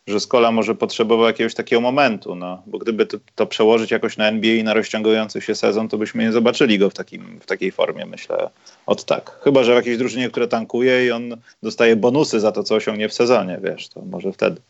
że 0.08 0.20
Skola 0.20 0.52
może 0.52 0.76
potrzebował 0.76 1.28
jakiegoś 1.28 1.54
takiego 1.54 1.82
momentu, 1.82 2.36
no, 2.36 2.63
bo 2.66 2.78
gdyby 2.78 3.06
to, 3.06 3.18
to, 3.36 3.46
przełożyć 3.46 3.92
jakoś 3.92 4.18
na 4.18 4.28
NBA 4.28 4.54
i 4.54 4.63
na 4.63 4.74
rozciągający 4.74 5.42
się 5.42 5.56
sezon, 5.56 5.88
to 5.88 5.98
byśmy 5.98 6.24
nie 6.24 6.32
zobaczyli 6.32 6.80
go 6.80 6.89
w, 6.89 6.94
takim, 6.94 7.39
w 7.39 7.46
takiej 7.46 7.72
formie, 7.72 8.06
myślę, 8.06 8.50
od 8.86 9.06
tak. 9.06 9.39
Chyba, 9.44 9.63
że 9.63 9.74
w 9.74 9.76
jakiejś 9.76 9.98
drużynie, 9.98 10.30
która 10.30 10.48
tankuje 10.48 11.06
i 11.06 11.12
on 11.12 11.38
dostaje 11.63 11.96
bonusy 11.96 12.39
za 12.39 12.52
to, 12.52 12.63
co 12.63 12.76
osiągnie 12.76 13.10
w 13.10 13.13
sezonie, 13.13 13.60
wiesz, 13.63 13.89
to 13.89 14.02
może 14.02 14.32
wtedy. 14.32 14.62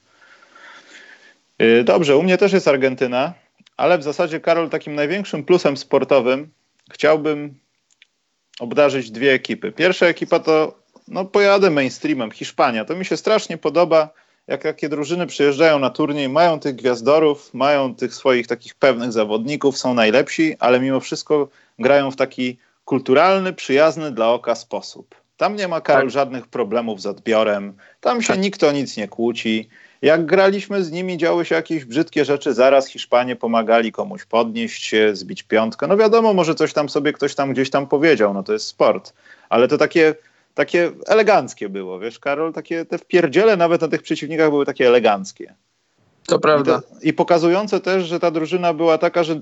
Yy, 1.60 1.84
dobrze, 1.84 2.18
u 2.18 2.24
mnie 2.24 2.38
też 2.38 2.54
jest 2.54 2.68
Argentyna, 2.68 3.34
ale 3.78 3.98
w 3.98 4.04
zasadzie, 4.04 4.40
Karol, 4.40 4.70
takim 4.70 4.96
największym 4.96 5.44
plusem 5.44 5.78
sportowym 5.78 6.50
chciałbym 6.92 7.54
obdarzyć 8.60 9.12
dwie 9.12 9.34
ekipy. 9.34 9.72
Pierwsza 9.72 10.06
ekipa 10.06 10.40
to, 10.40 10.80
no 11.08 11.26
pojadę 11.26 11.70
mainstreamem, 11.70 12.32
Hiszpania. 12.32 12.86
To 12.86 12.96
mi 12.96 13.06
się 13.06 13.18
strasznie 13.18 13.58
podoba, 13.58 14.10
jak 14.48 14.64
takie 14.64 14.90
drużyny 14.90 15.28
przyjeżdżają 15.28 15.80
na 15.80 15.90
turniej, 15.90 16.30
mają 16.30 16.60
tych 16.60 16.76
gwiazdorów, 16.76 17.54
mają 17.54 17.96
tych 17.96 18.14
swoich 18.14 18.48
takich 18.48 18.76
pewnych 18.76 19.12
zawodników, 19.12 19.78
są 19.78 19.94
najlepsi, 19.94 20.56
ale 20.60 20.80
mimo 20.80 21.00
wszystko 21.00 21.50
grają 21.80 22.12
w 22.12 22.16
taki 22.16 22.58
kulturalny, 22.86 23.54
przyjazny 23.54 24.12
dla 24.12 24.30
oka 24.30 24.56
sposób. 24.56 25.16
Tam 25.38 25.56
nie 25.56 25.68
ma 25.68 25.82
Karol 25.82 26.04
tak. 26.04 26.12
żadnych 26.12 26.48
problemów 26.48 27.02
z 27.02 27.06
odbiorem, 27.06 27.74
tam 28.02 28.22
się 28.22 28.34
tak. 28.34 28.42
nikt 28.42 28.64
o 28.64 28.72
nic 28.72 28.98
nie 28.98 29.08
kłóci. 29.08 29.70
Jak 30.02 30.26
graliśmy 30.26 30.84
z 30.84 30.92
nimi, 30.92 31.18
działy 31.18 31.46
się 31.46 31.56
jakieś 31.56 31.86
brzydkie 31.86 32.26
rzeczy, 32.26 32.54
zaraz 32.54 32.88
Hiszpanie 32.88 33.36
pomagali 33.36 33.92
komuś 33.92 34.26
podnieść 34.26 34.84
się, 34.84 35.16
zbić 35.16 35.44
piątkę. 35.44 35.88
No 35.88 35.98
wiadomo, 35.98 36.34
może 36.34 36.56
coś 36.56 36.74
tam 36.74 36.90
sobie 36.90 37.14
ktoś 37.14 37.36
tam 37.36 37.54
gdzieś 37.54 37.70
tam 37.70 37.88
powiedział, 37.88 38.34
no 38.34 38.44
to 38.44 38.54
jest 38.54 38.68
sport. 38.68 39.14
Ale 39.50 39.68
to 39.68 39.78
takie 39.78 40.16
takie 40.54 40.92
eleganckie 41.08 41.70
było, 41.70 42.00
wiesz, 42.00 42.20
Karol, 42.20 42.54
takie 42.54 42.86
te 42.86 42.98
wpierdziele 42.98 43.58
nawet 43.58 43.82
na 43.82 43.88
tych 43.88 44.02
przeciwnikach 44.02 44.50
były 44.50 44.66
takie 44.66 44.88
eleganckie. 44.88 45.54
To 46.28 46.40
prawda. 46.40 46.78
I, 46.78 46.82
to, 46.82 47.00
I, 47.02 47.14
pokazujące 47.14 47.80
też, 47.80 48.04
że 48.06 48.20
ta 48.20 48.32
drużyna 48.32 48.74
była 48.74 48.98
taka, 48.98 49.24
że 49.24 49.42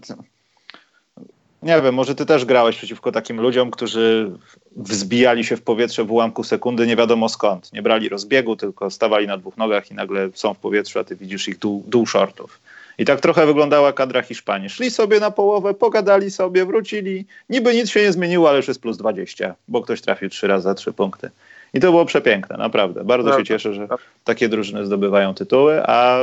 nie 1.64 1.82
wiem, 1.82 1.95
może 1.95 2.16
ty 2.16 2.26
też 2.26 2.45
grałeś 2.45 2.78
przeciwko 2.78 3.12
takim 3.12 3.41
ludziom, 3.41 3.72
którzy 3.72 4.32
wzbijali 4.76 5.43
się 5.43 5.57
w 5.57 5.62
powietrze 5.62 6.03
w 6.03 6.12
ułamku 6.12 6.43
sekundy, 6.43 6.88
nie 6.88 6.95
wiadomo 6.95 7.30
skąd. 7.30 7.74
Nie 7.74 7.82
brali 7.82 8.09
rozbiegu, 8.09 8.55
tylko 8.55 8.89
stawali 8.89 9.28
na 9.28 9.38
dwóch 9.38 9.57
nogach 9.57 9.91
i 9.91 9.93
nagle 9.93 10.30
są 10.34 10.53
w 10.53 10.57
powietrzu, 10.57 10.99
a 10.99 11.03
ty 11.03 11.16
widzisz 11.16 11.47
ich 11.47 11.59
dół, 11.59 11.84
dół 11.88 12.05
shortów. 12.05 12.59
I 13.02 13.06
tak 13.06 13.22
trochę 13.22 13.45
wyglądała 13.45 13.93
kadra 13.93 14.22
Hiszpanii. 14.22 14.70
Szli 14.70 14.91
sobie 14.91 15.20
na 15.20 15.32
połowę, 15.32 15.74
pogadali 15.74 16.32
sobie, 16.32 16.66
wrócili. 16.66 17.26
Niby 17.49 17.74
nic 17.74 17.89
się 17.89 18.02
nie 18.02 18.12
zmieniło, 18.12 18.49
ale 18.49 18.58
już 18.58 18.68
jest 18.68 18.82
plus 18.82 18.97
20, 18.97 19.56
bo 19.68 19.82
ktoś 19.82 20.02
trafił 20.02 20.30
trzy 20.30 20.47
razy 20.47 20.64
za 20.64 20.74
trzy 20.74 20.93
punkty. 20.93 21.30
I 21.74 21.80
to 21.80 21.91
było 21.91 22.06
przepiękne, 22.06 22.58
naprawdę. 22.58 23.04
Bardzo 23.04 23.28
Prawda. 23.28 23.45
się 23.45 23.47
cieszę, 23.47 23.74
że 23.74 23.88
takie 24.24 24.49
drużyny 24.49 24.86
zdobywają 24.86 25.34
tytuły, 25.34 25.84
a 25.86 26.20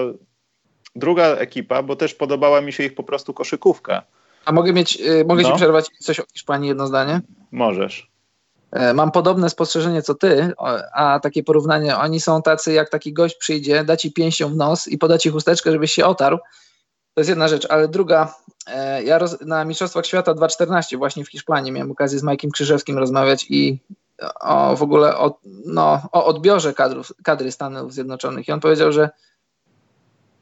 druga 0.96 1.24
ekipa, 1.26 1.82
bo 1.82 1.96
też 1.96 2.14
podobała 2.14 2.60
mi 2.60 2.72
się 2.72 2.84
ich 2.84 2.94
po 2.94 3.02
prostu 3.02 3.34
koszykówka. 3.34 4.02
A 4.44 4.52
mogę 4.52 4.72
mieć, 4.72 5.00
y, 5.00 5.24
mogę 5.24 5.42
no. 5.42 5.50
ci 5.50 5.56
przerwać 5.56 5.86
coś 5.98 6.20
o 6.20 6.24
Hiszpanii, 6.32 6.68
jedno 6.68 6.86
zdanie? 6.86 7.20
Możesz. 7.52 8.10
E, 8.72 8.94
mam 8.94 9.10
podobne 9.10 9.50
spostrzeżenie 9.50 10.02
co 10.02 10.14
ty, 10.14 10.52
a 10.94 11.20
takie 11.22 11.42
porównanie, 11.42 11.96
oni 11.96 12.20
są 12.20 12.42
tacy, 12.42 12.72
jak 12.72 12.90
taki 12.90 13.12
gość 13.12 13.36
przyjdzie, 13.36 13.84
da 13.84 13.96
ci 13.96 14.12
pięścią 14.12 14.48
w 14.48 14.56
nos 14.56 14.88
i 14.88 14.98
poda 14.98 15.18
ci 15.18 15.30
chusteczkę, 15.30 15.72
żebyś 15.72 15.92
się 15.92 16.06
otarł. 16.06 16.38
To 17.18 17.20
jest 17.20 17.28
jedna 17.28 17.48
rzecz, 17.48 17.66
ale 17.70 17.88
druga, 17.88 18.34
e, 18.66 19.02
ja 19.02 19.18
roz, 19.18 19.40
na 19.40 19.64
Mistrzostwach 19.64 20.06
Świata 20.06 20.34
2014 20.34 20.96
właśnie 20.96 21.24
w 21.24 21.28
Hiszpanii 21.28 21.72
miałem 21.72 21.90
okazję 21.90 22.18
z 22.18 22.22
Majkiem 22.22 22.50
Krzyżewskim 22.50 22.98
rozmawiać 22.98 23.46
i 23.50 23.78
o, 24.40 24.76
w 24.76 24.82
ogóle 24.82 25.16
o, 25.16 25.38
no, 25.66 26.02
o 26.12 26.26
odbiorze 26.26 26.74
kadrów, 26.74 27.12
kadry 27.24 27.52
Stanów 27.52 27.92
Zjednoczonych. 27.92 28.48
I 28.48 28.52
on 28.52 28.60
powiedział, 28.60 28.92
że 28.92 29.10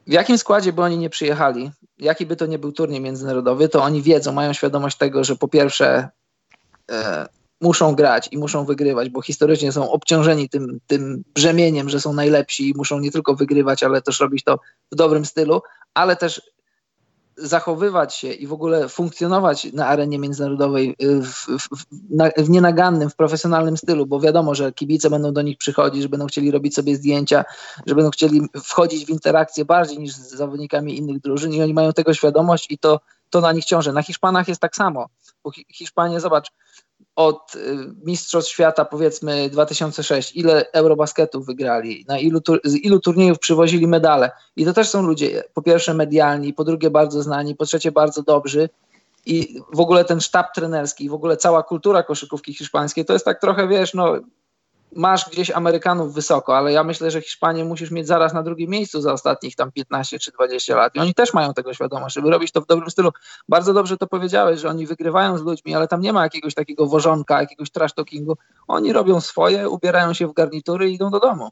w 0.06 0.12
jakim 0.12 0.38
składzie 0.38 0.72
by 0.72 0.82
oni 0.82 0.98
nie 0.98 1.10
przyjechali, 1.10 1.70
jaki 1.98 2.26
by 2.26 2.36
to 2.36 2.46
nie 2.46 2.58
był 2.58 2.72
turniej 2.72 3.00
międzynarodowy, 3.00 3.68
to 3.68 3.82
oni 3.82 4.02
wiedzą, 4.02 4.32
mają 4.32 4.52
świadomość 4.52 4.98
tego, 4.98 5.24
że 5.24 5.36
po 5.36 5.48
pierwsze 5.48 6.08
e, 6.90 7.26
muszą 7.60 7.94
grać 7.94 8.28
i 8.32 8.38
muszą 8.38 8.64
wygrywać, 8.64 9.08
bo 9.08 9.22
historycznie 9.22 9.72
są 9.72 9.90
obciążeni 9.90 10.48
tym, 10.48 10.80
tym 10.86 11.24
brzemieniem, 11.34 11.88
że 11.88 12.00
są 12.00 12.12
najlepsi 12.12 12.68
i 12.68 12.74
muszą 12.74 12.98
nie 12.98 13.10
tylko 13.10 13.34
wygrywać, 13.34 13.82
ale 13.82 14.02
też 14.02 14.20
robić 14.20 14.44
to 14.44 14.58
w 14.92 14.94
dobrym 14.94 15.26
stylu, 15.26 15.62
ale 15.94 16.16
też 16.16 16.55
zachowywać 17.36 18.14
się 18.14 18.32
i 18.32 18.46
w 18.46 18.52
ogóle 18.52 18.88
funkcjonować 18.88 19.72
na 19.72 19.86
arenie 19.86 20.18
międzynarodowej 20.18 20.96
y, 21.02 21.22
w, 21.22 21.46
w, 21.46 21.68
w, 22.44 22.50
nienagannym, 22.50 23.10
w 23.10 23.16
profesjonalnym 23.16 23.76
stylu, 23.76 24.06
bo 24.06 24.20
wiadomo, 24.20 24.54
że 24.54 24.72
kibice 24.72 25.10
będą 25.10 25.32
do 25.32 25.42
nich 25.42 25.58
przychodzić, 25.58 26.02
że 26.02 26.08
będą 26.08 26.26
chcieli 26.26 26.50
robić 26.50 26.74
sobie 26.74 26.96
zdjęcia, 26.96 27.44
że 27.86 27.94
będą 27.94 28.10
chcieli 28.10 28.40
wchodzić 28.64 29.06
w 29.06 29.10
interakcję 29.10 29.64
bardziej 29.64 29.98
niż 29.98 30.12
z 30.12 30.30
zawodnikami 30.30 30.98
innych 30.98 31.20
drużyn 31.20 31.52
i 31.52 31.62
oni 31.62 31.74
mają 31.74 31.92
tego 31.92 32.14
świadomość 32.14 32.70
i 32.70 32.78
to, 32.78 33.00
to 33.30 33.40
na 33.40 33.52
nich 33.52 33.64
ciąży. 33.64 33.92
Na 33.92 34.02
Hiszpanach 34.02 34.48
jest 34.48 34.60
tak 34.60 34.76
samo, 34.76 35.08
bo 35.44 35.50
Hiszpanie, 35.72 36.20
zobacz, 36.20 36.52
od 37.16 37.54
y, 37.54 37.58
Mistrzostw 38.04 38.52
Świata, 38.52 38.84
powiedzmy 38.84 39.50
2006, 39.50 40.36
ile 40.36 40.72
Eurobasketów 40.72 41.46
wygrali, 41.46 42.04
na 42.08 42.18
ilu, 42.18 42.40
z 42.64 42.74
ilu 42.74 43.00
turniejów 43.00 43.38
przywozili 43.38 43.86
medale. 43.86 44.30
I 44.56 44.64
to 44.64 44.72
też 44.72 44.88
są 44.88 45.02
ludzie, 45.02 45.44
po 45.54 45.62
pierwsze 45.62 45.94
medialni, 45.94 46.52
po 46.52 46.64
drugie 46.64 46.90
bardzo 46.90 47.22
znani, 47.22 47.54
po 47.54 47.64
trzecie 47.64 47.92
bardzo 47.92 48.22
dobrzy. 48.22 48.68
I 49.26 49.60
w 49.72 49.80
ogóle 49.80 50.04
ten 50.04 50.20
sztab 50.20 50.54
trenerski, 50.54 51.08
w 51.08 51.14
ogóle 51.14 51.36
cała 51.36 51.62
kultura 51.62 52.02
koszykówki 52.02 52.54
hiszpańskiej, 52.54 53.04
to 53.04 53.12
jest 53.12 53.24
tak 53.24 53.40
trochę, 53.40 53.68
wiesz, 53.68 53.94
no 53.94 54.14
masz 54.96 55.30
gdzieś 55.30 55.50
Amerykanów 55.50 56.14
wysoko, 56.14 56.56
ale 56.56 56.72
ja 56.72 56.84
myślę, 56.84 57.10
że 57.10 57.20
Hiszpanię 57.20 57.64
musisz 57.64 57.90
mieć 57.90 58.06
zaraz 58.06 58.32
na 58.34 58.42
drugim 58.42 58.70
miejscu 58.70 59.00
za 59.00 59.12
ostatnich 59.12 59.56
tam 59.56 59.72
15 59.72 60.18
czy 60.18 60.32
20 60.32 60.76
lat. 60.76 60.94
I 60.94 61.00
oni 61.00 61.14
też 61.14 61.34
mają 61.34 61.54
tego 61.54 61.74
świadomość, 61.74 62.14
żeby 62.14 62.30
robić 62.30 62.52
to 62.52 62.60
w 62.60 62.66
dobrym 62.66 62.90
stylu. 62.90 63.10
Bardzo 63.48 63.74
dobrze 63.74 63.96
to 63.96 64.06
powiedziałeś, 64.06 64.60
że 64.60 64.68
oni 64.68 64.86
wygrywają 64.86 65.38
z 65.38 65.42
ludźmi, 65.42 65.74
ale 65.74 65.88
tam 65.88 66.00
nie 66.00 66.12
ma 66.12 66.22
jakiegoś 66.22 66.54
takiego 66.54 66.86
wożonka, 66.86 67.40
jakiegoś 67.40 67.70
trash 67.70 67.94
talkingu. 67.94 68.36
Oni 68.68 68.92
robią 68.92 69.20
swoje, 69.20 69.68
ubierają 69.68 70.12
się 70.12 70.26
w 70.26 70.32
garnitury 70.32 70.90
i 70.90 70.94
idą 70.94 71.10
do 71.10 71.20
domu. 71.20 71.50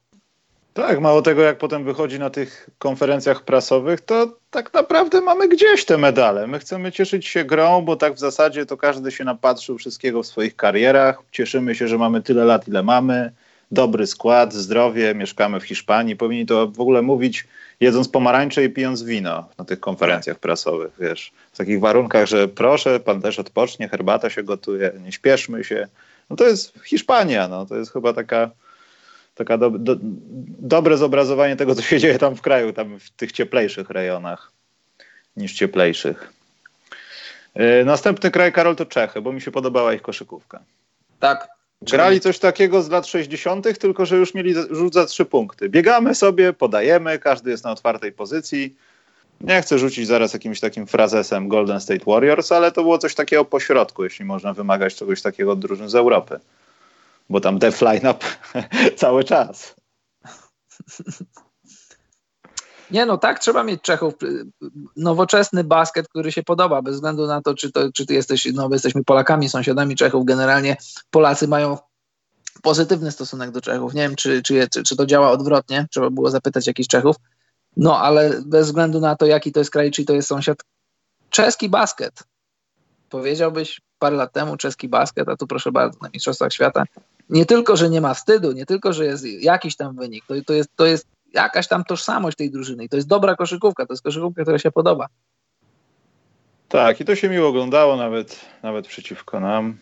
Tak, 0.74 1.00
mało 1.00 1.22
tego, 1.22 1.42
jak 1.42 1.58
potem 1.58 1.84
wychodzi 1.84 2.18
na 2.18 2.30
tych 2.30 2.70
konferencjach 2.78 3.44
prasowych, 3.44 4.00
to 4.00 4.38
tak 4.50 4.74
naprawdę 4.74 5.20
mamy 5.20 5.48
gdzieś 5.48 5.84
te 5.84 5.98
medale. 5.98 6.46
My 6.46 6.58
chcemy 6.58 6.92
cieszyć 6.92 7.26
się 7.26 7.44
grą, 7.44 7.82
bo 7.82 7.96
tak 7.96 8.14
w 8.14 8.18
zasadzie 8.18 8.66
to 8.66 8.76
każdy 8.76 9.10
się 9.10 9.24
napatrzył 9.24 9.78
wszystkiego 9.78 10.22
w 10.22 10.26
swoich 10.26 10.56
karierach. 10.56 11.18
Cieszymy 11.32 11.74
się, 11.74 11.88
że 11.88 11.98
mamy 11.98 12.22
tyle 12.22 12.44
lat, 12.44 12.68
ile 12.68 12.82
mamy. 12.82 13.32
Dobry 13.70 14.06
skład, 14.06 14.54
zdrowie, 14.54 15.14
mieszkamy 15.14 15.60
w 15.60 15.64
Hiszpanii. 15.64 16.16
Powinni 16.16 16.46
to 16.46 16.68
w 16.68 16.80
ogóle 16.80 17.02
mówić 17.02 17.46
jedząc 17.80 18.08
pomarańcze 18.08 18.64
i 18.64 18.70
pijąc 18.70 19.02
wino 19.02 19.48
na 19.58 19.64
tych 19.64 19.80
konferencjach 19.80 20.38
prasowych, 20.38 20.92
wiesz. 21.00 21.32
W 21.52 21.56
takich 21.56 21.80
warunkach, 21.80 22.26
że 22.26 22.48
proszę, 22.48 23.00
pan 23.00 23.22
też 23.22 23.38
odpocznie, 23.38 23.88
herbata 23.88 24.30
się 24.30 24.42
gotuje, 24.42 24.92
nie 25.04 25.12
śpieszmy 25.12 25.64
się. 25.64 25.88
No 26.30 26.36
to 26.36 26.46
jest 26.46 26.72
Hiszpania, 26.84 27.48
no. 27.48 27.66
To 27.66 27.76
jest 27.76 27.92
chyba 27.92 28.12
taka 28.12 28.50
taka 29.34 29.58
do, 29.58 29.70
do, 29.70 29.96
dobre 30.58 30.96
zobrazowanie 30.96 31.56
tego, 31.56 31.74
co 31.74 31.82
się 31.82 31.98
dzieje 31.98 32.18
tam 32.18 32.36
w 32.36 32.40
kraju, 32.40 32.72
tam 32.72 32.98
w 32.98 33.10
tych 33.10 33.32
cieplejszych 33.32 33.90
rejonach 33.90 34.52
niż 35.36 35.52
cieplejszych. 35.52 36.32
Yy, 37.54 37.84
następny 37.84 38.30
kraj, 38.30 38.52
Karol, 38.52 38.76
to 38.76 38.86
Czechy, 38.86 39.20
bo 39.22 39.32
mi 39.32 39.40
się 39.40 39.50
podobała 39.50 39.94
ich 39.94 40.02
koszykówka. 40.02 40.60
Tak. 41.20 41.48
Grali 41.82 42.20
coś 42.20 42.38
takiego 42.38 42.82
z 42.82 42.90
lat 42.90 43.06
60., 43.06 43.78
tylko 43.78 44.06
że 44.06 44.16
już 44.16 44.34
mieli 44.34 44.54
rzut 44.70 44.94
za 44.94 45.06
trzy 45.06 45.24
punkty. 45.24 45.68
Biegamy 45.68 46.14
sobie, 46.14 46.52
podajemy, 46.52 47.18
każdy 47.18 47.50
jest 47.50 47.64
na 47.64 47.72
otwartej 47.72 48.12
pozycji. 48.12 48.76
Nie 49.40 49.62
chcę 49.62 49.78
rzucić 49.78 50.06
zaraz 50.06 50.32
jakimś 50.32 50.60
takim 50.60 50.86
frazesem 50.86 51.48
Golden 51.48 51.80
State 51.80 52.04
Warriors, 52.06 52.52
ale 52.52 52.72
to 52.72 52.82
było 52.82 52.98
coś 52.98 53.14
takiego 53.14 53.44
po 53.44 53.60
środku, 53.60 54.04
jeśli 54.04 54.24
można 54.24 54.52
wymagać 54.52 54.94
czegoś 54.94 55.22
takiego 55.22 55.52
od 55.52 55.58
drużyn 55.58 55.88
z 55.88 55.94
Europy 55.94 56.40
bo 57.30 57.40
tam 57.40 57.58
def 57.58 57.80
cały 58.96 59.24
czas. 59.24 59.74
Nie 62.90 63.06
no, 63.06 63.18
tak, 63.18 63.38
trzeba 63.38 63.64
mieć 63.64 63.82
Czechów. 63.82 64.14
Nowoczesny 64.96 65.64
basket, 65.64 66.08
który 66.08 66.32
się 66.32 66.42
podoba, 66.42 66.82
bez 66.82 66.94
względu 66.94 67.26
na 67.26 67.42
to, 67.42 67.54
czy, 67.54 67.72
to, 67.72 67.92
czy 67.92 68.06
ty 68.06 68.14
jesteś, 68.14 68.48
no 68.54 68.68
jesteśmy 68.72 69.04
Polakami, 69.04 69.48
sąsiadami 69.48 69.96
Czechów. 69.96 70.24
Generalnie 70.24 70.76
Polacy 71.10 71.48
mają 71.48 71.78
pozytywny 72.62 73.12
stosunek 73.12 73.50
do 73.50 73.60
Czechów. 73.60 73.94
Nie 73.94 74.02
wiem, 74.02 74.16
czy, 74.16 74.42
czy, 74.42 74.68
czy, 74.68 74.82
czy 74.82 74.96
to 74.96 75.06
działa 75.06 75.30
odwrotnie, 75.30 75.86
trzeba 75.90 76.10
było 76.10 76.30
zapytać 76.30 76.66
jakichś 76.66 76.88
Czechów. 76.88 77.16
No, 77.76 78.00
ale 78.00 78.42
bez 78.46 78.66
względu 78.66 79.00
na 79.00 79.16
to, 79.16 79.26
jaki 79.26 79.52
to 79.52 79.60
jest 79.60 79.70
kraj, 79.70 79.90
czy 79.90 80.04
to 80.04 80.14
jest 80.14 80.28
sąsiad, 80.28 80.58
czeski 81.30 81.68
basket. 81.68 82.22
Powiedziałbyś 83.10 83.80
parę 83.98 84.16
lat 84.16 84.32
temu 84.32 84.56
czeski 84.56 84.88
basket, 84.88 85.28
a 85.28 85.36
tu 85.36 85.46
proszę 85.46 85.72
bardzo, 85.72 85.98
na 86.02 86.08
Mistrzostwach 86.14 86.52
Świata 86.52 86.84
nie 87.30 87.46
tylko, 87.46 87.76
że 87.76 87.90
nie 87.90 88.00
ma 88.00 88.14
wstydu, 88.14 88.52
nie 88.52 88.66
tylko, 88.66 88.92
że 88.92 89.04
jest 89.04 89.24
jakiś 89.26 89.76
tam 89.76 89.96
wynik, 89.96 90.24
to, 90.26 90.34
to, 90.46 90.52
jest, 90.52 90.70
to 90.76 90.86
jest 90.86 91.06
jakaś 91.34 91.68
tam 91.68 91.84
tożsamość 91.84 92.36
tej 92.36 92.50
drużyny 92.50 92.84
i 92.84 92.88
to 92.88 92.96
jest 92.96 93.08
dobra 93.08 93.36
koszykówka, 93.36 93.86
to 93.86 93.92
jest 93.92 94.02
koszykówka, 94.02 94.42
która 94.42 94.58
się 94.58 94.70
podoba. 94.70 95.06
Tak, 96.68 97.00
i 97.00 97.04
to 97.04 97.16
się 97.16 97.28
miło 97.28 97.48
oglądało 97.48 97.96
nawet, 97.96 98.40
nawet 98.62 98.86
przeciwko 98.86 99.40
nam. 99.40 99.78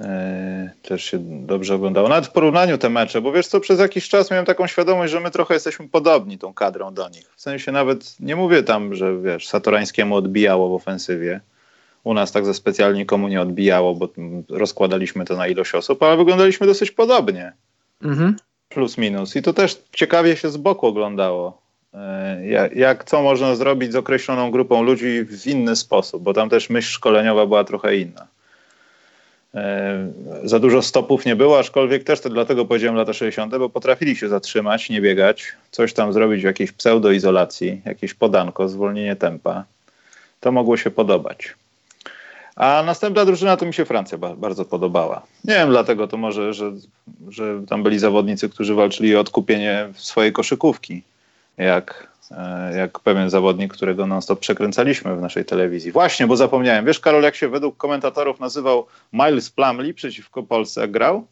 Eee, 0.00 0.70
też 0.82 1.04
się 1.04 1.18
dobrze 1.46 1.74
oglądało. 1.74 2.08
Nawet 2.08 2.26
w 2.26 2.32
porównaniu 2.32 2.78
te 2.78 2.88
mecze, 2.88 3.20
bo 3.20 3.32
wiesz 3.32 3.46
co, 3.46 3.60
przez 3.60 3.80
jakiś 3.80 4.08
czas 4.08 4.30
miałem 4.30 4.46
taką 4.46 4.66
świadomość, 4.66 5.12
że 5.12 5.20
my 5.20 5.30
trochę 5.30 5.54
jesteśmy 5.54 5.88
podobni 5.88 6.38
tą 6.38 6.54
kadrą 6.54 6.94
do 6.94 7.08
nich. 7.08 7.32
W 7.36 7.40
sensie 7.40 7.72
nawet 7.72 8.20
nie 8.20 8.36
mówię 8.36 8.62
tam, 8.62 8.94
że 8.94 9.18
wiesz, 9.18 9.48
Satorańskiemu 9.48 10.14
odbijało 10.14 10.68
w 10.68 10.72
ofensywie, 10.72 11.40
u 12.06 12.14
nas 12.14 12.32
tak 12.32 12.46
ze 12.46 12.54
specjalnie 12.54 13.00
nikomu 13.00 13.28
nie 13.28 13.40
odbijało, 13.40 13.94
bo 13.94 14.08
rozkładaliśmy 14.48 15.24
to 15.24 15.36
na 15.36 15.46
ilość 15.46 15.74
osób, 15.74 16.02
ale 16.02 16.16
wyglądaliśmy 16.16 16.66
dosyć 16.66 16.90
podobnie. 16.90 17.52
Mhm. 18.02 18.36
Plus 18.68 18.98
minus. 18.98 19.36
I 19.36 19.42
to 19.42 19.52
też 19.52 19.82
ciekawie 19.92 20.36
się 20.36 20.50
z 20.50 20.56
boku 20.56 20.86
oglądało. 20.86 21.62
E, 21.94 22.46
jak, 22.46 22.76
jak, 22.76 23.04
co 23.04 23.22
można 23.22 23.54
zrobić 23.54 23.92
z 23.92 23.96
określoną 23.96 24.50
grupą 24.50 24.82
ludzi 24.82 25.24
w 25.24 25.46
inny 25.46 25.76
sposób, 25.76 26.22
bo 26.22 26.34
tam 26.34 26.48
też 26.48 26.70
myśl 26.70 26.90
szkoleniowa 26.90 27.46
była 27.46 27.64
trochę 27.64 27.96
inna. 27.96 28.26
E, 29.54 30.08
za 30.44 30.58
dużo 30.58 30.82
stopów 30.82 31.26
nie 31.26 31.36
było, 31.36 31.58
aczkolwiek 31.58 32.04
też 32.04 32.20
to 32.20 32.30
dlatego 32.30 32.64
powiedziałem 32.64 32.96
lata 32.96 33.12
60., 33.12 33.58
bo 33.58 33.68
potrafili 33.68 34.16
się 34.16 34.28
zatrzymać, 34.28 34.90
nie 34.90 35.00
biegać, 35.00 35.52
coś 35.70 35.92
tam 35.92 36.12
zrobić 36.12 36.40
w 36.40 36.44
jakiejś 36.44 36.72
pseudoizolacji, 36.72 37.82
jakieś 37.84 38.14
podanko, 38.14 38.68
zwolnienie 38.68 39.16
tempa. 39.16 39.64
To 40.40 40.52
mogło 40.52 40.76
się 40.76 40.90
podobać. 40.90 41.54
A 42.56 42.82
następna 42.86 43.24
drużyna 43.24 43.56
to 43.56 43.66
mi 43.66 43.74
się 43.74 43.84
Francja 43.84 44.18
bardzo 44.18 44.64
podobała. 44.64 45.22
Nie 45.44 45.54
wiem 45.54 45.68
dlatego, 45.68 46.08
to 46.08 46.16
może, 46.16 46.54
że, 46.54 46.72
że 47.28 47.62
tam 47.68 47.82
byli 47.82 47.98
zawodnicy, 47.98 48.48
którzy 48.48 48.74
walczyli 48.74 49.16
o 49.16 49.20
odkupienie 49.20 49.88
swojej 49.96 50.32
koszykówki. 50.32 51.02
Jak 51.56 52.08
e, 52.30 52.76
jak 52.76 53.00
pewien 53.00 53.30
zawodnik, 53.30 53.72
którego 53.72 54.06
non-stop 54.06 54.40
przekręcaliśmy 54.40 55.16
w 55.16 55.20
naszej 55.20 55.44
telewizji. 55.44 55.92
Właśnie, 55.92 56.26
bo 56.26 56.36
zapomniałem. 56.36 56.84
Wiesz, 56.84 57.00
Karol, 57.00 57.22
jak 57.22 57.34
się 57.36 57.48
według 57.48 57.76
komentatorów 57.76 58.40
nazywał 58.40 58.86
Miles 59.12 59.50
Plumley 59.50 59.94
przeciwko 59.94 60.42
Polsce, 60.42 60.88
grał? 60.88 61.26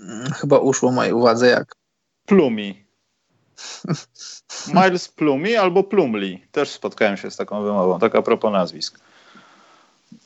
Mm, 0.00 0.32
chyba 0.32 0.58
uszło 0.58 0.92
mojej 0.92 1.12
uwadze 1.12 1.48
jak. 1.48 1.74
Plumi. 2.26 2.84
Miles 4.74 5.08
Plumi 5.08 5.56
albo 5.56 5.84
Plumley. 5.84 6.42
Też 6.52 6.68
spotkałem 6.68 7.16
się 7.16 7.30
z 7.30 7.36
taką 7.36 7.62
wymową, 7.62 7.98
tak 7.98 8.14
a 8.14 8.22
propos 8.22 8.52
nazwisk. 8.52 9.00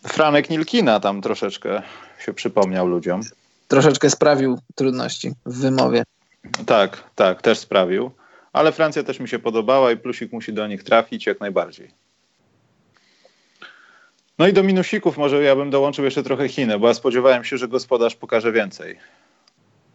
Franek 0.06 0.50
Nilkina 0.50 1.00
tam 1.00 1.22
troszeczkę 1.22 1.82
się 2.24 2.32
przypomniał 2.32 2.86
ludziom. 2.86 3.20
Troszeczkę 3.68 4.10
sprawił 4.10 4.58
trudności 4.74 5.32
w 5.46 5.60
wymowie. 5.60 6.02
Tak, 6.66 7.04
tak, 7.14 7.42
też 7.42 7.58
sprawił. 7.58 8.10
Ale 8.52 8.72
Francja 8.72 9.02
też 9.02 9.20
mi 9.20 9.28
się 9.28 9.38
podobała 9.38 9.92
i 9.92 9.96
plusik 9.96 10.32
musi 10.32 10.52
do 10.52 10.66
nich 10.66 10.82
trafić 10.82 11.26
jak 11.26 11.40
najbardziej. 11.40 11.90
No 14.38 14.46
i 14.46 14.52
do 14.52 14.62
minusików 14.62 15.18
może 15.18 15.42
ja 15.42 15.56
bym 15.56 15.70
dołączył 15.70 16.04
jeszcze 16.04 16.22
trochę 16.22 16.48
Chiny, 16.48 16.78
bo 16.78 16.88
ja 16.88 16.94
spodziewałem 16.94 17.44
się, 17.44 17.58
że 17.58 17.68
gospodarz 17.68 18.16
pokaże 18.16 18.52
więcej. 18.52 18.98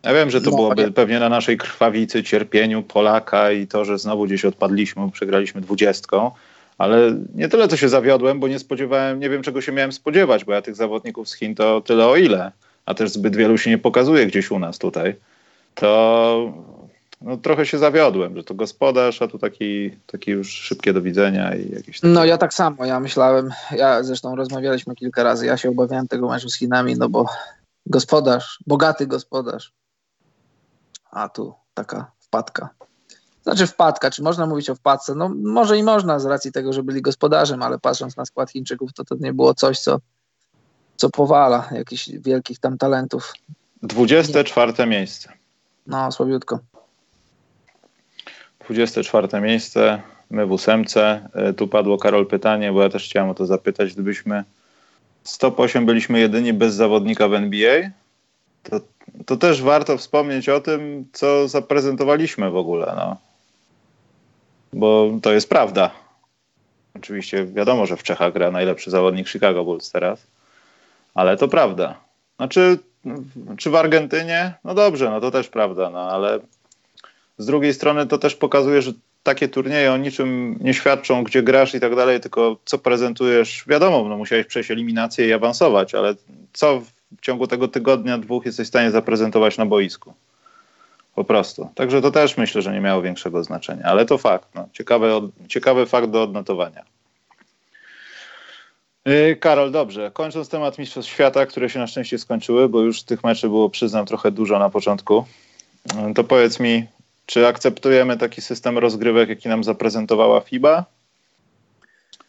Ja 0.03 0.13
wiem, 0.13 0.29
że 0.29 0.41
to 0.41 0.49
no, 0.49 0.55
byłoby 0.55 0.83
nie. 0.83 0.91
pewnie 0.91 1.19
na 1.19 1.29
naszej 1.29 1.57
krwawicy, 1.57 2.23
cierpieniu 2.23 2.83
Polaka 2.83 3.51
i 3.51 3.67
to, 3.67 3.85
że 3.85 3.99
znowu 3.99 4.25
gdzieś 4.25 4.45
odpadliśmy, 4.45 5.11
przegraliśmy 5.11 5.61
dwudziestką, 5.61 6.31
ale 6.79 7.15
nie 7.35 7.49
tyle 7.49 7.67
to 7.67 7.77
się 7.77 7.89
zawiodłem, 7.89 8.39
bo 8.39 8.47
nie 8.47 8.59
spodziewałem, 8.59 9.19
nie 9.19 9.29
wiem 9.29 9.41
czego 9.41 9.61
się 9.61 9.71
miałem 9.71 9.91
spodziewać, 9.91 10.45
bo 10.45 10.53
ja 10.53 10.61
tych 10.61 10.75
zawodników 10.75 11.29
z 11.29 11.33
Chin 11.33 11.55
to 11.55 11.81
tyle 11.81 12.07
o 12.07 12.15
ile, 12.15 12.51
a 12.85 12.93
też 12.93 13.09
zbyt 13.11 13.35
wielu 13.35 13.57
się 13.57 13.69
nie 13.69 13.77
pokazuje 13.77 14.27
gdzieś 14.27 14.51
u 14.51 14.59
nas 14.59 14.77
tutaj. 14.77 15.15
To 15.75 16.53
no, 17.21 17.37
trochę 17.37 17.65
się 17.65 17.77
zawiodłem, 17.77 18.35
że 18.35 18.43
to 18.43 18.53
gospodarz, 18.53 19.21
a 19.21 19.27
tu 19.27 19.39
taki, 19.39 19.91
taki 20.05 20.31
już 20.31 20.51
szybkie 20.51 20.93
do 20.93 21.01
widzenia 21.01 21.55
i 21.55 21.71
jakieś. 21.71 21.99
Takie... 21.99 22.13
No 22.13 22.25
ja 22.25 22.37
tak 22.37 22.53
samo, 22.53 22.85
ja 22.85 22.99
myślałem, 22.99 23.49
ja 23.71 24.03
zresztą 24.03 24.35
rozmawialiśmy 24.35 24.95
kilka 24.95 25.23
razy, 25.23 25.45
ja 25.45 25.57
się 25.57 25.69
obawiałem 25.69 26.07
tego 26.07 26.29
meczu 26.29 26.49
z 26.49 26.57
Chinami, 26.57 26.95
no 26.97 27.09
bo 27.09 27.25
gospodarz, 27.85 28.59
bogaty 28.67 29.07
gospodarz, 29.07 29.73
a 31.11 31.29
tu 31.29 31.53
taka 31.73 32.11
wpadka. 32.19 32.69
Znaczy 33.43 33.67
wpadka, 33.67 34.11
czy 34.11 34.23
można 34.23 34.45
mówić 34.45 34.69
o 34.69 34.75
wpadce? 34.75 35.15
No 35.15 35.29
może 35.43 35.77
i 35.77 35.83
można 35.83 36.19
z 36.19 36.25
racji 36.25 36.51
tego, 36.51 36.73
że 36.73 36.83
byli 36.83 37.01
gospodarzem, 37.01 37.63
ale 37.63 37.79
patrząc 37.79 38.17
na 38.17 38.25
skład 38.25 38.51
Chińczyków, 38.51 38.93
to 38.93 39.03
to 39.03 39.15
nie 39.19 39.33
było 39.33 39.53
coś, 39.53 39.79
co, 39.79 39.99
co 40.95 41.09
powala 41.09 41.69
jakichś 41.71 42.09
wielkich 42.09 42.59
tam 42.59 42.77
talentów. 42.77 43.33
24 43.83 44.87
miejsce. 44.87 45.33
No, 45.87 46.11
słabiutko. 46.11 46.59
24 48.67 49.41
miejsce, 49.41 50.01
my 50.29 50.45
w 50.45 50.51
ósemce. 50.51 51.29
E, 51.33 51.53
tu 51.53 51.67
padło 51.67 51.97
Karol 51.97 52.27
pytanie, 52.27 52.71
bo 52.73 52.83
ja 52.83 52.89
też 52.89 53.05
chciałem 53.05 53.29
o 53.29 53.33
to 53.33 53.45
zapytać. 53.45 53.93
Gdybyśmy 53.93 54.43
stop 55.23 55.59
8 55.59 55.85
byliśmy 55.85 56.19
jedyni 56.19 56.53
bez 56.53 56.75
zawodnika 56.75 57.27
w 57.27 57.33
NBA, 57.33 57.89
to, 58.63 58.79
to 59.25 59.37
też 59.37 59.61
warto 59.61 59.97
wspomnieć 59.97 60.49
o 60.49 60.59
tym, 60.59 61.05
co 61.13 61.47
zaprezentowaliśmy 61.47 62.51
w 62.51 62.55
ogóle. 62.55 62.93
No. 62.95 63.28
Bo 64.73 65.11
to 65.21 65.33
jest 65.33 65.49
prawda. 65.49 65.91
Oczywiście 66.95 67.45
wiadomo, 67.45 67.85
że 67.85 67.97
w 67.97 68.03
Czechach 68.03 68.33
gra 68.33 68.51
najlepszy 68.51 68.91
zawodnik 68.91 69.29
Chicago 69.29 69.63
Bulls 69.63 69.91
teraz, 69.91 70.27
ale 71.13 71.37
to 71.37 71.47
prawda. 71.47 71.99
Znaczy, 72.35 72.79
czy 73.57 73.69
w 73.69 73.75
Argentynie? 73.75 74.53
No 74.63 74.73
dobrze, 74.73 75.09
no 75.09 75.21
to 75.21 75.31
też 75.31 75.47
prawda, 75.47 75.89
no 75.89 75.99
ale 75.99 76.39
z 77.37 77.45
drugiej 77.45 77.73
strony 77.73 78.07
to 78.07 78.17
też 78.17 78.35
pokazuje, 78.35 78.81
że 78.81 78.93
takie 79.23 79.47
turnieje 79.47 79.93
o 79.93 79.97
niczym 79.97 80.57
nie 80.61 80.73
świadczą, 80.73 81.23
gdzie 81.23 81.43
grasz 81.43 81.75
i 81.75 81.79
tak 81.79 81.95
dalej, 81.95 82.19
tylko 82.19 82.57
co 82.65 82.77
prezentujesz. 82.77 83.63
Wiadomo, 83.67 84.09
no 84.09 84.17
musiałeś 84.17 84.45
przejść 84.45 84.71
eliminację 84.71 85.27
i 85.27 85.33
awansować, 85.33 85.95
ale 85.95 86.15
co 86.53 86.79
w 86.79 87.21
ciągu 87.21 87.47
tego 87.47 87.67
tygodnia, 87.67 88.17
dwóch 88.17 88.45
jesteś 88.45 88.65
w 88.65 88.69
stanie 88.69 88.91
zaprezentować 88.91 89.57
na 89.57 89.65
boisku. 89.65 90.13
Po 91.19 91.23
prostu. 91.23 91.69
Także 91.75 92.01
to 92.01 92.11
też 92.11 92.37
myślę, 92.37 92.61
że 92.61 92.73
nie 92.73 92.81
miało 92.81 93.01
większego 93.01 93.43
znaczenia, 93.43 93.83
ale 93.83 94.05
to 94.05 94.17
fakt. 94.17 94.47
No. 94.55 94.67
Ciekawy, 94.73 95.11
ciekawy 95.47 95.85
fakt 95.85 96.09
do 96.09 96.23
odnotowania. 96.23 96.83
Yy, 99.05 99.35
Karol, 99.35 99.71
dobrze. 99.71 100.11
Kończąc 100.11 100.49
temat 100.49 100.77
Mistrzostw 100.77 101.11
Świata, 101.11 101.45
które 101.45 101.69
się 101.69 101.79
na 101.79 101.87
szczęście 101.87 102.17
skończyły, 102.17 102.69
bo 102.69 102.81
już 102.81 103.03
tych 103.03 103.23
meczy 103.23 103.47
było, 103.49 103.69
przyznam, 103.69 104.05
trochę 104.05 104.31
dużo 104.31 104.59
na 104.59 104.69
początku, 104.69 105.25
yy, 105.95 106.13
to 106.13 106.23
powiedz 106.23 106.59
mi, 106.59 106.85
czy 107.25 107.47
akceptujemy 107.47 108.17
taki 108.17 108.41
system 108.41 108.77
rozgrywek, 108.77 109.29
jaki 109.29 109.49
nam 109.49 109.63
zaprezentowała 109.63 110.41
FIBA? 110.41 110.85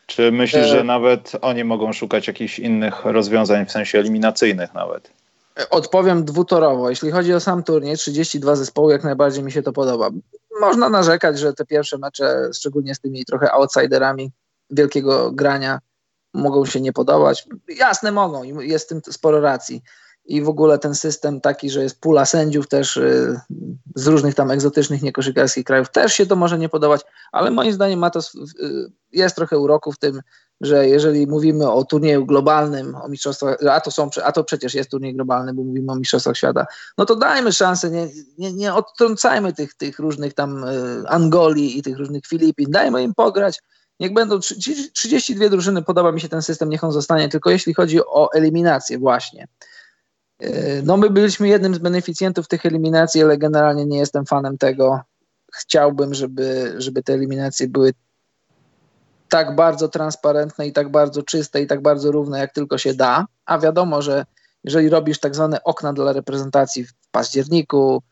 Czy 0.07 0.33
myślisz, 0.33 0.67
że 0.67 0.81
e, 0.81 0.85
nawet 0.85 1.33
oni 1.41 1.65
mogą 1.65 1.93
szukać 1.93 2.27
jakichś 2.27 2.59
innych 2.59 3.05
rozwiązań, 3.05 3.67
w 3.67 3.73
sensie 3.73 3.99
eliminacyjnych 3.99 4.75
nawet? 4.75 5.20
Odpowiem 5.71 6.25
dwutorowo. 6.25 6.91
Jeśli 6.91 7.11
chodzi 7.11 7.35
o 7.35 7.41
sam 7.41 7.63
turniej, 7.63 7.97
32 7.97 8.57
zespołu, 8.57 8.91
jak 8.91 9.05
najbardziej 9.05 9.45
mi 9.45 9.53
się 9.53 9.63
to 9.63 9.73
podoba. 9.73 10.11
Można 10.61 10.89
narzekać, 10.89 11.39
że 11.39 11.53
te 11.53 11.67
pierwsze 11.67 11.99
mecze, 11.99 12.51
szczególnie 12.55 12.95
z 12.95 13.01
tymi 13.01 13.25
trochę 13.25 13.53
outsiderami 13.53 14.33
wielkiego 14.71 15.33
grania, 15.33 15.81
mogą 16.35 16.67
się 16.67 16.81
nie 16.81 16.93
podobać. 16.93 17.47
Jasne, 17.69 18.13
mogą, 18.13 18.43
jest 18.45 18.85
w 18.85 18.89
tym 18.89 19.01
sporo 19.13 19.41
racji 19.41 19.83
i 20.25 20.43
w 20.43 20.49
ogóle 20.49 20.79
ten 20.79 20.95
system 20.95 21.41
taki, 21.41 21.71
że 21.71 21.83
jest 21.83 22.01
pula 22.01 22.25
sędziów 22.25 22.69
też 22.69 22.97
y, 22.97 23.41
z 23.95 24.07
różnych 24.07 24.35
tam 24.35 24.51
egzotycznych, 24.51 25.03
niekoszykarskich 25.03 25.65
krajów, 25.65 25.91
też 25.91 26.13
się 26.13 26.27
to 26.27 26.37
może 26.37 26.59
nie 26.59 26.69
podobać, 26.69 27.01
ale 27.33 27.51
moim 27.51 27.73
zdaniem 27.73 27.99
ma 27.99 28.11
to, 28.11 28.21
y, 28.21 28.23
jest 29.13 29.37
trochę 29.37 29.59
uroku 29.59 29.93
w 29.93 29.99
tym, 29.99 30.21
że 30.61 30.89
jeżeli 30.89 31.27
mówimy 31.27 31.71
o 31.71 31.85
turnieju 31.85 32.27
globalnym, 32.27 32.95
o 32.95 33.09
mistrzostwach, 33.09 33.57
a 33.71 33.81
to, 33.81 33.91
są, 33.91 34.11
a 34.25 34.33
to 34.33 34.45
przecież 34.45 34.75
jest 34.75 34.91
turniej 34.91 35.15
globalny, 35.15 35.55
bo 35.55 35.63
mówimy 35.63 35.93
o 35.93 35.97
mistrzostwach 35.97 36.37
świata, 36.37 36.67
no 36.99 37.05
to 37.05 37.17
dajmy 37.17 37.53
szansę, 37.53 37.91
nie, 37.91 38.09
nie, 38.39 38.53
nie 38.53 38.75
odtrącajmy 38.75 39.53
tych, 39.53 39.75
tych 39.75 39.99
różnych 39.99 40.35
tam 40.35 40.65
y, 40.65 41.03
Angolii 41.09 41.79
i 41.79 41.83
tych 41.83 41.99
różnych 41.99 42.27
Filipin, 42.27 42.71
dajmy 42.71 43.03
im 43.03 43.15
pograć, 43.15 43.61
niech 44.01 44.13
będą 44.13 44.39
32 44.39 45.49
drużyny, 45.49 45.83
podoba 45.83 46.13
mi 46.13 46.21
się 46.21 46.29
ten 46.29 46.43
system, 46.43 46.69
niech 46.69 46.85
on 46.85 46.93
zostanie, 46.93 47.29
tylko 47.29 47.51
jeśli 47.51 47.75
chodzi 47.75 48.01
o 48.01 48.33
eliminację 48.33 48.99
właśnie, 48.99 49.47
E, 50.41 50.83
no 50.83 50.97
my 50.97 51.11
byliśmy 51.11 51.49
jednym 51.49 51.75
z 51.75 51.79
beneficjentów 51.79 52.49
tych 52.49 52.67
eliminacji, 52.67 53.23
ale 53.23 53.39
generalnie 53.39 53.87
nie 53.87 53.99
jestem 53.99 54.27
fanem 54.27 54.59
tego. 54.59 55.01
Chciałbym, 55.55 56.15
żeby, 56.15 56.75
żeby 56.79 57.03
te 57.03 57.13
eliminacje 57.13 57.69
były 57.69 57.93
tak 59.31 59.57
bardzo 59.57 59.89
transparentne 59.89 60.67
i 60.67 60.73
tak 60.73 60.91
bardzo 60.91 61.23
czyste 61.23 61.63
i 61.63 61.67
tak 61.67 61.83
bardzo 61.83 62.13
równe, 62.13 62.39
jak 62.39 62.53
tylko 62.53 62.79
się 62.79 62.95
da. 62.95 63.27
A 63.47 63.59
wiadomo, 63.59 64.03
że 64.03 64.25
jeżeli 64.65 64.89
robisz 64.89 65.21
tak 65.21 65.35
zwane 65.35 65.65
okna 65.65 65.93
dla 65.93 66.13
reprezentacji 66.13 66.85
w 66.85 66.93
październiku, 67.11 68.03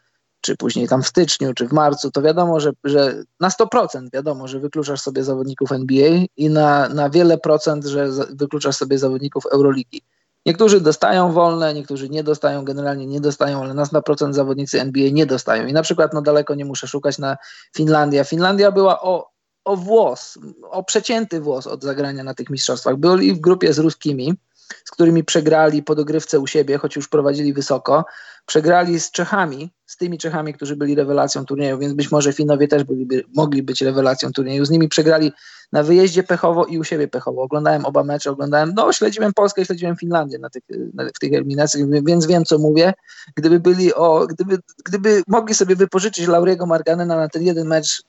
czy 0.40 0.56
później 0.56 0.88
tam 0.88 1.02
w 1.02 1.06
styczniu, 1.06 1.54
czy 1.54 1.68
w 1.68 1.72
marcu, 1.72 2.10
to 2.10 2.22
wiadomo, 2.22 2.60
że, 2.60 2.72
że 2.84 3.22
na 3.40 3.48
100% 3.48 4.10
wiadomo, 4.12 4.48
że 4.48 4.60
wykluczasz 4.60 5.00
sobie 5.00 5.24
zawodników 5.24 5.72
NBA 5.72 6.10
i 6.36 6.50
na, 6.50 6.88
na 6.88 7.10
wiele 7.10 7.38
procent, 7.38 7.84
że 7.84 8.08
wykluczasz 8.30 8.76
sobie 8.76 8.98
zawodników 8.98 9.46
Euroligi. 9.46 10.02
Niektórzy 10.46 10.80
dostają 10.80 11.32
wolne, 11.32 11.74
niektórzy 11.74 12.08
nie 12.08 12.24
dostają, 12.24 12.64
generalnie 12.64 13.06
nie 13.06 13.20
dostają, 13.20 13.62
ale 13.62 13.74
na 13.74 13.84
100% 13.84 14.32
zawodnicy 14.32 14.80
NBA 14.80 15.10
nie 15.12 15.26
dostają. 15.26 15.66
I 15.66 15.72
na 15.72 15.82
przykład 15.82 16.14
no 16.14 16.22
daleko 16.22 16.54
nie 16.54 16.64
muszę 16.64 16.86
szukać 16.86 17.18
na 17.18 17.36
Finlandia. 17.76 18.24
Finlandia 18.24 18.72
była 18.72 19.00
o, 19.00 19.30
o 19.68 19.76
włos, 19.76 20.38
o 20.70 20.84
przecięty 20.84 21.40
włos 21.40 21.66
od 21.66 21.82
zagrania 21.82 22.24
na 22.24 22.34
tych 22.34 22.50
mistrzostwach. 22.50 22.96
Byli 22.96 23.34
w 23.34 23.40
grupie 23.40 23.72
z 23.72 23.78
ruskimi, 23.78 24.34
z 24.84 24.90
którymi 24.90 25.24
przegrali 25.24 25.82
po 25.82 25.94
dogrywce 25.94 26.40
u 26.40 26.46
siebie, 26.46 26.78
choć 26.78 26.96
już 26.96 27.08
prowadzili 27.08 27.52
wysoko. 27.52 28.04
Przegrali 28.46 29.00
z 29.00 29.10
Czechami, 29.10 29.70
z 29.86 29.96
tymi 29.96 30.18
Czechami, 30.18 30.54
którzy 30.54 30.76
byli 30.76 30.94
rewelacją 30.94 31.44
turnieju, 31.44 31.78
więc 31.78 31.92
być 31.92 32.10
może 32.10 32.32
Finowie 32.32 32.68
też 32.68 32.84
byliby, 32.84 33.24
mogli 33.34 33.62
być 33.62 33.82
rewelacją 33.82 34.32
turnieju. 34.32 34.64
Z 34.64 34.70
nimi 34.70 34.88
przegrali 34.88 35.32
na 35.72 35.82
wyjeździe 35.82 36.22
pechowo 36.22 36.64
i 36.64 36.78
u 36.78 36.84
siebie 36.84 37.08
pechowo. 37.08 37.42
Oglądałem 37.42 37.84
oba 37.84 38.04
mecze, 38.04 38.30
oglądałem, 38.30 38.72
no 38.76 38.92
śledziłem 38.92 39.32
Polskę 39.32 39.64
śledziłem 39.64 39.96
Finlandię 39.96 40.38
na 40.38 40.50
tych, 40.50 40.62
na, 40.94 41.04
w 41.04 41.18
tych 41.18 41.32
eliminacjach, 41.32 41.82
więc 42.06 42.26
wiem 42.26 42.44
co 42.44 42.58
mówię. 42.58 42.94
Gdyby 43.36 43.60
byli 43.60 43.94
o, 43.94 44.26
gdyby, 44.26 44.58
gdyby 44.84 45.22
mogli 45.26 45.54
sobie 45.54 45.76
wypożyczyć 45.76 46.26
Lauriego 46.26 46.66
Marganena 46.66 47.16
na 47.16 47.28
ten 47.28 47.42
jeden 47.42 47.66
mecz, 47.66 48.02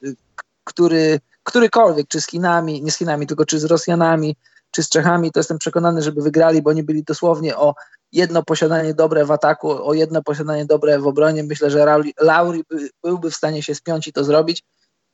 który, 0.69 1.19
którykolwiek, 1.43 2.07
czy 2.07 2.21
z 2.21 2.27
Chinami, 2.27 2.81
nie 2.83 2.91
z 2.91 2.97
Chinami, 2.97 3.27
tylko 3.27 3.45
czy 3.45 3.59
z 3.59 3.65
Rosjanami, 3.65 4.35
czy 4.71 4.83
z 4.83 4.89
Czechami, 4.89 5.31
to 5.31 5.39
jestem 5.39 5.57
przekonany, 5.57 6.01
żeby 6.01 6.21
wygrali, 6.21 6.61
bo 6.61 6.69
oni 6.69 6.83
byli 6.83 7.03
dosłownie 7.03 7.57
o 7.57 7.75
jedno 8.11 8.43
posiadanie 8.43 8.93
dobre 8.93 9.25
w 9.25 9.31
ataku, 9.31 9.87
o 9.87 9.93
jedno 9.93 10.23
posiadanie 10.23 10.65
dobre 10.65 10.99
w 10.99 11.07
obronie. 11.07 11.43
Myślę, 11.43 11.71
że 11.71 11.85
Lauri, 11.85 12.13
Lauri 12.19 12.63
by, 12.69 12.89
byłby 13.03 13.31
w 13.31 13.35
stanie 13.35 13.63
się 13.63 13.75
spiąć 13.75 14.07
i 14.07 14.13
to 14.13 14.23
zrobić 14.23 14.63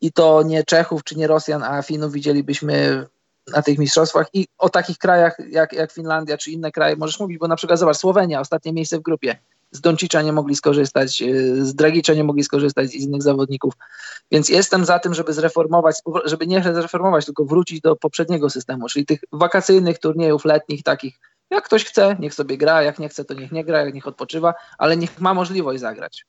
i 0.01 0.11
to 0.11 0.43
nie 0.43 0.63
Czechów 0.63 1.03
czy 1.03 1.15
nie 1.15 1.27
Rosjan, 1.27 1.63
a 1.63 1.81
Finów 1.81 2.13
widzielibyśmy 2.13 3.05
na 3.53 3.61
tych 3.61 3.77
mistrzostwach 3.77 4.27
i 4.33 4.47
o 4.57 4.69
takich 4.69 4.97
krajach 4.97 5.37
jak, 5.49 5.73
jak 5.73 5.91
Finlandia 5.91 6.37
czy 6.37 6.51
inne 6.51 6.71
kraje 6.71 6.95
możesz 6.95 7.19
mówić, 7.19 7.37
bo 7.37 7.47
na 7.47 7.55
przykład 7.55 7.79
zobacz, 7.79 7.97
Słowenia, 7.97 8.39
ostatnie 8.39 8.73
miejsce 8.73 8.97
w 8.97 9.01
grupie. 9.01 9.37
Z 9.75 9.81
Doncicza 9.81 10.21
nie 10.21 10.33
mogli 10.33 10.55
skorzystać, 10.55 11.21
y, 11.21 11.65
z 11.65 11.75
Dragicza 11.75 12.13
nie 12.13 12.23
mogli 12.23 12.43
skorzystać, 12.43 12.89
z 12.89 12.93
innych 12.93 13.23
zawodników. 13.23 13.73
Więc 14.31 14.49
jestem 14.49 14.85
za 14.85 14.99
tym, 14.99 15.13
żeby 15.13 15.33
zreformować, 15.33 15.95
żeby 16.25 16.47
nie 16.47 16.63
zreformować, 16.63 17.25
tylko 17.25 17.45
wrócić 17.45 17.81
do 17.81 17.95
poprzedniego 17.95 18.49
systemu, 18.49 18.89
czyli 18.89 19.05
tych 19.05 19.19
wakacyjnych 19.31 19.99
turniejów 19.99 20.45
letnich 20.45 20.83
takich, 20.83 21.19
jak 21.49 21.63
ktoś 21.63 21.85
chce, 21.85 22.15
niech 22.19 22.33
sobie 22.33 22.57
gra, 22.57 22.83
jak 22.83 22.99
nie 22.99 23.09
chce, 23.09 23.25
to 23.25 23.33
niech 23.33 23.51
nie 23.51 23.65
gra, 23.65 23.85
jak 23.85 23.93
niech 23.93 24.07
odpoczywa, 24.07 24.53
ale 24.77 24.97
niech 24.97 25.21
ma 25.21 25.33
możliwość 25.33 25.79
zagrać. 25.79 26.25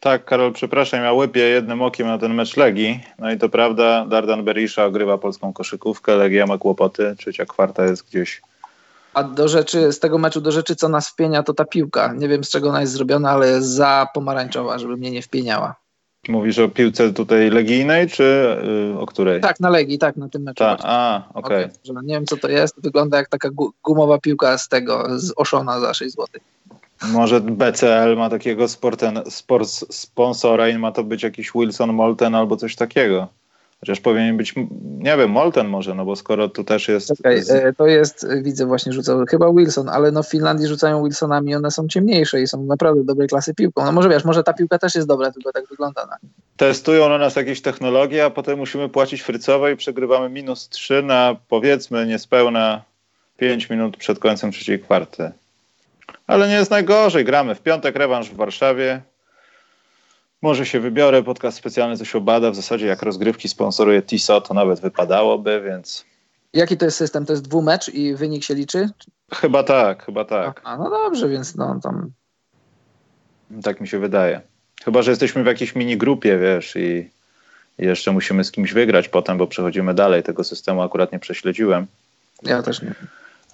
Tak, 0.00 0.24
Karol, 0.24 0.52
przepraszam, 0.52 1.02
ja 1.02 1.12
łypię 1.12 1.40
jednym 1.40 1.82
okiem 1.82 2.06
na 2.06 2.18
ten 2.18 2.34
mecz 2.34 2.56
Legii. 2.56 3.00
No 3.18 3.30
i 3.30 3.38
to 3.38 3.48
prawda, 3.48 4.06
Dardan 4.06 4.44
Berisza 4.44 4.84
ogrywa 4.84 5.18
polską 5.18 5.52
koszykówkę, 5.52 6.16
Legia 6.16 6.46
ma 6.46 6.58
kłopoty, 6.58 7.14
trzecia 7.18 7.46
kwarta 7.46 7.84
jest 7.84 8.08
gdzieś. 8.08 8.40
A 9.14 9.24
do 9.24 9.48
rzeczy, 9.48 9.92
z 9.92 9.98
tego 9.98 10.18
meczu 10.18 10.40
do 10.40 10.52
rzeczy, 10.52 10.76
co 10.76 10.88
nas 10.88 11.08
wpienia, 11.08 11.42
to 11.42 11.54
ta 11.54 11.64
piłka. 11.64 12.12
Nie 12.12 12.28
wiem, 12.28 12.44
z 12.44 12.50
czego 12.50 12.68
ona 12.68 12.80
jest 12.80 12.92
zrobiona, 12.92 13.30
ale 13.30 13.48
jest 13.48 13.68
za 13.68 14.08
pomarańczowa, 14.14 14.78
żeby 14.78 14.96
mnie 14.96 15.10
nie 15.10 15.22
wpieniała. 15.22 15.74
Mówisz 16.28 16.58
o 16.58 16.68
piłce 16.68 17.12
tutaj 17.12 17.50
legijnej, 17.50 18.08
czy 18.08 18.56
yy, 18.92 19.00
o 19.00 19.06
której? 19.06 19.40
Tak, 19.40 19.60
na 19.60 19.70
Legii, 19.70 19.98
tak, 19.98 20.16
na 20.16 20.28
tym 20.28 20.42
meczu. 20.42 20.58
Ta, 20.58 20.76
a, 20.82 21.22
okej. 21.34 21.64
Okay. 21.64 22.02
Nie 22.04 22.14
wiem, 22.14 22.26
co 22.26 22.36
to 22.36 22.48
jest. 22.48 22.82
Wygląda 22.82 23.16
jak 23.16 23.28
taka 23.28 23.48
gumowa 23.84 24.18
piłka 24.18 24.58
z 24.58 24.68
tego, 24.68 25.18
z 25.18 25.32
Oszona 25.36 25.80
za 25.80 25.94
6 25.94 26.14
zł. 26.14 26.26
Może 27.12 27.40
BCL 27.40 28.16
ma 28.16 28.30
takiego 28.30 28.68
sporten, 28.68 29.22
sport, 29.30 29.68
sponsora 29.90 30.68
i 30.68 30.78
ma 30.78 30.92
to 30.92 31.04
być 31.04 31.22
jakiś 31.22 31.52
Wilson 31.54 31.92
Molten 31.92 32.34
albo 32.34 32.56
coś 32.56 32.76
takiego. 32.76 33.28
Chociaż 33.80 34.00
powinien 34.00 34.36
być, 34.36 34.54
nie 34.80 35.16
wiem, 35.16 35.30
Molten 35.30 35.68
może, 35.68 35.94
no 35.94 36.04
bo 36.04 36.16
skoro 36.16 36.48
tu 36.48 36.64
też 36.64 36.88
jest... 36.88 37.10
Okay, 37.10 37.42
z... 37.42 37.76
to 37.76 37.86
jest, 37.86 38.26
widzę 38.42 38.66
właśnie 38.66 38.92
rzucał, 38.92 39.24
chyba 39.30 39.52
Wilson, 39.52 39.88
ale 39.88 40.12
no 40.12 40.22
w 40.22 40.28
Finlandii 40.28 40.68
rzucają 40.68 41.04
Wilsonami, 41.04 41.54
one 41.54 41.70
są 41.70 41.88
ciemniejsze 41.88 42.40
i 42.40 42.46
są 42.46 42.64
naprawdę 42.64 43.04
dobrej 43.04 43.28
klasy 43.28 43.54
piłką. 43.54 43.84
No 43.84 43.92
może 43.92 44.08
wiesz, 44.08 44.24
może 44.24 44.42
ta 44.42 44.52
piłka 44.52 44.78
też 44.78 44.94
jest 44.94 45.08
dobra, 45.08 45.32
tylko 45.32 45.52
tak 45.52 45.68
wygląda. 45.68 46.06
Na... 46.06 46.16
Testują 46.56 47.08
na 47.08 47.18
nas 47.18 47.36
jakieś 47.36 47.62
technologie, 47.62 48.24
a 48.24 48.30
potem 48.30 48.58
musimy 48.58 48.88
płacić 48.88 49.22
frycowej 49.22 49.74
i 49.74 49.76
przegrywamy 49.76 50.28
minus 50.28 50.68
3 50.68 51.02
na 51.02 51.36
powiedzmy 51.48 52.06
niespełna 52.06 52.82
5 53.36 53.70
minut 53.70 53.96
przed 53.96 54.18
końcem 54.18 54.52
trzeciej 54.52 54.80
kwarty. 54.80 55.30
Ale 56.26 56.48
nie 56.48 56.54
jest 56.54 56.70
najgorzej. 56.70 57.24
Gramy 57.24 57.54
w 57.54 57.62
piątek, 57.62 57.96
rewanż 57.96 58.30
w 58.30 58.36
Warszawie. 58.36 59.00
Może 60.42 60.66
się 60.66 60.80
wybiorę, 60.80 61.22
podcast 61.22 61.58
specjalny 61.58 61.96
coś 61.96 62.14
obada. 62.14 62.50
W 62.50 62.56
zasadzie 62.56 62.86
jak 62.86 63.02
rozgrywki 63.02 63.48
sponsoruje 63.48 64.02
TISO, 64.02 64.40
to 64.40 64.54
nawet 64.54 64.80
wypadałoby, 64.80 65.62
więc... 65.66 66.04
Jaki 66.52 66.76
to 66.76 66.84
jest 66.84 66.96
system? 66.96 67.26
To 67.26 67.32
jest 67.32 67.48
dwumecz 67.48 67.88
i 67.88 68.14
wynik 68.14 68.44
się 68.44 68.54
liczy? 68.54 68.88
Chyba 69.34 69.62
tak, 69.62 70.04
chyba 70.04 70.24
tak. 70.24 70.60
A, 70.64 70.76
no 70.76 70.90
dobrze, 70.90 71.28
więc 71.28 71.56
no 71.56 71.80
tam... 71.82 72.10
Tak 73.62 73.80
mi 73.80 73.88
się 73.88 73.98
wydaje. 73.98 74.40
Chyba, 74.84 75.02
że 75.02 75.10
jesteśmy 75.10 75.42
w 75.42 75.46
jakiejś 75.46 75.74
mini 75.74 75.96
grupie, 75.96 76.38
wiesz, 76.38 76.76
i 76.76 77.10
jeszcze 77.78 78.12
musimy 78.12 78.44
z 78.44 78.50
kimś 78.52 78.72
wygrać 78.72 79.08
potem, 79.08 79.38
bo 79.38 79.46
przechodzimy 79.46 79.94
dalej. 79.94 80.22
Tego 80.22 80.44
systemu 80.44 80.82
akurat 80.82 81.12
nie 81.12 81.18
prześledziłem. 81.18 81.86
Ja 82.42 82.62
też 82.62 82.82
nie. 82.82 82.94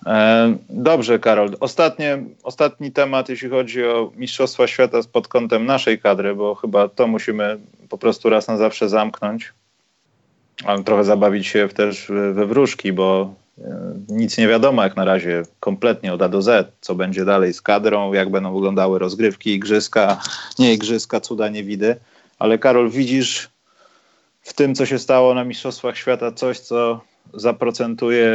E, 0.06 0.56
dobrze, 0.68 1.18
Karol. 1.18 1.56
Ostatnie, 1.60 2.24
ostatni 2.42 2.92
temat, 2.92 3.28
jeśli 3.28 3.48
chodzi 3.48 3.84
o 3.84 4.12
Mistrzostwa 4.16 4.66
Świata 4.66 4.98
pod 5.12 5.28
kątem 5.28 5.66
naszej 5.66 5.98
kadry, 5.98 6.34
bo 6.34 6.54
chyba 6.54 6.88
to 6.88 7.06
musimy 7.06 7.58
po 7.88 7.98
prostu 7.98 8.30
raz 8.30 8.48
na 8.48 8.56
zawsze 8.56 8.88
zamknąć, 8.88 9.52
ale 10.64 10.84
trochę 10.84 11.04
zabawić 11.04 11.46
się 11.46 11.68
też 11.68 12.12
we 12.32 12.46
wróżki, 12.46 12.92
bo 12.92 13.34
e, 13.58 13.94
nic 14.08 14.38
nie 14.38 14.48
wiadomo 14.48 14.82
jak 14.82 14.96
na 14.96 15.04
razie 15.04 15.42
kompletnie 15.60 16.12
od 16.12 16.22
A 16.22 16.28
do 16.28 16.42
Z, 16.42 16.72
co 16.80 16.94
będzie 16.94 17.24
dalej 17.24 17.52
z 17.52 17.62
kadrą, 17.62 18.12
jak 18.12 18.30
będą 18.30 18.54
wyglądały 18.54 18.98
rozgrywki, 18.98 19.54
igrzyska, 19.54 20.20
nie 20.58 20.74
igrzyska, 20.74 21.20
cuda, 21.20 21.48
nie 21.48 21.64
widy. 21.64 21.96
Ale 22.38 22.58
Karol, 22.58 22.90
widzisz 22.90 23.50
w 24.42 24.52
tym, 24.52 24.74
co 24.74 24.86
się 24.86 24.98
stało 24.98 25.34
na 25.34 25.44
Mistrzostwach 25.44 25.96
Świata, 25.96 26.32
coś, 26.32 26.58
co 26.58 27.00
zaprocentuje 27.34 28.30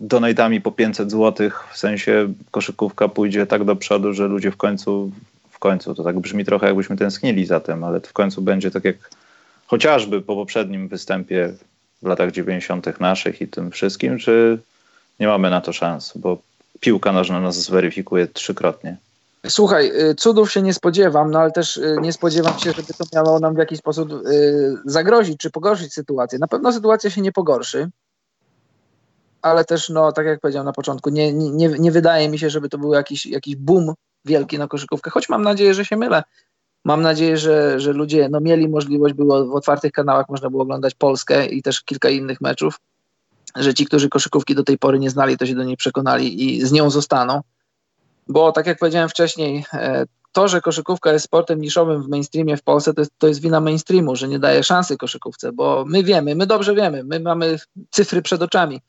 donatami 0.00 0.60
po 0.60 0.72
500 0.72 1.10
zł, 1.10 1.50
w 1.72 1.78
sensie 1.78 2.32
koszykówka 2.50 3.08
pójdzie 3.08 3.46
tak 3.46 3.64
do 3.64 3.76
przodu, 3.76 4.12
że 4.12 4.26
ludzie 4.26 4.50
w 4.50 4.56
końcu, 4.56 5.10
w 5.50 5.58
końcu, 5.58 5.94
to 5.94 6.04
tak 6.04 6.20
brzmi 6.20 6.44
trochę 6.44 6.66
jakbyśmy 6.66 6.96
tęsknili 6.96 7.46
za 7.46 7.60
tym, 7.60 7.84
ale 7.84 8.00
w 8.00 8.12
końcu 8.12 8.42
będzie 8.42 8.70
tak 8.70 8.84
jak 8.84 8.96
chociażby 9.66 10.22
po 10.22 10.34
poprzednim 10.34 10.88
występie 10.88 11.54
w 12.02 12.06
latach 12.06 12.32
90. 12.32 13.00
naszych 13.00 13.40
i 13.40 13.48
tym 13.48 13.70
wszystkim, 13.70 14.18
czy 14.18 14.58
nie 15.20 15.26
mamy 15.26 15.50
na 15.50 15.60
to 15.60 15.72
szans, 15.72 16.12
bo 16.16 16.38
piłka 16.80 17.12
nożna 17.12 17.40
nas 17.40 17.56
zweryfikuje 17.56 18.26
trzykrotnie. 18.26 18.96
Słuchaj, 19.48 20.10
y, 20.10 20.14
cudów 20.14 20.52
się 20.52 20.62
nie 20.62 20.74
spodziewam, 20.74 21.30
no 21.30 21.38
ale 21.38 21.50
też 21.50 21.76
y, 21.76 21.96
nie 22.00 22.12
spodziewam 22.12 22.58
się, 22.58 22.72
żeby 22.72 22.94
to 22.98 23.04
miało 23.14 23.40
nam 23.40 23.54
w 23.54 23.58
jakiś 23.58 23.78
sposób 23.78 24.12
y, 24.12 24.76
zagrozić 24.84 25.38
czy 25.38 25.50
pogorszyć 25.50 25.94
sytuację. 25.94 26.38
Na 26.38 26.48
pewno 26.48 26.72
sytuacja 26.72 27.10
się 27.10 27.20
nie 27.20 27.32
pogorszy 27.32 27.90
ale 29.44 29.64
też, 29.64 29.88
no, 29.88 30.12
tak 30.12 30.26
jak 30.26 30.40
powiedziałem 30.40 30.66
na 30.66 30.72
początku, 30.72 31.10
nie, 31.10 31.32
nie, 31.32 31.68
nie 31.68 31.92
wydaje 31.92 32.28
mi 32.28 32.38
się, 32.38 32.50
żeby 32.50 32.68
to 32.68 32.78
był 32.78 32.94
jakiś, 32.94 33.26
jakiś 33.26 33.56
boom 33.56 33.94
wielki 34.24 34.58
na 34.58 34.68
koszykówkę, 34.68 35.10
choć 35.10 35.28
mam 35.28 35.42
nadzieję, 35.42 35.74
że 35.74 35.84
się 35.84 35.96
mylę. 35.96 36.22
Mam 36.84 37.02
nadzieję, 37.02 37.36
że, 37.36 37.80
że 37.80 37.92
ludzie 37.92 38.28
no, 38.28 38.40
mieli 38.40 38.68
możliwość, 38.68 39.14
było 39.14 39.46
w 39.46 39.54
otwartych 39.54 39.92
kanałach 39.92 40.28
można 40.28 40.50
było 40.50 40.62
oglądać 40.62 40.94
Polskę 40.94 41.46
i 41.46 41.62
też 41.62 41.82
kilka 41.82 42.08
innych 42.08 42.40
meczów, 42.40 42.80
że 43.56 43.74
ci, 43.74 43.86
którzy 43.86 44.08
koszykówki 44.08 44.54
do 44.54 44.64
tej 44.64 44.78
pory 44.78 44.98
nie 44.98 45.10
znali, 45.10 45.36
to 45.36 45.46
się 45.46 45.54
do 45.54 45.64
niej 45.64 45.76
przekonali 45.76 46.44
i 46.44 46.66
z 46.66 46.72
nią 46.72 46.90
zostaną. 46.90 47.40
Bo 48.28 48.52
tak 48.52 48.66
jak 48.66 48.78
powiedziałem 48.78 49.08
wcześniej, 49.08 49.64
e, 49.72 50.04
to, 50.32 50.48
że 50.48 50.60
koszykówka 50.60 51.12
jest 51.12 51.24
sportem 51.24 51.60
niszowym 51.60 52.02
w 52.02 52.08
mainstreamie 52.08 52.56
w 52.56 52.62
Polsce, 52.62 52.94
to 52.94 53.00
jest, 53.00 53.12
to 53.18 53.28
jest 53.28 53.40
wina 53.40 53.60
mainstreamu, 53.60 54.16
że 54.16 54.28
nie 54.28 54.38
daje 54.38 54.62
szansy 54.62 54.96
koszykówce, 54.96 55.52
bo 55.52 55.84
my 55.88 56.02
wiemy, 56.02 56.34
my 56.34 56.46
dobrze 56.46 56.74
wiemy, 56.74 57.04
my 57.04 57.20
mamy 57.20 57.58
cyfry 57.90 58.22
przed 58.22 58.42
oczami 58.42 58.80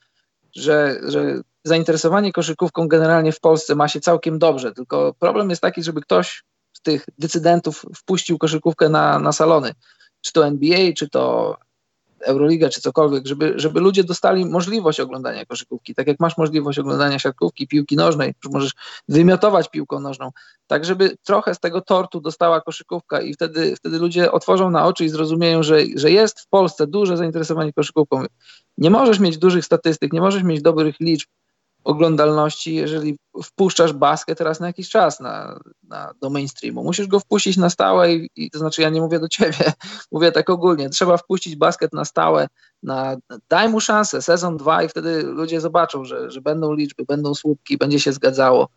że, 0.55 0.99
że 1.07 1.41
zainteresowanie 1.63 2.31
koszykówką 2.31 2.87
generalnie 2.87 3.31
w 3.31 3.39
Polsce 3.39 3.75
ma 3.75 3.87
się 3.87 3.99
całkiem 3.99 4.39
dobrze, 4.39 4.71
tylko 4.71 5.15
problem 5.19 5.49
jest 5.49 5.61
taki, 5.61 5.83
żeby 5.83 6.01
ktoś 6.01 6.43
z 6.73 6.81
tych 6.81 7.05
decydentów 7.17 7.85
wpuścił 7.95 8.37
koszykówkę 8.37 8.89
na, 8.89 9.19
na 9.19 9.31
salony, 9.31 9.71
czy 10.21 10.33
to 10.33 10.47
NBA, 10.47 10.93
czy 10.97 11.09
to 11.09 11.55
Euroliga, 12.21 12.69
czy 12.69 12.81
cokolwiek, 12.81 13.27
żeby, 13.27 13.53
żeby 13.55 13.79
ludzie 13.79 14.03
dostali 14.03 14.45
możliwość 14.45 14.99
oglądania 14.99 15.45
koszykówki, 15.45 15.95
tak 15.95 16.07
jak 16.07 16.19
masz 16.19 16.37
możliwość 16.37 16.79
oglądania 16.79 17.19
siatkówki, 17.19 17.67
piłki 17.67 17.95
nożnej, 17.95 18.33
że 18.43 18.49
możesz 18.49 18.71
wymiotować 19.09 19.69
piłką 19.69 19.99
nożną, 19.99 20.31
tak 20.67 20.85
żeby 20.85 21.17
trochę 21.23 21.55
z 21.55 21.59
tego 21.59 21.81
tortu 21.81 22.21
dostała 22.21 22.61
koszykówka 22.61 23.21
i 23.21 23.33
wtedy, 23.33 23.75
wtedy 23.75 23.99
ludzie 23.99 24.31
otworzą 24.31 24.69
na 24.69 24.85
oczy 24.85 25.05
i 25.05 25.09
zrozumieją, 25.09 25.63
że, 25.63 25.77
że 25.95 26.11
jest 26.11 26.39
w 26.39 26.47
Polsce 26.47 26.87
duże 26.87 27.17
zainteresowanie 27.17 27.73
koszykówką. 27.73 28.25
Nie 28.77 28.89
możesz 28.89 29.19
mieć 29.19 29.37
dużych 29.37 29.65
statystyk, 29.65 30.13
nie 30.13 30.21
możesz 30.21 30.43
mieć 30.43 30.61
dobrych 30.61 30.95
liczb 30.99 31.29
oglądalności, 31.85 32.75
jeżeli 32.75 33.17
wpuszczasz 33.43 33.93
basket 33.93 34.37
teraz 34.37 34.59
na 34.59 34.67
jakiś 34.67 34.89
czas 34.89 35.19
na, 35.19 35.59
na, 35.83 36.13
do 36.21 36.29
mainstreamu. 36.29 36.83
Musisz 36.83 37.07
go 37.07 37.19
wpuścić 37.19 37.57
na 37.57 37.69
stałe 37.69 38.13
i, 38.13 38.29
i, 38.35 38.51
to 38.51 38.59
znaczy 38.59 38.81
ja 38.81 38.89
nie 38.89 39.01
mówię 39.01 39.19
do 39.19 39.27
ciebie, 39.27 39.73
mówię 40.11 40.31
tak 40.31 40.49
ogólnie. 40.49 40.89
Trzeba 40.89 41.17
wpuścić 41.17 41.55
basket 41.55 41.93
na 41.93 42.05
stałe, 42.05 42.47
na, 42.83 43.17
daj 43.49 43.69
mu 43.69 43.79
szansę, 43.79 44.21
sezon 44.21 44.57
dwa 44.57 44.83
i 44.83 44.89
wtedy 44.89 45.23
ludzie 45.23 45.61
zobaczą, 45.61 46.05
że, 46.05 46.31
że 46.31 46.41
będą 46.41 46.73
liczby, 46.73 47.05
będą 47.05 47.35
słupki, 47.35 47.77
będzie 47.77 47.99
się 47.99 48.13
zgadzało. 48.13 48.67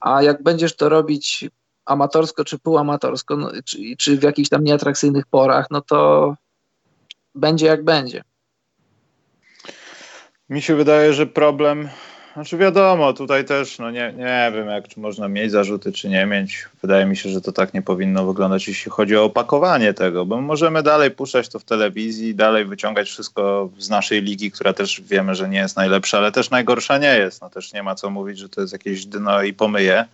A 0.00 0.22
jak 0.22 0.42
będziesz 0.42 0.76
to 0.76 0.88
robić 0.88 1.48
amatorsko 1.84 2.44
czy 2.44 2.58
półamatorsko, 2.58 3.36
no, 3.36 3.50
czy, 3.64 3.78
czy 3.98 4.18
w 4.18 4.22
jakichś 4.22 4.48
tam 4.48 4.64
nieatrakcyjnych 4.64 5.26
porach, 5.26 5.66
no 5.70 5.80
to 5.80 6.34
będzie 7.34 7.66
jak 7.66 7.84
będzie. 7.84 8.22
Mi 10.48 10.62
się 10.62 10.76
wydaje, 10.76 11.12
że 11.12 11.26
problem, 11.26 11.88
znaczy 12.40 12.56
wiadomo, 12.56 13.12
tutaj 13.12 13.44
też, 13.44 13.78
no 13.78 13.90
nie, 13.90 14.14
nie 14.16 14.52
wiem, 14.54 14.68
jak 14.68 14.88
czy 14.88 15.00
można 15.00 15.28
mieć 15.28 15.50
zarzuty, 15.50 15.92
czy 15.92 16.08
nie 16.08 16.26
mieć. 16.26 16.68
Wydaje 16.82 17.06
mi 17.06 17.16
się, 17.16 17.28
że 17.28 17.40
to 17.40 17.52
tak 17.52 17.74
nie 17.74 17.82
powinno 17.82 18.26
wyglądać, 18.26 18.68
jeśli 18.68 18.90
chodzi 18.90 19.16
o 19.16 19.24
opakowanie 19.24 19.94
tego, 19.94 20.26
bo 20.26 20.40
możemy 20.40 20.82
dalej 20.82 21.10
puszczać 21.10 21.48
to 21.48 21.58
w 21.58 21.64
telewizji, 21.64 22.34
dalej 22.34 22.64
wyciągać 22.64 23.08
wszystko 23.08 23.70
z 23.78 23.90
naszej 23.90 24.22
ligi, 24.22 24.50
która 24.50 24.72
też 24.72 25.00
wiemy, 25.00 25.34
że 25.34 25.48
nie 25.48 25.58
jest 25.58 25.76
najlepsza, 25.76 26.18
ale 26.18 26.32
też 26.32 26.50
najgorsza 26.50 26.98
nie 26.98 27.16
jest. 27.18 27.40
No 27.40 27.50
też 27.50 27.72
nie 27.72 27.82
ma 27.82 27.94
co 27.94 28.10
mówić, 28.10 28.38
że 28.38 28.48
to 28.48 28.60
jest 28.60 28.72
jakieś 28.72 29.06
dno 29.06 29.42
i 29.42 29.52
pomyje, 29.52 30.04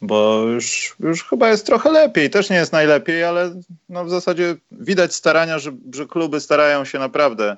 bo 0.00 0.42
już, 0.42 0.96
już 1.00 1.24
chyba 1.24 1.48
jest 1.48 1.66
trochę 1.66 1.92
lepiej. 1.92 2.30
Też 2.30 2.50
nie 2.50 2.56
jest 2.56 2.72
najlepiej, 2.72 3.24
ale 3.24 3.50
no 3.88 4.04
w 4.04 4.10
zasadzie 4.10 4.56
widać 4.72 5.14
starania, 5.14 5.58
że, 5.58 5.72
że 5.94 6.06
kluby 6.06 6.40
starają 6.40 6.84
się 6.84 6.98
naprawdę 6.98 7.56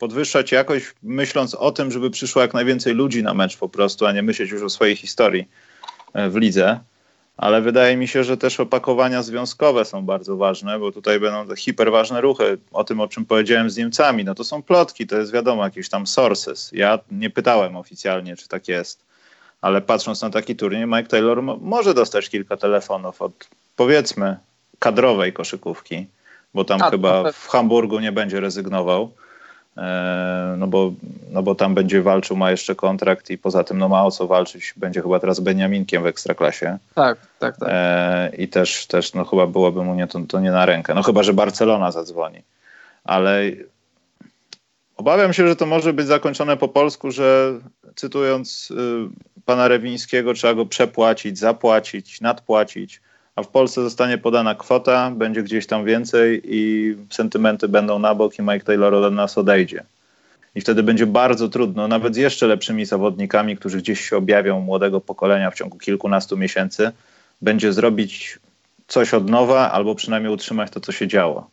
podwyższać 0.00 0.52
jakość, 0.52 0.86
myśląc 1.02 1.54
o 1.54 1.72
tym, 1.72 1.90
żeby 1.90 2.10
przyszło 2.10 2.42
jak 2.42 2.54
najwięcej 2.54 2.94
ludzi 2.94 3.22
na 3.22 3.34
mecz 3.34 3.56
po 3.56 3.68
prostu, 3.68 4.06
a 4.06 4.12
nie 4.12 4.22
myśleć 4.22 4.50
już 4.50 4.62
o 4.62 4.70
swojej 4.70 4.96
historii 4.96 5.48
e, 6.12 6.30
w 6.30 6.36
lidze. 6.36 6.80
Ale 7.36 7.62
wydaje 7.62 7.96
mi 7.96 8.08
się, 8.08 8.24
że 8.24 8.36
też 8.36 8.60
opakowania 8.60 9.22
związkowe 9.22 9.84
są 9.84 10.04
bardzo 10.04 10.36
ważne, 10.36 10.78
bo 10.78 10.92
tutaj 10.92 11.20
będą 11.20 11.46
te 11.48 11.56
hiperważne 11.56 12.20
ruchy. 12.20 12.58
O 12.72 12.84
tym, 12.84 13.00
o 13.00 13.08
czym 13.08 13.24
powiedziałem 13.24 13.70
z 13.70 13.76
Niemcami, 13.76 14.24
no 14.24 14.34
to 14.34 14.44
są 14.44 14.62
plotki, 14.62 15.06
to 15.06 15.16
jest 15.16 15.32
wiadomo, 15.32 15.64
jakieś 15.64 15.88
tam 15.88 16.06
sources. 16.06 16.70
Ja 16.72 16.98
nie 17.10 17.30
pytałem 17.30 17.76
oficjalnie, 17.76 18.36
czy 18.36 18.48
tak 18.48 18.68
jest, 18.68 19.04
ale 19.60 19.80
patrząc 19.80 20.22
na 20.22 20.30
taki 20.30 20.56
turniej, 20.56 20.86
Mike 20.86 21.08
Taylor 21.08 21.42
może 21.42 21.94
dostać 21.94 22.28
kilka 22.28 22.56
telefonów 22.56 23.22
od 23.22 23.48
powiedzmy 23.76 24.36
kadrowej 24.78 25.32
koszykówki, 25.32 26.06
bo 26.54 26.64
tam 26.64 26.82
A, 26.82 26.90
chyba 26.90 27.32
w 27.32 27.48
Hamburgu 27.48 28.00
nie 28.00 28.12
będzie 28.12 28.40
rezygnował. 28.40 29.12
E, 29.76 30.54
no 30.58 30.66
bo, 30.66 30.92
no 31.30 31.42
bo 31.42 31.54
tam 31.54 31.74
będzie 31.74 32.02
walczył, 32.02 32.36
ma 32.36 32.50
jeszcze 32.50 32.74
kontrakt 32.74 33.30
i 33.30 33.38
poza 33.38 33.64
tym 33.64 33.78
no 33.78 33.88
ma 33.88 34.04
o 34.04 34.10
co 34.10 34.26
walczyć. 34.26 34.74
Będzie 34.76 35.02
chyba 35.02 35.20
teraz 35.20 35.40
Beniaminkiem 35.40 36.02
w 36.02 36.06
Ekstraklasie. 36.06 36.78
Tak, 36.94 37.18
tak, 37.38 37.56
tak. 37.56 37.68
E, 37.72 38.30
I 38.38 38.48
też, 38.48 38.86
też 38.86 39.14
no 39.14 39.24
chyba 39.24 39.46
byłoby 39.46 39.84
mu 39.84 39.94
nie, 39.94 40.06
to, 40.06 40.20
to 40.28 40.40
nie 40.40 40.50
na 40.50 40.66
rękę. 40.66 40.94
No 40.94 41.02
chyba, 41.02 41.22
że 41.22 41.32
Barcelona 41.32 41.92
zadzwoni. 41.92 42.42
Ale 43.04 43.42
obawiam 44.96 45.32
się, 45.32 45.48
że 45.48 45.56
to 45.56 45.66
może 45.66 45.92
być 45.92 46.06
zakończone 46.06 46.56
po 46.56 46.68
polsku, 46.68 47.10
że 47.10 47.58
cytując 47.94 48.70
y, 48.70 48.74
pana 49.44 49.68
Rewińskiego, 49.68 50.34
trzeba 50.34 50.54
go 50.54 50.66
przepłacić, 50.66 51.38
zapłacić, 51.38 52.20
nadpłacić 52.20 53.00
a 53.40 53.42
w 53.42 53.48
Polsce 53.48 53.82
zostanie 53.82 54.18
podana 54.18 54.54
kwota, 54.54 55.10
będzie 55.10 55.42
gdzieś 55.42 55.66
tam 55.66 55.84
więcej 55.84 56.42
i 56.44 56.96
sentymenty 57.10 57.68
będą 57.68 57.98
na 57.98 58.14
bok 58.14 58.38
i 58.38 58.42
Mike 58.42 58.60
Taylor 58.60 58.94
od 58.94 59.14
nas 59.14 59.38
odejdzie. 59.38 59.84
I 60.54 60.60
wtedy 60.60 60.82
będzie 60.82 61.06
bardzo 61.06 61.48
trudno, 61.48 61.88
nawet 61.88 62.14
z 62.14 62.16
jeszcze 62.16 62.46
lepszymi 62.46 62.84
zawodnikami, 62.84 63.56
którzy 63.56 63.78
gdzieś 63.78 64.08
się 64.08 64.16
objawią 64.16 64.60
młodego 64.60 65.00
pokolenia 65.00 65.50
w 65.50 65.54
ciągu 65.54 65.78
kilkunastu 65.78 66.36
miesięcy, 66.36 66.92
będzie 67.42 67.72
zrobić 67.72 68.38
coś 68.86 69.14
od 69.14 69.30
nowa 69.30 69.72
albo 69.72 69.94
przynajmniej 69.94 70.32
utrzymać 70.32 70.70
to, 70.70 70.80
co 70.80 70.92
się 70.92 71.08
działo 71.08 71.50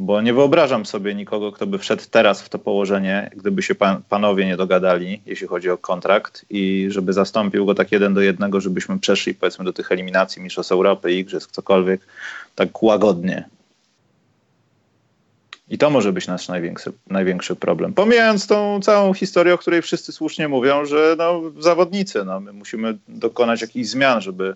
bo 0.00 0.20
nie 0.20 0.34
wyobrażam 0.34 0.86
sobie 0.86 1.14
nikogo, 1.14 1.52
kto 1.52 1.66
by 1.66 1.78
wszedł 1.78 2.02
teraz 2.10 2.42
w 2.42 2.48
to 2.48 2.58
położenie, 2.58 3.30
gdyby 3.36 3.62
się 3.62 3.74
pan, 3.74 4.02
panowie 4.08 4.46
nie 4.46 4.56
dogadali, 4.56 5.22
jeśli 5.26 5.46
chodzi 5.46 5.70
o 5.70 5.78
kontrakt 5.78 6.44
i 6.50 6.86
żeby 6.90 7.12
zastąpił 7.12 7.66
go 7.66 7.74
tak 7.74 7.92
jeden 7.92 8.14
do 8.14 8.20
jednego, 8.20 8.60
żebyśmy 8.60 8.98
przeszli 8.98 9.34
powiedzmy 9.34 9.64
do 9.64 9.72
tych 9.72 9.92
eliminacji 9.92 10.42
Mistrzostw 10.42 10.72
Europy, 10.72 11.12
Igrzysk, 11.12 11.50
cokolwiek, 11.50 12.00
tak 12.54 12.82
łagodnie. 12.82 13.48
I 15.68 15.78
to 15.78 15.90
może 15.90 16.12
być 16.12 16.26
nasz 16.26 16.48
największy, 16.48 16.92
największy 17.06 17.56
problem. 17.56 17.92
Pomijając 17.92 18.46
tą 18.46 18.80
całą 18.82 19.14
historię, 19.14 19.54
o 19.54 19.58
której 19.58 19.82
wszyscy 19.82 20.12
słusznie 20.12 20.48
mówią, 20.48 20.84
że 20.84 21.14
no, 21.18 21.42
zawodnicy, 21.58 22.24
no, 22.24 22.40
my 22.40 22.52
musimy 22.52 22.98
dokonać 23.08 23.60
jakichś 23.60 23.88
zmian, 23.88 24.20
żeby, 24.20 24.54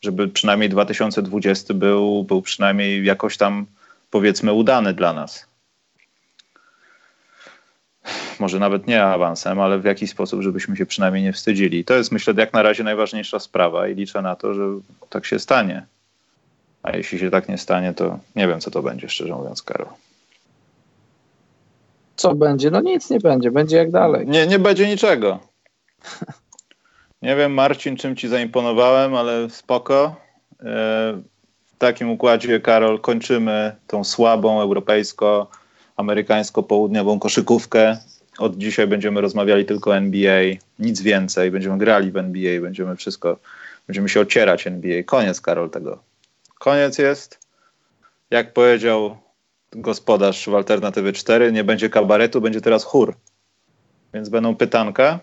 żeby 0.00 0.28
przynajmniej 0.28 0.68
2020 0.68 1.74
był, 1.74 2.24
był 2.24 2.42
przynajmniej 2.42 3.04
jakoś 3.04 3.36
tam 3.36 3.66
powiedzmy 4.10 4.52
udany 4.52 4.94
dla 4.94 5.12
nas. 5.12 5.50
Może 8.40 8.58
nawet 8.58 8.86
nie 8.86 9.04
awansem, 9.04 9.60
ale 9.60 9.78
w 9.78 9.84
jakiś 9.84 10.10
sposób, 10.10 10.42
żebyśmy 10.42 10.76
się 10.76 10.86
przynajmniej 10.86 11.22
nie 11.22 11.32
wstydzili. 11.32 11.84
To 11.84 11.94
jest 11.94 12.12
myślę 12.12 12.34
jak 12.36 12.52
na 12.52 12.62
razie 12.62 12.84
najważniejsza 12.84 13.38
sprawa 13.38 13.88
i 13.88 13.94
liczę 13.94 14.22
na 14.22 14.36
to, 14.36 14.54
że 14.54 14.62
tak 15.08 15.26
się 15.26 15.38
stanie. 15.38 15.86
A 16.82 16.96
jeśli 16.96 17.18
się 17.18 17.30
tak 17.30 17.48
nie 17.48 17.58
stanie, 17.58 17.94
to 17.94 18.18
nie 18.36 18.48
wiem, 18.48 18.60
co 18.60 18.70
to 18.70 18.82
będzie, 18.82 19.08
szczerze 19.08 19.34
mówiąc, 19.34 19.62
Karol. 19.62 19.88
Co 22.16 22.34
będzie? 22.34 22.70
No 22.70 22.80
nic 22.80 23.10
nie 23.10 23.18
będzie, 23.18 23.50
będzie 23.50 23.76
jak 23.76 23.90
dalej. 23.90 24.26
Nie, 24.26 24.46
nie 24.46 24.58
będzie 24.58 24.88
niczego. 24.88 25.38
Nie 27.22 27.36
wiem, 27.36 27.54
Marcin, 27.54 27.96
czym 27.96 28.16
ci 28.16 28.28
zaimponowałem, 28.28 29.14
ale 29.14 29.50
spoko. 29.50 30.16
Takim 31.80 32.10
układzie, 32.10 32.60
Karol, 32.60 33.00
kończymy 33.00 33.76
tą 33.86 34.04
słabą 34.04 34.60
europejsko-amerykańsko-południową 34.60 37.18
koszykówkę. 37.18 37.98
Od 38.38 38.56
dzisiaj 38.56 38.86
będziemy 38.86 39.20
rozmawiali 39.20 39.64
tylko 39.64 39.90
o 39.90 39.96
NBA, 39.96 40.42
nic 40.78 41.00
więcej. 41.00 41.50
Będziemy 41.50 41.78
grali 41.78 42.10
w 42.10 42.16
NBA, 42.16 42.60
będziemy 42.60 42.96
wszystko, 42.96 43.38
będziemy 43.86 44.08
się 44.08 44.20
ocierać 44.20 44.66
NBA. 44.66 45.02
Koniec, 45.02 45.40
Karol, 45.40 45.70
tego. 45.70 46.02
Koniec 46.58 46.98
jest. 46.98 47.38
Jak 48.30 48.52
powiedział 48.52 49.16
gospodarz 49.72 50.48
w 50.48 50.54
Alternatywy 50.54 51.12
4, 51.12 51.52
nie 51.52 51.64
będzie 51.64 51.90
kabaretu, 51.90 52.40
będzie 52.40 52.60
teraz 52.60 52.84
chór. 52.84 53.14
Więc 54.14 54.28
będą 54.28 54.56
pytanka. 54.56 55.18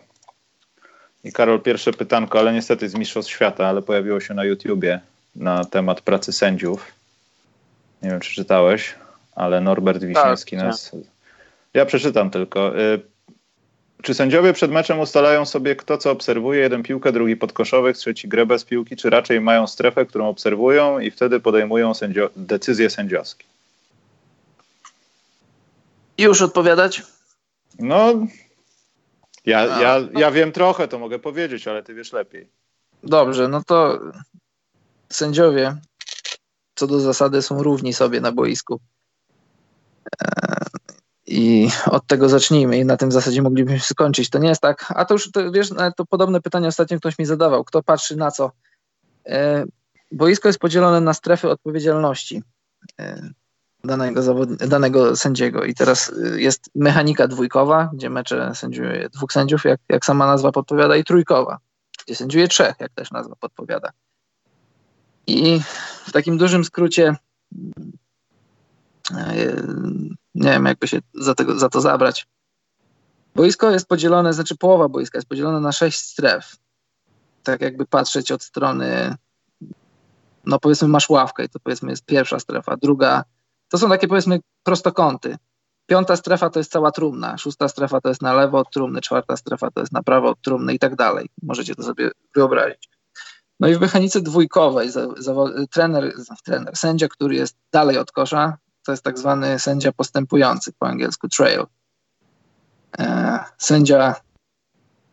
I 1.23 1.31
Karol, 1.31 1.61
pierwsze 1.61 1.93
pytanko, 1.93 2.39
ale 2.39 2.53
niestety 2.53 2.89
z 2.89 2.95
Mistrzostw 2.95 3.31
Świata, 3.31 3.67
ale 3.67 3.81
pojawiło 3.81 4.19
się 4.19 4.33
na 4.33 4.45
YouTubie 4.45 5.01
na 5.37 5.65
temat 5.65 6.01
pracy 6.01 6.33
sędziów. 6.33 6.91
Nie 8.01 8.09
wiem, 8.09 8.19
czy 8.19 8.33
czytałeś, 8.33 8.95
ale 9.35 9.61
Norbert 9.61 10.03
Wiśniewski 10.03 10.57
tak, 10.57 10.65
nas. 10.65 10.91
Tak. 10.91 10.99
Ja 11.73 11.85
przeczytam 11.85 12.29
tylko. 12.29 12.79
Y, 12.79 13.01
czy 14.01 14.13
sędziowie 14.13 14.53
przed 14.53 14.71
meczem 14.71 14.99
ustalają 14.99 15.45
sobie, 15.45 15.75
kto 15.75 15.97
co 15.97 16.11
obserwuje? 16.11 16.59
Jeden 16.59 16.83
piłkę, 16.83 17.11
drugi 17.11 17.37
podkoszowych, 17.37 17.97
trzeci 17.97 18.27
grę 18.27 18.45
bez 18.45 18.63
piłki, 18.63 18.95
czy 18.95 19.09
raczej 19.09 19.41
mają 19.41 19.67
strefę, 19.67 20.05
którą 20.05 20.29
obserwują 20.29 20.99
i 20.99 21.11
wtedy 21.11 21.39
podejmują 21.39 21.91
sędzio- 21.91 22.29
decyzje 22.35 22.89
sędziowskie? 22.89 23.45
Już 26.17 26.41
odpowiadać? 26.41 27.03
No, 27.79 28.13
ja, 29.45 29.65
ja, 29.65 29.99
ja 30.13 30.31
wiem 30.31 30.51
trochę, 30.51 30.87
to 30.87 30.99
mogę 30.99 31.19
powiedzieć, 31.19 31.67
ale 31.67 31.83
ty 31.83 31.93
wiesz 31.93 32.13
lepiej. 32.13 32.47
Dobrze, 33.03 33.47
no 33.47 33.63
to 33.63 33.99
sędziowie 35.09 35.77
co 36.77 36.87
do 36.87 36.99
zasady 36.99 37.41
są 37.41 37.63
równi 37.63 37.93
sobie 37.93 38.21
na 38.21 38.31
boisku. 38.31 38.79
E, 40.21 40.65
I 41.27 41.69
od 41.85 42.07
tego 42.07 42.29
zacznijmy 42.29 42.77
i 42.77 42.85
na 42.85 42.97
tym 42.97 43.11
zasadzie 43.11 43.41
moglibyśmy 43.41 43.79
skończyć. 43.79 44.29
To 44.29 44.39
nie 44.39 44.49
jest 44.49 44.61
tak, 44.61 44.93
a 44.95 45.05
to 45.05 45.13
już, 45.13 45.31
to, 45.31 45.51
wiesz, 45.51 45.69
to 45.95 46.05
podobne 46.05 46.41
pytanie 46.41 46.67
ostatnio 46.67 46.99
ktoś 46.99 47.19
mi 47.19 47.25
zadawał. 47.25 47.63
Kto 47.63 47.83
patrzy 47.83 48.15
na 48.15 48.31
co? 48.31 48.51
E, 49.25 49.65
boisko 50.11 50.49
jest 50.49 50.59
podzielone 50.59 51.01
na 51.01 51.13
strefy 51.13 51.49
odpowiedzialności 51.49 52.43
e, 52.99 53.29
danego, 53.83 54.21
zawod- 54.21 54.67
danego 54.67 55.15
sędziego 55.15 55.63
i 55.63 55.73
teraz 55.73 56.11
jest 56.35 56.69
mechanika 56.75 57.27
dwójkowa, 57.27 57.89
gdzie 57.93 58.09
mecze 58.09 58.55
sędziuje 58.55 59.09
dwóch 59.09 59.31
sędziów, 59.33 59.63
jak, 59.63 59.79
jak 59.89 60.05
sama 60.05 60.27
nazwa 60.27 60.51
podpowiada, 60.51 60.95
i 60.95 61.03
trójkowa, 61.03 61.57
gdzie 62.05 62.15
sędziuje 62.15 62.47
trzech, 62.47 62.75
jak 62.79 62.93
też 62.93 63.11
nazwa 63.11 63.35
podpowiada. 63.35 63.91
I 65.27 65.61
w 66.05 66.11
takim 66.11 66.37
dużym 66.37 66.65
skrócie 66.65 67.15
e, 69.11 69.35
nie 70.35 70.49
wiem, 70.51 70.65
jakby 70.65 70.87
się 70.87 70.99
za, 71.13 71.35
tego, 71.35 71.59
za 71.59 71.69
to 71.69 71.81
zabrać. 71.81 72.27
Boisko 73.35 73.71
jest 73.71 73.87
podzielone, 73.87 74.33
znaczy 74.33 74.57
połowa 74.57 74.89
boiska 74.89 75.17
jest 75.17 75.27
podzielona 75.27 75.59
na 75.59 75.71
sześć 75.71 75.99
stref. 75.99 76.55
Tak 77.43 77.61
jakby 77.61 77.85
patrzeć 77.85 78.31
od 78.31 78.43
strony, 78.43 79.15
no 80.45 80.59
powiedzmy 80.59 80.87
masz 80.87 81.09
ławkę 81.09 81.45
i 81.45 81.49
to 81.49 81.59
powiedzmy 81.59 81.89
jest 81.89 82.05
pierwsza 82.05 82.39
strefa, 82.39 82.77
druga, 82.77 83.23
to 83.69 83.77
są 83.77 83.89
takie 83.89 84.07
powiedzmy 84.07 84.39
prostokąty. 84.63 85.37
Piąta 85.85 86.15
strefa 86.15 86.49
to 86.49 86.59
jest 86.59 86.71
cała 86.71 86.91
trumna, 86.91 87.37
szósta 87.37 87.67
strefa 87.67 88.01
to 88.01 88.09
jest 88.09 88.21
na 88.21 88.33
lewo 88.33 88.59
od 88.59 88.71
trumny, 88.71 89.01
czwarta 89.01 89.37
strefa 89.37 89.71
to 89.71 89.79
jest 89.79 89.91
na 89.91 90.03
prawo 90.03 90.29
od 90.29 90.41
trumny 90.41 90.73
i 90.73 90.79
tak 90.79 90.95
dalej. 90.95 91.29
Możecie 91.43 91.75
to 91.75 91.83
sobie 91.83 92.11
wyobrazić. 92.35 92.96
No 93.59 93.67
i 93.67 93.75
w 93.75 93.81
mechanice 93.81 94.21
dwójkowej 94.21 94.89
trener, 95.71 96.13
trener, 96.45 96.77
sędzia, 96.77 97.07
który 97.07 97.35
jest 97.35 97.57
dalej 97.71 97.97
od 97.97 98.11
kosza, 98.11 98.57
to 98.85 98.91
jest 98.91 99.03
tak 99.03 99.19
zwany 99.19 99.59
sędzia 99.59 99.91
postępujący, 99.91 100.73
po 100.79 100.87
angielsku 100.87 101.29
trail. 101.29 101.65
E, 102.99 103.39
sędzia 103.57 104.15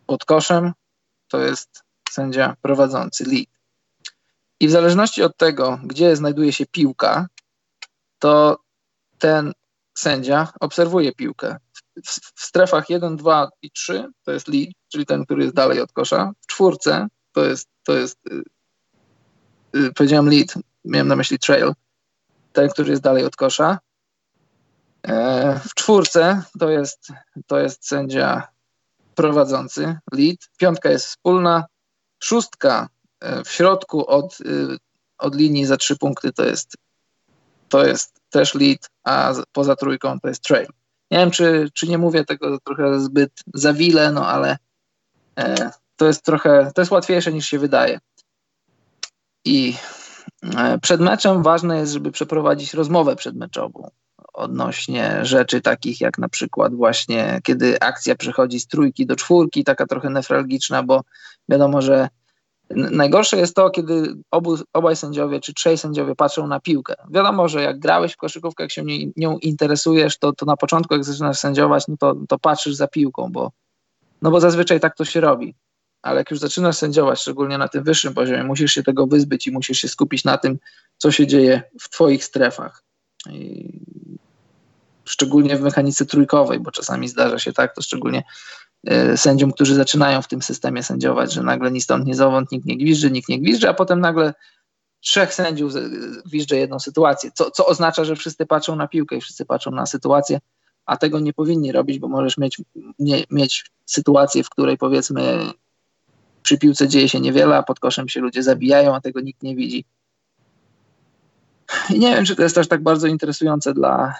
pod 0.07 0.25
koszem 0.25 0.73
to 1.29 1.39
jest 1.39 1.85
sędzia 2.11 2.57
prowadzący, 2.63 3.25
lead. 3.25 3.49
I 4.61 4.69
w 4.69 4.71
zależności 4.71 5.23
od 5.23 5.37
tego, 5.37 5.79
gdzie 5.85 6.17
znajduje 6.17 6.53
się 6.53 6.67
piłka, 6.67 7.27
to 8.19 8.59
ten 9.19 9.53
sędzia 9.95 10.49
obserwuje 10.61 11.13
piłkę. 11.13 11.57
W, 12.07 12.11
w 12.35 12.45
strefach 12.45 12.91
1, 12.91 13.17
2 13.17 13.49
i 13.63 13.71
3 13.71 14.09
to 14.25 14.33
jest 14.33 14.49
lead, 14.49 14.69
czyli 14.89 15.07
ten, 15.07 15.25
który 15.25 15.43
jest 15.43 15.55
dalej 15.55 15.81
od 15.81 15.93
kosza. 15.93 16.33
W 16.41 16.47
czwórce 16.47 17.09
to 17.35 17.45
jest, 17.45 17.69
to 17.83 17.97
jest 17.97 18.19
y, 18.27 18.43
y, 19.79 19.93
powiedziałem 19.93 20.29
lead, 20.31 20.55
miałem 20.85 21.09
na 21.09 21.17
myśli 21.17 21.39
trail, 21.39 21.73
ten, 22.53 22.69
który 22.69 22.91
jest 22.91 23.03
dalej 23.03 23.25
od 23.25 23.37
kosza. 23.37 23.79
E, 25.03 25.61
w 25.69 25.75
czwórce 25.75 26.43
to 26.59 26.71
jest, 26.71 27.09
to 27.47 27.59
jest 27.59 27.89
sędzia 27.89 28.49
prowadzący, 29.15 29.99
lead. 30.13 30.37
Piątka 30.59 30.91
jest 30.91 31.07
wspólna. 31.07 31.65
Szóstka 32.19 32.89
e, 33.21 33.45
w 33.45 33.51
środku 33.51 34.07
od, 34.07 34.41
y, 34.41 34.79
od 35.19 35.35
linii 35.35 35.67
za 35.67 35.77
trzy 35.77 35.97
punkty 35.97 36.33
to 36.33 36.45
jest, 36.45 36.77
to 37.69 37.87
jest 37.87 38.21
też 38.31 38.55
lead, 38.55 38.91
a 39.05 39.33
poza 39.53 39.77
trójką 39.77 40.21
to 40.21 40.29
jest 40.29 40.43
trail. 40.43 40.69
Nie 41.11 41.19
wiem, 41.19 41.31
czy, 41.31 41.71
czy 41.75 41.89
nie 41.89 41.99
mówię 41.99 42.25
tego 42.25 42.59
trochę 42.59 43.01
zbyt 43.01 43.33
zawile, 43.55 44.13
no 44.13 44.29
ale 44.29 44.59
e, 45.39 45.71
to 45.97 46.07
jest 46.07 46.25
trochę, 46.25 46.73
to 46.75 46.83
jest 46.83 46.93
łatwiejsze 46.93 47.33
niż 47.33 47.47
się 47.47 47.59
wydaje. 47.59 47.99
I 49.45 49.75
e, 50.57 50.79
przed 50.79 51.01
meczem 51.01 51.43
ważne 51.43 51.79
jest, 51.79 51.93
żeby 51.93 52.11
przeprowadzić 52.11 52.75
rozmowę 52.75 53.17
przedmeczową. 53.17 53.91
odnośnie 54.33 55.25
rzeczy 55.25 55.61
takich 55.61 56.01
jak 56.01 56.19
na 56.19 56.29
przykład 56.29 56.75
właśnie, 56.75 57.41
kiedy 57.43 57.81
akcja 57.81 58.15
przechodzi 58.15 58.61
z 58.61 58.67
trójki 58.67 59.07
do 59.07 59.17
czwórki, 59.17 59.65
taka 59.65 59.87
trochę 59.87 60.11
nefralgiczna, 60.11 60.83
bo 60.83 61.03
wiadomo, 61.49 61.83
że 61.83 62.09
najgorsze 62.71 63.37
jest 63.37 63.55
to, 63.55 63.71
kiedy 63.71 64.15
obu, 64.31 64.57
obaj 64.73 64.97
sędziowie 64.97 65.41
czy 65.41 65.55
trzej 65.55 65.79
sędziowie 65.79 66.15
patrzą 66.15 66.47
na 66.47 66.61
piłkę. 66.61 66.95
Wiadomo, 67.11 67.49
że 67.49 67.63
jak 67.63 67.79
grałeś 67.79 68.13
w 68.13 68.17
koszykówkę, 68.17 68.65
jak 68.65 68.73
się 68.73 68.85
nią 69.17 69.39
interesujesz, 69.39 70.19
to, 70.19 70.33
to 70.33 70.47
na 70.47 70.57
początku, 70.57 70.95
jak 70.95 71.05
zaczynasz 71.05 71.39
sędziować, 71.39 71.89
no 71.89 71.97
to, 71.97 72.15
to 72.29 72.39
patrzysz 72.39 72.75
za 72.75 72.89
piłką, 72.89 73.33
bo, 73.33 73.51
no 74.23 74.31
bo 74.31 74.41
zazwyczaj 74.41 74.81
tak 74.81 74.97
to 74.97 75.05
się 75.05 75.21
robi. 75.21 75.55
Ale 76.05 76.19
jak 76.19 76.31
już 76.31 76.41
zaczynasz 76.41 76.77
sędziować, 76.77 77.21
szczególnie 77.21 77.59
na 77.59 77.69
tym 77.69 77.85
wyższym 77.85 78.15
poziomie, 78.15 78.45
musisz 78.45 78.73
się 78.73 78.83
tego 78.83 79.07
wyzbyć 79.07 79.47
i 79.47 79.53
musisz 79.53 79.79
się 79.79 79.89
skupić 79.89 80.25
na 80.25 80.39
tym, 80.39 80.59
co 80.97 81.11
się 81.11 81.27
dzieje 81.27 81.63
w 81.81 81.89
twoich 81.89 82.25
strefach. 82.25 82.83
I 83.31 83.73
szczególnie 85.05 85.57
w 85.57 85.61
mechanice 85.61 86.07
trójkowej, 86.07 86.61
bo 86.61 86.71
czasami 86.71 87.09
zdarza 87.09 87.39
się 87.39 87.53
tak, 87.53 87.75
to 87.75 87.83
szczególnie 87.83 88.23
e, 88.87 89.17
sędziom, 89.17 89.53
którzy 89.53 89.75
zaczynają 89.75 90.23
w 90.23 90.29
tym 90.29 90.43
systemie 90.43 90.83
sędziować, 90.83 91.33
że 91.33 91.43
nagle 91.43 91.71
ni 91.71 91.81
stąd, 91.81 92.07
ni 92.07 92.15
zowąd 92.15 92.53
nikt 92.53 92.67
nie 92.67 92.77
gwizdży, 92.77 93.11
nikt 93.11 93.29
nie 93.29 93.41
gwizdży, 93.41 93.69
a 93.69 93.75
potem 93.75 94.01
nagle 94.01 94.35
trzech 95.01 95.35
sędziów 95.35 95.73
gwizdże 96.27 96.57
jedną 96.57 96.79
sytuację, 96.79 97.31
co, 97.35 97.51
co 97.51 97.67
oznacza, 97.67 98.05
że 98.05 98.17
wszyscy 98.17 98.47
patrzą 98.47 98.77
na 98.77 98.89
piłkę 98.89 99.17
i 99.17 99.21
wszyscy 99.21 99.45
patrzą 99.45 99.71
na 99.71 99.87
sytuację, 99.87 100.41
a 100.87 100.97
tego 100.97 101.21
nie 101.21 101.33
powinni 101.33 101.73
robić, 101.73 101.99
bo 101.99 102.09
możesz 102.09 102.39
mieć, 102.39 102.63
nie, 102.99 103.25
mieć 103.31 103.65
sytuację, 103.87 104.45
w 104.45 104.51
której 104.51 104.79
powiedzmy 104.79 105.53
przy 106.45 106.59
piłce 106.59 106.89
dzieje 106.89 107.09
się 107.09 107.21
niewiele, 107.21 107.57
a 107.57 107.63
pod 107.63 107.81
koszem 107.81 108.09
się 108.09 108.21
ludzie 108.21 108.43
zabijają, 108.43 108.95
a 108.95 109.01
tego 109.01 109.21
nikt 109.21 109.43
nie 109.43 109.57
widzi. 109.57 109.85
I 111.91 111.99
nie 111.99 112.15
wiem, 112.15 112.25
czy 112.25 112.37
to 112.37 112.43
jest 112.43 112.55
też 112.55 112.69
tak 112.69 112.83
bardzo 112.83 113.07
interesujące 113.07 113.75
dla, 113.75 114.15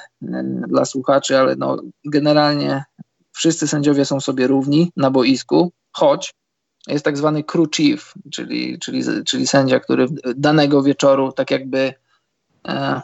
dla 0.69 0.85
słuchaczy, 0.85 1.39
ale 1.39 1.57
no, 1.57 1.77
generalnie 2.05 2.85
wszyscy 3.33 3.69
sędziowie 3.69 4.05
są 4.05 4.21
sobie 4.21 4.47
równi 4.47 4.93
na 4.97 5.11
boisku, 5.11 5.73
choć 5.93 6.35
jest 6.87 7.05
tak 7.05 7.19
zwany 7.19 7.45
crew 7.45 7.71
chief, 7.75 8.15
czyli, 8.33 8.79
czyli, 8.79 9.03
czyli 9.25 9.47
sędzia, 9.47 9.81
który 9.81 10.07
danego 10.37 10.83
wieczoru 10.83 11.33
tak 11.33 11.51
jakby 11.51 11.95
e, 12.69 13.01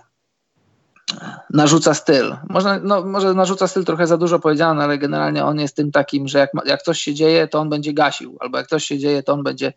narzuca 1.51 1.95
styl. 1.95 2.37
Może, 2.49 2.81
no, 2.83 3.05
może 3.05 3.35
narzuca 3.35 3.69
styl 3.69 3.85
trochę 3.85 4.07
za 4.07 4.17
dużo 4.17 4.39
powiedziane, 4.39 4.85
ale 4.85 4.99
generalnie 4.99 5.45
on 5.45 5.61
jest 5.61 5.77
tym 5.77 5.93
takim, 5.93 6.29
że 6.29 6.39
jak, 6.39 6.51
jak 6.65 6.83
coś 6.83 7.01
się 7.01 7.15
dzieje, 7.15 7.49
to 7.49 7.59
on 7.59 7.69
będzie 7.71 7.93
gasił, 7.93 8.37
albo 8.41 8.59
jak 8.59 8.67
coś 8.67 8.85
się 8.85 8.99
dzieje, 8.99 9.23
to 9.23 9.33
on 9.33 9.43
będzie, 9.43 9.73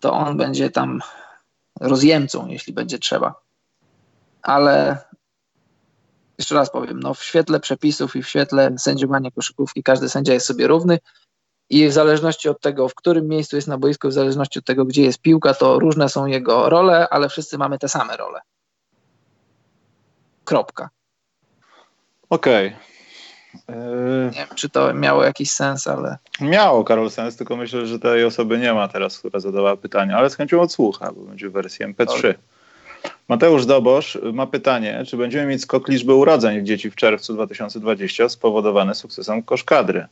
to 0.00 0.12
on 0.12 0.36
będzie 0.36 0.70
tam 0.70 1.00
rozjemcą, 1.80 2.46
jeśli 2.46 2.72
będzie 2.72 2.98
trzeba 2.98 3.34
ale 4.48 4.98
jeszcze 6.38 6.54
raz 6.54 6.70
powiem, 6.70 7.00
no 7.00 7.14
w 7.14 7.24
świetle 7.24 7.60
przepisów 7.60 8.16
i 8.16 8.22
w 8.22 8.28
świetle 8.28 8.74
sędziowania 8.78 9.30
koszykówki 9.30 9.82
każdy 9.82 10.08
sędzia 10.08 10.32
jest 10.32 10.46
sobie 10.46 10.66
równy 10.66 10.98
i 11.70 11.88
w 11.88 11.92
zależności 11.92 12.48
od 12.48 12.60
tego, 12.60 12.88
w 12.88 12.94
którym 12.94 13.28
miejscu 13.28 13.56
jest 13.56 13.68
na 13.68 13.78
boisku, 13.78 14.08
w 14.08 14.12
zależności 14.12 14.58
od 14.58 14.64
tego, 14.64 14.84
gdzie 14.84 15.02
jest 15.02 15.20
piłka, 15.20 15.54
to 15.54 15.78
różne 15.78 16.08
są 16.08 16.26
jego 16.26 16.68
role, 16.68 17.08
ale 17.08 17.28
wszyscy 17.28 17.58
mamy 17.58 17.78
te 17.78 17.88
same 17.88 18.16
role. 18.16 18.40
Kropka. 20.48 20.88
Okej. 22.30 22.76
Okay. 23.68 24.30
Nie 24.32 24.38
wiem, 24.38 24.48
czy 24.54 24.68
to 24.68 24.94
miało 24.94 25.24
jakiś 25.24 25.50
sens, 25.50 25.86
ale. 25.86 26.18
Miało, 26.40 26.84
Karol, 26.84 27.10
sens, 27.10 27.36
tylko 27.36 27.56
myślę, 27.56 27.86
że 27.86 27.98
tej 27.98 28.24
osoby 28.24 28.58
nie 28.58 28.74
ma 28.74 28.88
teraz, 28.88 29.18
która 29.18 29.40
zadawała 29.40 29.76
pytanie, 29.76 30.16
ale 30.16 30.30
z 30.30 30.34
chęcią 30.34 30.60
odsłucha, 30.60 31.12
bo 31.12 31.20
będzie 31.20 31.48
w 31.48 31.52
wersji 31.52 31.86
MP3. 31.86 32.34
Mateusz 33.28 33.66
Dobosz 33.66 34.18
ma 34.32 34.46
pytanie, 34.46 35.02
czy 35.06 35.16
będziemy 35.16 35.46
mieć 35.46 35.62
skok 35.62 35.88
liczby 35.88 36.14
urodzeń 36.14 36.66
dzieci 36.66 36.90
w 36.90 36.96
czerwcu 36.96 37.34
2020 37.34 38.28
spowodowany 38.28 38.94
sukcesem 38.94 39.42
koszkadry? 39.42 40.06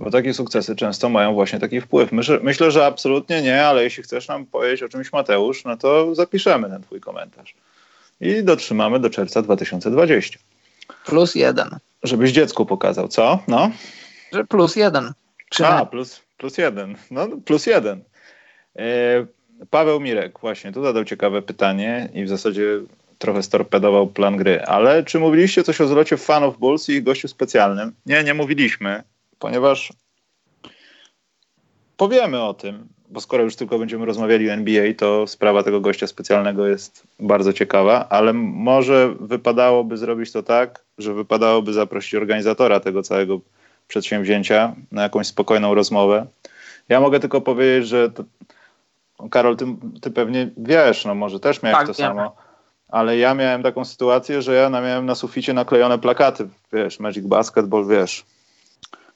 Bo 0.00 0.10
takie 0.10 0.34
sukcesy 0.34 0.76
często 0.76 1.08
mają 1.08 1.34
właśnie 1.34 1.58
taki 1.58 1.80
wpływ. 1.80 2.12
Myślę, 2.12 2.38
myślę, 2.42 2.70
że 2.70 2.86
absolutnie 2.86 3.42
nie, 3.42 3.66
ale 3.66 3.84
jeśli 3.84 4.02
chcesz 4.02 4.28
nam 4.28 4.46
powiedzieć 4.46 4.82
o 4.82 4.88
czymś, 4.88 5.12
Mateusz, 5.12 5.64
no 5.64 5.76
to 5.76 6.14
zapiszemy 6.14 6.70
ten 6.70 6.82
twój 6.82 7.00
komentarz. 7.00 7.54
I 8.20 8.42
dotrzymamy 8.42 9.00
do 9.00 9.10
czerwca 9.10 9.42
2020. 9.42 10.38
Plus 11.04 11.34
jeden. 11.34 11.78
Żebyś 12.02 12.32
dziecku 12.32 12.66
pokazał, 12.66 13.08
co? 13.08 13.38
No? 13.48 13.70
Że 14.32 14.44
plus 14.44 14.76
jeden. 14.76 15.12
Czy 15.50 15.66
A, 15.66 15.86
plus, 15.86 16.20
plus 16.36 16.58
jeden. 16.58 16.96
No, 17.10 17.28
plus 17.44 17.66
jeden. 17.66 18.02
Yy, 18.76 18.84
Paweł 19.70 20.00
Mirek 20.00 20.40
właśnie 20.40 20.72
tu 20.72 20.84
zadał 20.84 21.04
ciekawe 21.04 21.42
pytanie 21.42 22.08
i 22.14 22.24
w 22.24 22.28
zasadzie 22.28 22.80
trochę 23.18 23.42
storpedował 23.42 24.06
plan 24.06 24.36
gry. 24.36 24.62
Ale 24.62 25.04
czy 25.04 25.18
mówiliście 25.18 25.64
coś 25.64 25.80
o 25.80 25.86
zlocie 25.86 26.16
fanów 26.16 26.58
Bulls 26.58 26.88
i 26.88 26.92
ich 26.92 27.02
gościu 27.02 27.28
specjalnym? 27.28 27.92
Nie, 28.06 28.24
nie 28.24 28.34
mówiliśmy, 28.34 29.02
ponieważ 29.38 29.92
powiemy 31.98 32.42
o 32.42 32.54
tym, 32.54 32.88
bo 33.08 33.20
skoro 33.20 33.44
już 33.44 33.56
tylko 33.56 33.78
będziemy 33.78 34.06
rozmawiali 34.06 34.50
o 34.50 34.52
NBA, 34.52 34.94
to 34.98 35.26
sprawa 35.26 35.62
tego 35.62 35.80
gościa 35.80 36.06
specjalnego 36.06 36.66
jest 36.66 37.02
bardzo 37.20 37.52
ciekawa, 37.52 38.08
ale 38.08 38.32
może 38.32 39.14
wypadałoby 39.20 39.96
zrobić 39.96 40.32
to 40.32 40.42
tak, 40.42 40.84
że 40.98 41.14
wypadałoby 41.14 41.72
zaprosić 41.72 42.14
organizatora 42.14 42.80
tego 42.80 43.02
całego 43.02 43.40
przedsięwzięcia 43.88 44.74
na 44.92 45.02
jakąś 45.02 45.26
spokojną 45.26 45.74
rozmowę. 45.74 46.26
Ja 46.88 47.00
mogę 47.00 47.20
tylko 47.20 47.40
powiedzieć, 47.40 47.88
że 47.88 48.10
to, 48.10 48.24
Karol, 49.30 49.56
ty, 49.56 49.66
ty 50.00 50.10
pewnie 50.10 50.50
wiesz, 50.56 51.04
no 51.04 51.14
może 51.14 51.40
też 51.40 51.62
miałeś 51.62 51.78
tak, 51.78 51.86
to 51.86 51.94
samo, 51.94 52.36
ale 52.88 53.18
ja 53.18 53.34
miałem 53.34 53.62
taką 53.62 53.84
sytuację, 53.84 54.42
że 54.42 54.54
ja 54.54 54.70
miałem 54.70 55.06
na 55.06 55.14
suficie 55.14 55.52
naklejone 55.52 55.98
plakaty, 55.98 56.48
wiesz, 56.72 57.00
Magic 57.00 57.26
Basketball, 57.26 57.86
wiesz, 57.86 58.24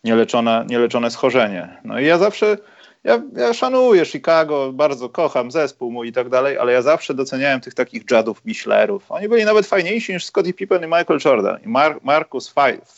nieleczone, 0.05 0.65
nieleczone 0.69 1.11
schorzenie. 1.11 1.81
No 1.85 2.01
i 2.01 2.07
ja 2.07 2.19
zawsze, 2.19 2.57
ja, 3.05 3.23
ja 3.37 3.55
szanuję 3.55 4.07
Chicago, 4.07 4.73
bardzo 4.73 5.09
kocham 5.09 5.51
zespół 5.51 5.93
mój 5.93 6.09
i 6.09 6.13
tak 6.13 6.29
dalej, 6.29 6.59
ale 6.59 6.73
ja 6.73 6.83
zawsze 6.83 7.15
doceniałem 7.15 7.61
tych 7.61 7.75
takich 7.75 8.03
Jadów, 8.11 8.45
Michlerów. 8.45 9.05
Oni 9.09 9.29
byli 9.29 9.45
nawet 9.45 9.67
fajniejsi 9.67 10.13
niż 10.13 10.25
Scottie 10.25 10.55
Pippen 10.55 10.83
i 10.83 10.87
Michael 10.87 11.21
Jordan. 11.25 11.59
I 11.65 11.69
Mar 11.69 11.99
Marcus 12.03 12.55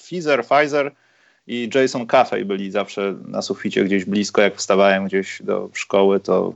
Fizer, 0.09 0.45
Pfizer 0.45 0.93
i 1.47 1.71
Jason 1.75 2.07
Caffey 2.07 2.45
byli 2.45 2.71
zawsze 2.71 3.15
na 3.29 3.43
suficie 3.43 3.85
gdzieś 3.85 4.05
blisko, 4.05 4.43
jak 4.43 4.57
wstawałem 4.57 5.07
gdzieś 5.07 5.43
do 5.43 5.69
szkoły, 5.73 6.21
to 6.21 6.55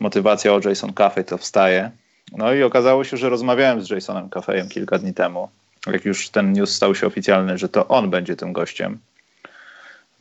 motywacja 0.00 0.54
o 0.54 0.60
Jason 0.64 0.92
Caffey 0.92 1.24
to 1.24 1.38
wstaje. 1.38 1.90
No 2.32 2.54
i 2.54 2.62
okazało 2.62 3.04
się, 3.04 3.16
że 3.16 3.28
rozmawiałem 3.28 3.82
z 3.82 3.90
Jasonem 3.90 4.28
Caffeyem 4.28 4.68
kilka 4.68 4.98
dni 4.98 5.14
temu, 5.14 5.48
jak 5.86 6.04
już 6.04 6.28
ten 6.28 6.52
news 6.52 6.74
stał 6.74 6.94
się 6.94 7.06
oficjalny, 7.06 7.58
że 7.58 7.68
to 7.68 7.88
on 7.88 8.10
będzie 8.10 8.36
tym 8.36 8.52
gościem. 8.52 8.98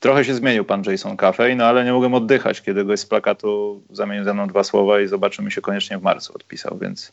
Trochę 0.06 0.26
się 0.26 0.34
zmienił 0.34 0.66
pan 0.66 0.84
Jason 0.86 1.18
Caffey, 1.18 1.56
no 1.56 1.66
ale 1.66 1.86
nie 1.86 1.94
mogłem 1.94 2.14
oddychać, 2.14 2.62
kiedy 2.62 2.86
go 2.86 2.98
z 2.98 3.06
plakatu 3.06 3.82
zamienił 3.90 4.24
ze 4.24 4.34
mną 4.34 4.48
dwa 4.48 4.64
słowa 4.64 5.02
i 5.02 5.08
zobaczymy 5.08 5.52
się 5.52 5.62
koniecznie 5.62 5.98
w 5.98 6.02
marcu 6.02 6.34
odpisał, 6.36 6.78
więc 6.82 7.12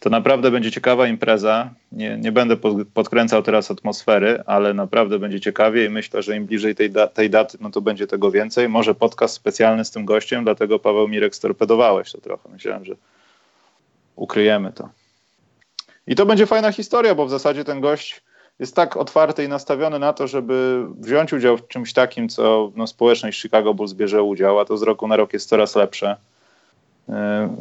to 0.00 0.10
naprawdę 0.10 0.50
będzie 0.50 0.70
ciekawa 0.70 1.06
impreza. 1.06 1.70
Nie, 1.92 2.18
nie 2.18 2.32
będę 2.32 2.56
podkręcał 2.94 3.42
teraz 3.42 3.70
atmosfery, 3.70 4.42
ale 4.46 4.74
naprawdę 4.74 5.18
będzie 5.18 5.40
ciekawie 5.40 5.84
i 5.84 5.88
myślę, 5.88 6.22
że 6.22 6.36
im 6.36 6.46
bliżej 6.46 6.74
tej, 6.74 6.90
da 6.90 7.06
tej 7.06 7.30
daty, 7.30 7.58
no 7.60 7.70
to 7.70 7.80
będzie 7.80 8.06
tego 8.06 8.30
więcej. 8.30 8.68
Może 8.68 8.94
podcast 8.94 9.34
specjalny 9.34 9.84
z 9.84 9.90
tym 9.90 10.04
gościem, 10.04 10.44
dlatego 10.44 10.78
Paweł 10.78 11.08
Mirek 11.08 11.34
storpedowałeś 11.34 12.12
to 12.12 12.20
trochę. 12.20 12.48
Myślałem, 12.48 12.84
że 12.84 12.94
ukryjemy 14.16 14.72
to. 14.72 14.88
I 16.06 16.14
to 16.14 16.26
będzie 16.26 16.46
fajna 16.46 16.72
historia, 16.72 17.14
bo 17.14 17.26
w 17.26 17.30
zasadzie 17.30 17.64
ten 17.64 17.80
gość 17.80 18.22
jest 18.58 18.76
tak 18.76 18.96
otwarty 18.96 19.44
i 19.44 19.48
nastawiony 19.48 19.98
na 19.98 20.12
to, 20.12 20.26
żeby 20.26 20.86
wziąć 20.98 21.32
udział 21.32 21.56
w 21.56 21.68
czymś 21.68 21.92
takim, 21.92 22.28
co 22.28 22.72
no, 22.76 22.86
społeczność 22.86 23.42
Chicago 23.42 23.74
Bulls 23.74 23.92
bierze 23.92 24.22
udział, 24.22 24.60
a 24.60 24.64
to 24.64 24.76
z 24.76 24.82
roku 24.82 25.08
na 25.08 25.16
rok 25.16 25.32
jest 25.32 25.48
coraz 25.48 25.76
lepsze. 25.76 26.16
Yy, 27.08 27.14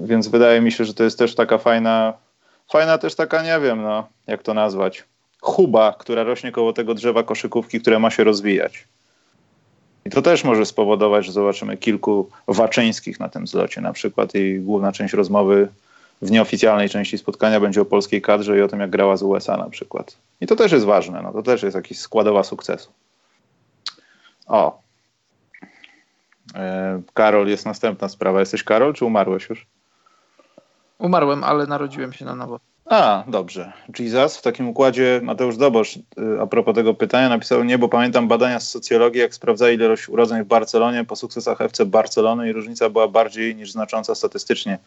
więc 0.04 0.28
wydaje 0.28 0.62
mi 0.62 0.72
się, 0.72 0.86
że 0.86 0.94
to 0.94 1.04
jest 1.04 1.20
też 1.20 1.36
taka 1.36 1.58
fajna 1.58 2.14
fajna 2.72 2.98
też 2.98 3.16
taka, 3.16 3.44
nie 3.44 3.60
wiem, 3.60 3.82
no, 3.82 4.08
jak 4.28 4.44
to 4.44 4.54
nazwać, 4.54 5.04
chuba, 5.42 5.96
która 6.00 6.24
rośnie 6.24 6.52
koło 6.52 6.74
tego 6.74 6.94
drzewa 6.94 7.24
koszykówki, 7.24 7.82
które 7.82 8.00
ma 8.00 8.10
się 8.10 8.24
rozwijać. 8.24 8.88
I 10.06 10.10
to 10.10 10.22
też 10.22 10.44
może 10.44 10.66
spowodować, 10.66 11.26
że 11.26 11.32
zobaczymy 11.32 11.78
kilku 11.78 12.30
Waczyńskich 12.48 13.20
na 13.20 13.30
tym 13.30 13.48
zlocie 13.48 13.82
na 13.82 13.94
przykład 13.94 14.36
i 14.36 14.60
główna 14.60 14.92
część 14.92 15.14
rozmowy 15.14 15.68
w 16.22 16.32
nieoficjalnej 16.32 16.90
części 16.90 17.18
spotkania 17.18 17.60
będzie 17.60 17.82
o 17.82 17.86
polskiej 17.86 18.22
kadrze 18.22 18.58
i 18.58 18.62
o 18.62 18.68
tym, 18.68 18.80
jak 18.80 18.90
grała 18.90 19.18
z 19.18 19.24
USA 19.24 19.58
na 19.58 19.70
przykład. 19.70 20.18
I 20.42 20.48
to 20.48 20.56
też 20.56 20.72
jest 20.72 20.86
ważne, 20.86 21.22
no, 21.22 21.34
to 21.34 21.44
też 21.44 21.64
jest 21.64 21.76
jakiś 21.76 22.00
składowa 22.00 22.44
sukcesu. 22.44 22.92
O. 24.48 24.80
E, 26.56 27.02
Karol, 27.14 27.48
jest 27.48 27.66
następna 27.66 28.10
sprawa. 28.10 28.40
Jesteś 28.40 28.64
Karol, 28.64 28.94
czy 28.94 29.06
umarłeś 29.06 29.50
już? 29.50 29.68
Umarłem, 30.98 31.44
ale 31.44 31.68
narodziłem 31.68 32.14
się 32.14 32.26
na 32.26 32.36
nowo. 32.36 32.60
A, 32.86 33.24
dobrze. 33.28 33.74
Jesus. 34.00 34.38
W 34.38 34.42
takim 34.42 34.68
układzie 34.68 35.20
Mateusz 35.24 35.58
Dobosz 35.58 35.96
y, 35.96 36.02
a 36.42 36.48
propos 36.48 36.76
tego 36.76 36.94
pytania 36.94 37.30
napisał 37.30 37.64
nie, 37.64 37.78
bo 37.78 37.90
pamiętam 37.90 38.28
badania 38.28 38.60
z 38.60 38.70
socjologii, 38.70 39.22
jak 39.22 39.34
sprawdzali 39.34 39.76
ilość 39.76 40.10
urodzeń 40.10 40.44
w 40.44 40.48
Barcelonie 40.48 41.06
po 41.06 41.16
sukcesach 41.16 41.62
FC 41.62 41.86
Barcelony 41.86 42.50
i 42.50 42.54
różnica 42.54 42.90
była 42.90 43.08
bardziej 43.08 43.56
niż 43.56 43.72
znacząca 43.72 44.16
statystycznie. 44.16 44.80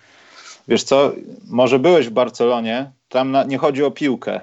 Wiesz 0.68 0.82
co, 0.82 1.12
może 1.50 1.78
byłeś 1.78 2.08
w 2.08 2.12
Barcelonie, 2.12 2.90
tam 3.08 3.30
na, 3.30 3.44
nie 3.44 3.58
chodzi 3.58 3.84
o 3.84 3.90
piłkę. 3.90 4.40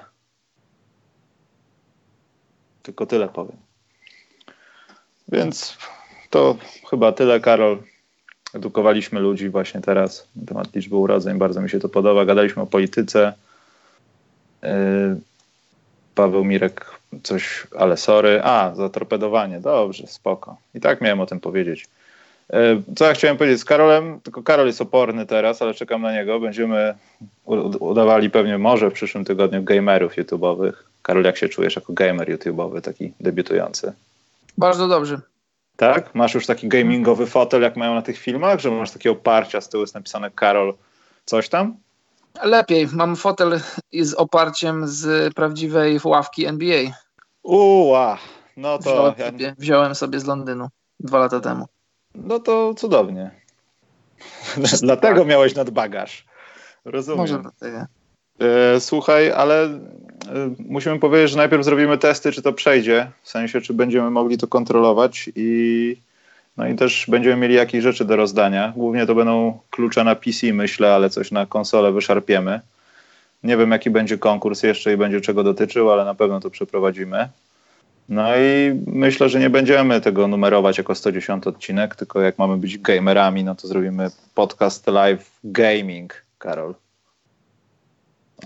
Tylko 2.82 3.06
tyle 3.06 3.28
powiem. 3.28 3.56
Więc 5.28 5.76
to 6.30 6.56
chyba 6.90 7.12
tyle, 7.12 7.40
Karol. 7.40 7.78
Edukowaliśmy 8.54 9.20
ludzi 9.20 9.48
właśnie 9.48 9.80
teraz 9.80 10.28
na 10.36 10.46
temat 10.46 10.74
liczby 10.74 10.96
urodzeń. 10.96 11.38
Bardzo 11.38 11.60
mi 11.60 11.70
się 11.70 11.80
to 11.80 11.88
podoba. 11.88 12.24
Gadaliśmy 12.24 12.62
o 12.62 12.66
polityce. 12.66 13.32
Yy, 14.62 14.68
Paweł 16.14 16.44
Mirek 16.44 16.90
coś, 17.22 17.66
ale 17.78 17.96
sorry. 17.96 18.40
A, 18.44 18.74
za 18.74 18.88
torpedowanie. 18.88 19.60
Dobrze, 19.60 20.06
spoko. 20.06 20.56
I 20.74 20.80
tak 20.80 21.00
miałem 21.00 21.20
o 21.20 21.26
tym 21.26 21.40
powiedzieć. 21.40 21.88
Yy, 22.52 22.82
co 22.96 23.04
ja 23.04 23.14
chciałem 23.14 23.36
powiedzieć 23.36 23.60
z 23.60 23.64
Karolem? 23.64 24.20
Tylko 24.20 24.42
Karol 24.42 24.66
jest 24.66 24.80
oporny 24.80 25.26
teraz, 25.26 25.62
ale 25.62 25.74
czekam 25.74 26.02
na 26.02 26.12
niego. 26.12 26.40
Będziemy 26.40 26.94
udawali 27.80 28.30
pewnie 28.30 28.58
może 28.58 28.90
w 28.90 28.92
przyszłym 28.92 29.24
tygodniu 29.24 29.62
gamerów 29.62 30.16
YouTube'owych. 30.16 30.72
Karol, 31.02 31.24
jak 31.24 31.36
się 31.36 31.48
czujesz 31.48 31.76
jako 31.76 31.92
gamer 31.92 32.28
YouTube'owy, 32.28 32.80
taki 32.80 33.12
debiutujący? 33.20 33.92
Bardzo 34.58 34.88
dobrze. 34.88 35.20
Tak? 35.76 36.14
Masz 36.14 36.34
już 36.34 36.46
taki 36.46 36.68
gamingowy 36.68 37.26
fotel, 37.26 37.62
jak 37.62 37.76
mają 37.76 37.94
na 37.94 38.02
tych 38.02 38.18
filmach, 38.18 38.60
że 38.60 38.70
masz 38.70 38.90
takie 38.90 39.10
oparcia, 39.10 39.60
z 39.60 39.68
tyłu 39.68 39.82
jest 39.82 39.94
napisane 39.94 40.30
Karol 40.30 40.74
coś 41.24 41.48
tam? 41.48 41.76
Lepiej. 42.42 42.88
Mam 42.92 43.16
fotel 43.16 43.60
z 44.00 44.14
oparciem 44.14 44.88
z 44.88 45.34
prawdziwej 45.34 46.00
ławki 46.04 46.46
NBA. 46.46 46.82
Uła, 47.42 48.18
no 48.56 48.78
to... 48.78 48.90
Wziąłem, 48.90 49.14
ja... 49.18 49.26
sobie, 49.26 49.54
wziąłem 49.58 49.94
sobie 49.94 50.20
z 50.20 50.24
Londynu 50.24 50.68
dwa 51.00 51.18
lata 51.18 51.40
temu. 51.40 51.66
No 52.14 52.40
to 52.40 52.74
cudownie. 52.74 53.30
Dlatego 54.82 55.24
miałeś 55.24 55.54
nadbagaż. 55.54 56.24
Rozumiem. 56.84 57.18
Może 57.18 57.38
dlatego. 57.38 57.86
E, 58.40 58.80
słuchaj, 58.80 59.32
ale 59.32 59.64
e, 59.64 59.80
musimy 60.58 60.98
powiedzieć, 60.98 61.30
że 61.30 61.36
najpierw 61.36 61.64
zrobimy 61.64 61.98
testy, 61.98 62.32
czy 62.32 62.42
to 62.42 62.52
przejdzie, 62.52 63.10
w 63.22 63.28
sensie, 63.28 63.60
czy 63.60 63.74
będziemy 63.74 64.10
mogli 64.10 64.38
to 64.38 64.46
kontrolować 64.46 65.30
i 65.36 65.96
no 66.56 66.68
i 66.68 66.74
też 66.74 67.06
będziemy 67.08 67.36
mieli 67.36 67.54
jakieś 67.54 67.82
rzeczy 67.82 68.04
do 68.04 68.16
rozdania. 68.16 68.72
Głównie 68.76 69.06
to 69.06 69.14
będą 69.14 69.58
klucze 69.70 70.04
na 70.04 70.14
PC, 70.14 70.52
myślę, 70.52 70.94
ale 70.94 71.10
coś 71.10 71.30
na 71.30 71.46
konsolę 71.46 71.92
wyszarpiemy. 71.92 72.60
Nie 73.42 73.56
wiem, 73.56 73.70
jaki 73.70 73.90
będzie 73.90 74.18
konkurs 74.18 74.62
jeszcze 74.62 74.92
i 74.92 74.96
będzie 74.96 75.20
czego 75.20 75.44
dotyczył, 75.44 75.90
ale 75.90 76.04
na 76.04 76.14
pewno 76.14 76.40
to 76.40 76.50
przeprowadzimy. 76.50 77.28
No 78.12 78.36
i 78.36 78.80
myślę, 78.86 79.28
że 79.28 79.40
nie 79.40 79.50
będziemy 79.50 80.00
tego 80.00 80.28
numerować 80.28 80.78
jako 80.78 80.94
110 80.94 81.46
odcinek, 81.46 81.96
tylko 81.96 82.20
jak 82.20 82.38
mamy 82.38 82.56
być 82.56 82.78
gamerami, 82.78 83.44
no 83.44 83.54
to 83.54 83.68
zrobimy 83.68 84.10
podcast 84.34 84.86
live 84.86 85.30
gaming, 85.44 86.24
Karol. 86.38 86.74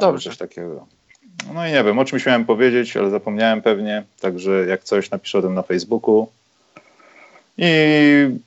Dobrze. 0.00 0.30
Coś 0.30 0.38
takiego. 0.38 0.86
No 1.54 1.66
i 1.66 1.72
nie 1.72 1.84
wiem, 1.84 1.98
o 1.98 2.04
czymś 2.04 2.26
miałem 2.26 2.44
powiedzieć, 2.44 2.96
ale 2.96 3.10
zapomniałem 3.10 3.62
pewnie, 3.62 4.04
także 4.20 4.66
jak 4.66 4.84
coś 4.84 5.10
napiszę 5.10 5.38
o 5.38 5.42
tym 5.42 5.54
na 5.54 5.62
Facebooku 5.62 6.28
i 7.58 7.70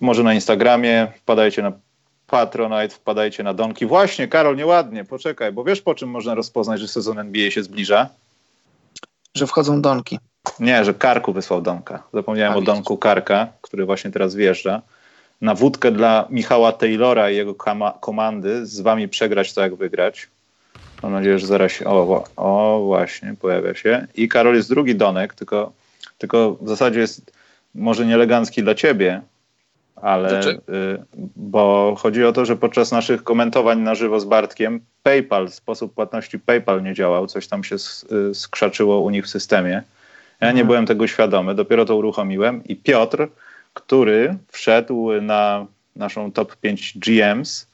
może 0.02 0.24
na 0.24 0.34
Instagramie, 0.34 1.08
wpadajcie 1.16 1.62
na 1.62 1.72
Patronite, 2.28 2.90
wpadajcie 2.90 3.44
na 3.44 3.54
Donki. 3.54 3.86
Właśnie, 3.86 4.28
Karol, 4.28 4.56
nieładnie, 4.56 5.06
poczekaj, 5.06 5.52
bo 5.52 5.64
wiesz 5.64 5.82
po 5.82 5.96
czym 5.96 6.10
można 6.10 6.36
rozpoznać, 6.36 6.80
że 6.80 6.88
sezon 6.88 7.20
NBA 7.20 7.52
się 7.52 7.64
zbliża? 7.64 8.10
Że 9.36 9.48
wchodzą 9.48 9.82
Donki. 9.82 10.20
Nie, 10.60 10.86
że 10.86 10.94
Karku 10.94 11.34
wysłał 11.34 11.62
Donka. 11.62 12.04
Zapomniałem 12.14 12.54
A, 12.54 12.58
o 12.58 12.62
Donku 12.62 12.98
Karka, 12.98 13.48
który 13.62 13.86
właśnie 13.86 14.12
teraz 14.12 14.36
wjeżdża. 14.36 14.82
Na 15.42 15.56
wódkę 15.56 15.92
dla 15.92 16.28
Michała 16.30 16.72
Taylora 16.72 17.30
i 17.30 17.36
jego 17.36 17.56
komandy 18.02 18.66
z 18.66 18.80
wami 18.80 19.08
przegrać 19.08 19.54
to 19.54 19.62
jak 19.62 19.76
wygrać. 19.76 20.28
Mam 21.04 21.12
nadzieję, 21.12 21.40
że 21.40 21.48
zaraz 21.48 21.72
się. 21.72 21.86
O, 21.86 22.24
o, 22.36 22.82
właśnie, 22.86 23.36
pojawia 23.42 23.76
się. 23.76 24.08
I 24.16 24.28
Karol 24.28 24.56
jest 24.56 24.70
drugi 24.70 24.96
Donek, 24.96 25.34
tylko, 25.34 25.72
tylko 26.18 26.58
w 26.62 26.70
zasadzie 26.70 27.00
jest 27.00 27.32
może 27.76 28.06
nieelegancki 28.06 28.64
dla 28.64 28.76
ciebie, 28.76 29.22
ale. 29.96 30.48
Y, 30.48 30.56
bo 31.36 31.96
chodzi 31.98 32.26
o 32.26 32.32
to, 32.32 32.46
że 32.46 32.56
podczas 32.56 32.92
naszych 32.92 33.24
komentowań 33.24 33.80
na 33.80 33.96
żywo 33.96 34.20
z 34.20 34.26
Bartkiem 34.26 34.80
PayPal, 35.04 35.50
sposób 35.50 35.94
płatności 35.94 36.40
PayPal 36.40 36.84
nie 36.84 36.94
działał, 36.94 37.28
coś 37.28 37.48
tam 37.48 37.64
się 37.64 37.76
y, 37.76 38.36
skrzaczyło 38.36 39.00
u 39.00 39.10
nich 39.10 39.26
w 39.26 39.30
systemie. 39.30 39.84
Ja 40.42 40.48
nie 40.48 40.52
mhm. 40.52 40.68
byłem 40.68 40.86
tego 40.86 41.08
świadomy, 41.08 41.56
dopiero 41.56 41.86
to 41.86 41.96
uruchomiłem 41.96 42.64
i 42.64 42.76
Piotr, 42.76 43.28
który 43.74 44.38
wszedł 44.52 45.22
na 45.22 45.66
naszą 45.96 46.32
top 46.32 46.56
5 46.56 46.98
GMs, 46.98 47.70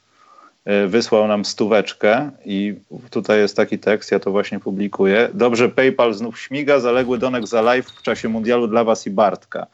E, 0.66 0.88
wysłał 0.88 1.28
nam 1.28 1.45
stóweczkę 1.45 2.32
i 2.45 2.76
tutaj 3.09 3.39
jest 3.39 3.55
taki 3.55 3.80
tekst, 3.80 4.11
ja 4.11 4.20
to 4.20 4.32
właśnie 4.32 4.59
publikuję. 4.59 5.30
Dobrze, 5.34 5.70
PayPal 5.70 6.13
znów 6.13 6.39
śmiga, 6.39 6.80
zaległy 6.80 7.18
donek 7.18 7.47
za 7.47 7.61
live 7.61 7.89
w 7.89 8.01
czasie 8.01 8.30
mundialu 8.30 8.68
dla 8.68 8.84
was 8.84 9.07
i 9.07 9.09
Bartka. 9.09 9.68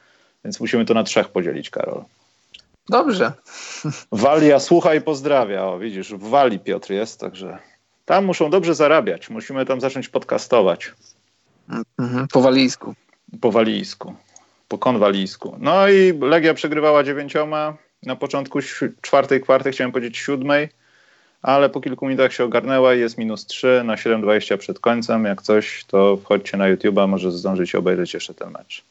Więc 0.44 0.60
musimy 0.60 0.86
to 0.86 0.94
na 0.94 1.04
trzech 1.04 1.28
podzielić, 1.30 1.70
Karol. 1.70 2.04
Dobrze. 2.90 3.32
Walia 4.12 4.60
słucha 4.60 4.96
i 4.96 5.02
pozdrawia. 5.02 5.66
O, 5.66 5.80
widzisz, 5.80 6.14
w 6.14 6.30
Wali 6.30 6.60
Piotr 6.60 6.92
jest, 6.92 7.20
także 7.20 7.58
tam 8.06 8.26
muszą 8.26 8.50
dobrze 8.50 8.76
zarabiać. 8.76 9.30
Musimy 9.30 9.66
tam 9.66 9.82
zacząć 9.82 10.10
podcastować. 10.10 10.92
Mhm, 12.00 12.28
po 12.28 12.42
walijsku. 12.42 12.96
Po 13.42 13.52
walijsku. 13.52 14.16
Po 14.68 14.78
konwalijsku. 14.78 15.56
No 15.60 15.90
i 15.90 16.20
Legia 16.20 16.54
przegrywała 16.54 17.04
dziewięcioma. 17.04 17.78
Na 18.04 18.16
początku 18.16 18.60
czwartej 19.02 19.42
kwarty, 19.42 19.72
chciałem 19.72 19.92
powiedzieć 19.92 20.18
siódmej 20.18 20.70
ale 21.42 21.70
po 21.70 21.82
kilku 21.82 22.06
minutach 22.06 22.34
się 22.34 22.44
ogarnęła 22.44 22.96
i 22.96 23.00
jest 23.00 23.18
minus 23.18 23.46
3 23.46 23.82
na 23.86 23.96
7.20 23.96 24.58
przed 24.58 24.80
końcem. 24.80 25.26
Jak 25.26 25.42
coś, 25.42 25.86
to 25.88 26.18
wchodźcie 26.18 26.58
na 26.58 26.76
YouTube'a, 26.76 27.08
może 27.08 27.32
zdążycie 27.32 27.78
obejrzeć 27.78 28.14
jeszcze 28.14 28.34
ten 28.34 28.52
mecz. 28.52 28.84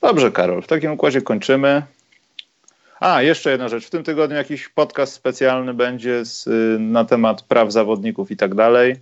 Dobrze, 0.00 0.30
Karol, 0.30 0.62
w 0.62 0.66
takim 0.66 0.92
układzie 0.92 1.22
kończymy. 1.22 1.82
A, 3.00 3.22
jeszcze 3.22 3.50
jedna 3.50 3.68
rzecz. 3.68 3.86
W 3.86 3.90
tym 3.90 4.04
tygodniu 4.04 4.36
jakiś 4.36 4.68
podcast 4.68 5.12
specjalny 5.12 5.74
będzie 5.74 6.24
z, 6.24 6.48
na 6.80 7.04
temat 7.04 7.42
praw 7.42 7.72
zawodników 7.72 8.30
i 8.30 8.36
tak 8.36 8.54
dalej. 8.54 8.96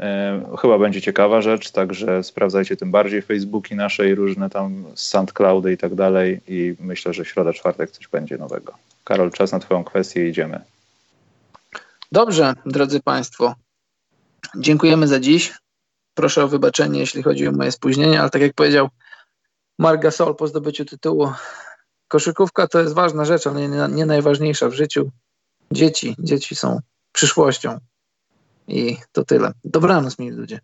E, 0.00 0.56
chyba 0.60 0.78
będzie 0.78 1.02
ciekawa 1.02 1.40
rzecz, 1.40 1.70
także 1.70 2.22
sprawdzajcie 2.24 2.76
tym 2.76 2.90
bardziej 2.90 3.22
Facebooki 3.22 3.74
nasze 3.74 4.08
i 4.08 4.14
różne 4.14 4.50
tam 4.50 4.84
SoundCloudy 4.94 5.72
i 5.72 5.76
tak 5.76 5.94
dalej 5.94 6.40
i 6.48 6.76
myślę, 6.80 7.12
że 7.12 7.24
środa, 7.24 7.52
czwartek 7.52 7.90
coś 7.90 8.08
będzie 8.08 8.38
nowego. 8.38 8.74
Karol, 9.04 9.30
czas 9.30 9.52
na 9.52 9.58
twoją 9.58 9.84
kwestię 9.84 10.28
idziemy. 10.28 10.60
Dobrze, 12.12 12.54
drodzy 12.66 13.00
Państwo. 13.00 13.54
Dziękujemy 14.56 15.08
za 15.08 15.20
dziś. 15.20 15.54
Proszę 16.14 16.44
o 16.44 16.48
wybaczenie, 16.48 17.00
jeśli 17.00 17.22
chodzi 17.22 17.48
o 17.48 17.52
moje 17.52 17.72
spóźnienie, 17.72 18.20
ale 18.20 18.30
tak 18.30 18.42
jak 18.42 18.54
powiedział 18.54 18.88
Mark 19.78 20.02
Gasol 20.02 20.36
po 20.36 20.46
zdobyciu 20.46 20.84
tytułu, 20.84 21.32
koszykówka 22.08 22.66
to 22.66 22.80
jest 22.80 22.94
ważna 22.94 23.24
rzecz, 23.24 23.46
ale 23.46 23.68
nie, 23.68 23.88
nie 23.90 24.06
najważniejsza 24.06 24.68
w 24.68 24.74
życiu. 24.74 25.10
Dzieci, 25.72 26.16
dzieci 26.18 26.56
są 26.56 26.80
przyszłością. 27.12 27.78
I 28.70 28.96
to 29.12 29.24
tyle. 29.24 29.52
Dobranoc, 29.64 30.18
mili 30.18 30.36
ludzie. 30.36 30.60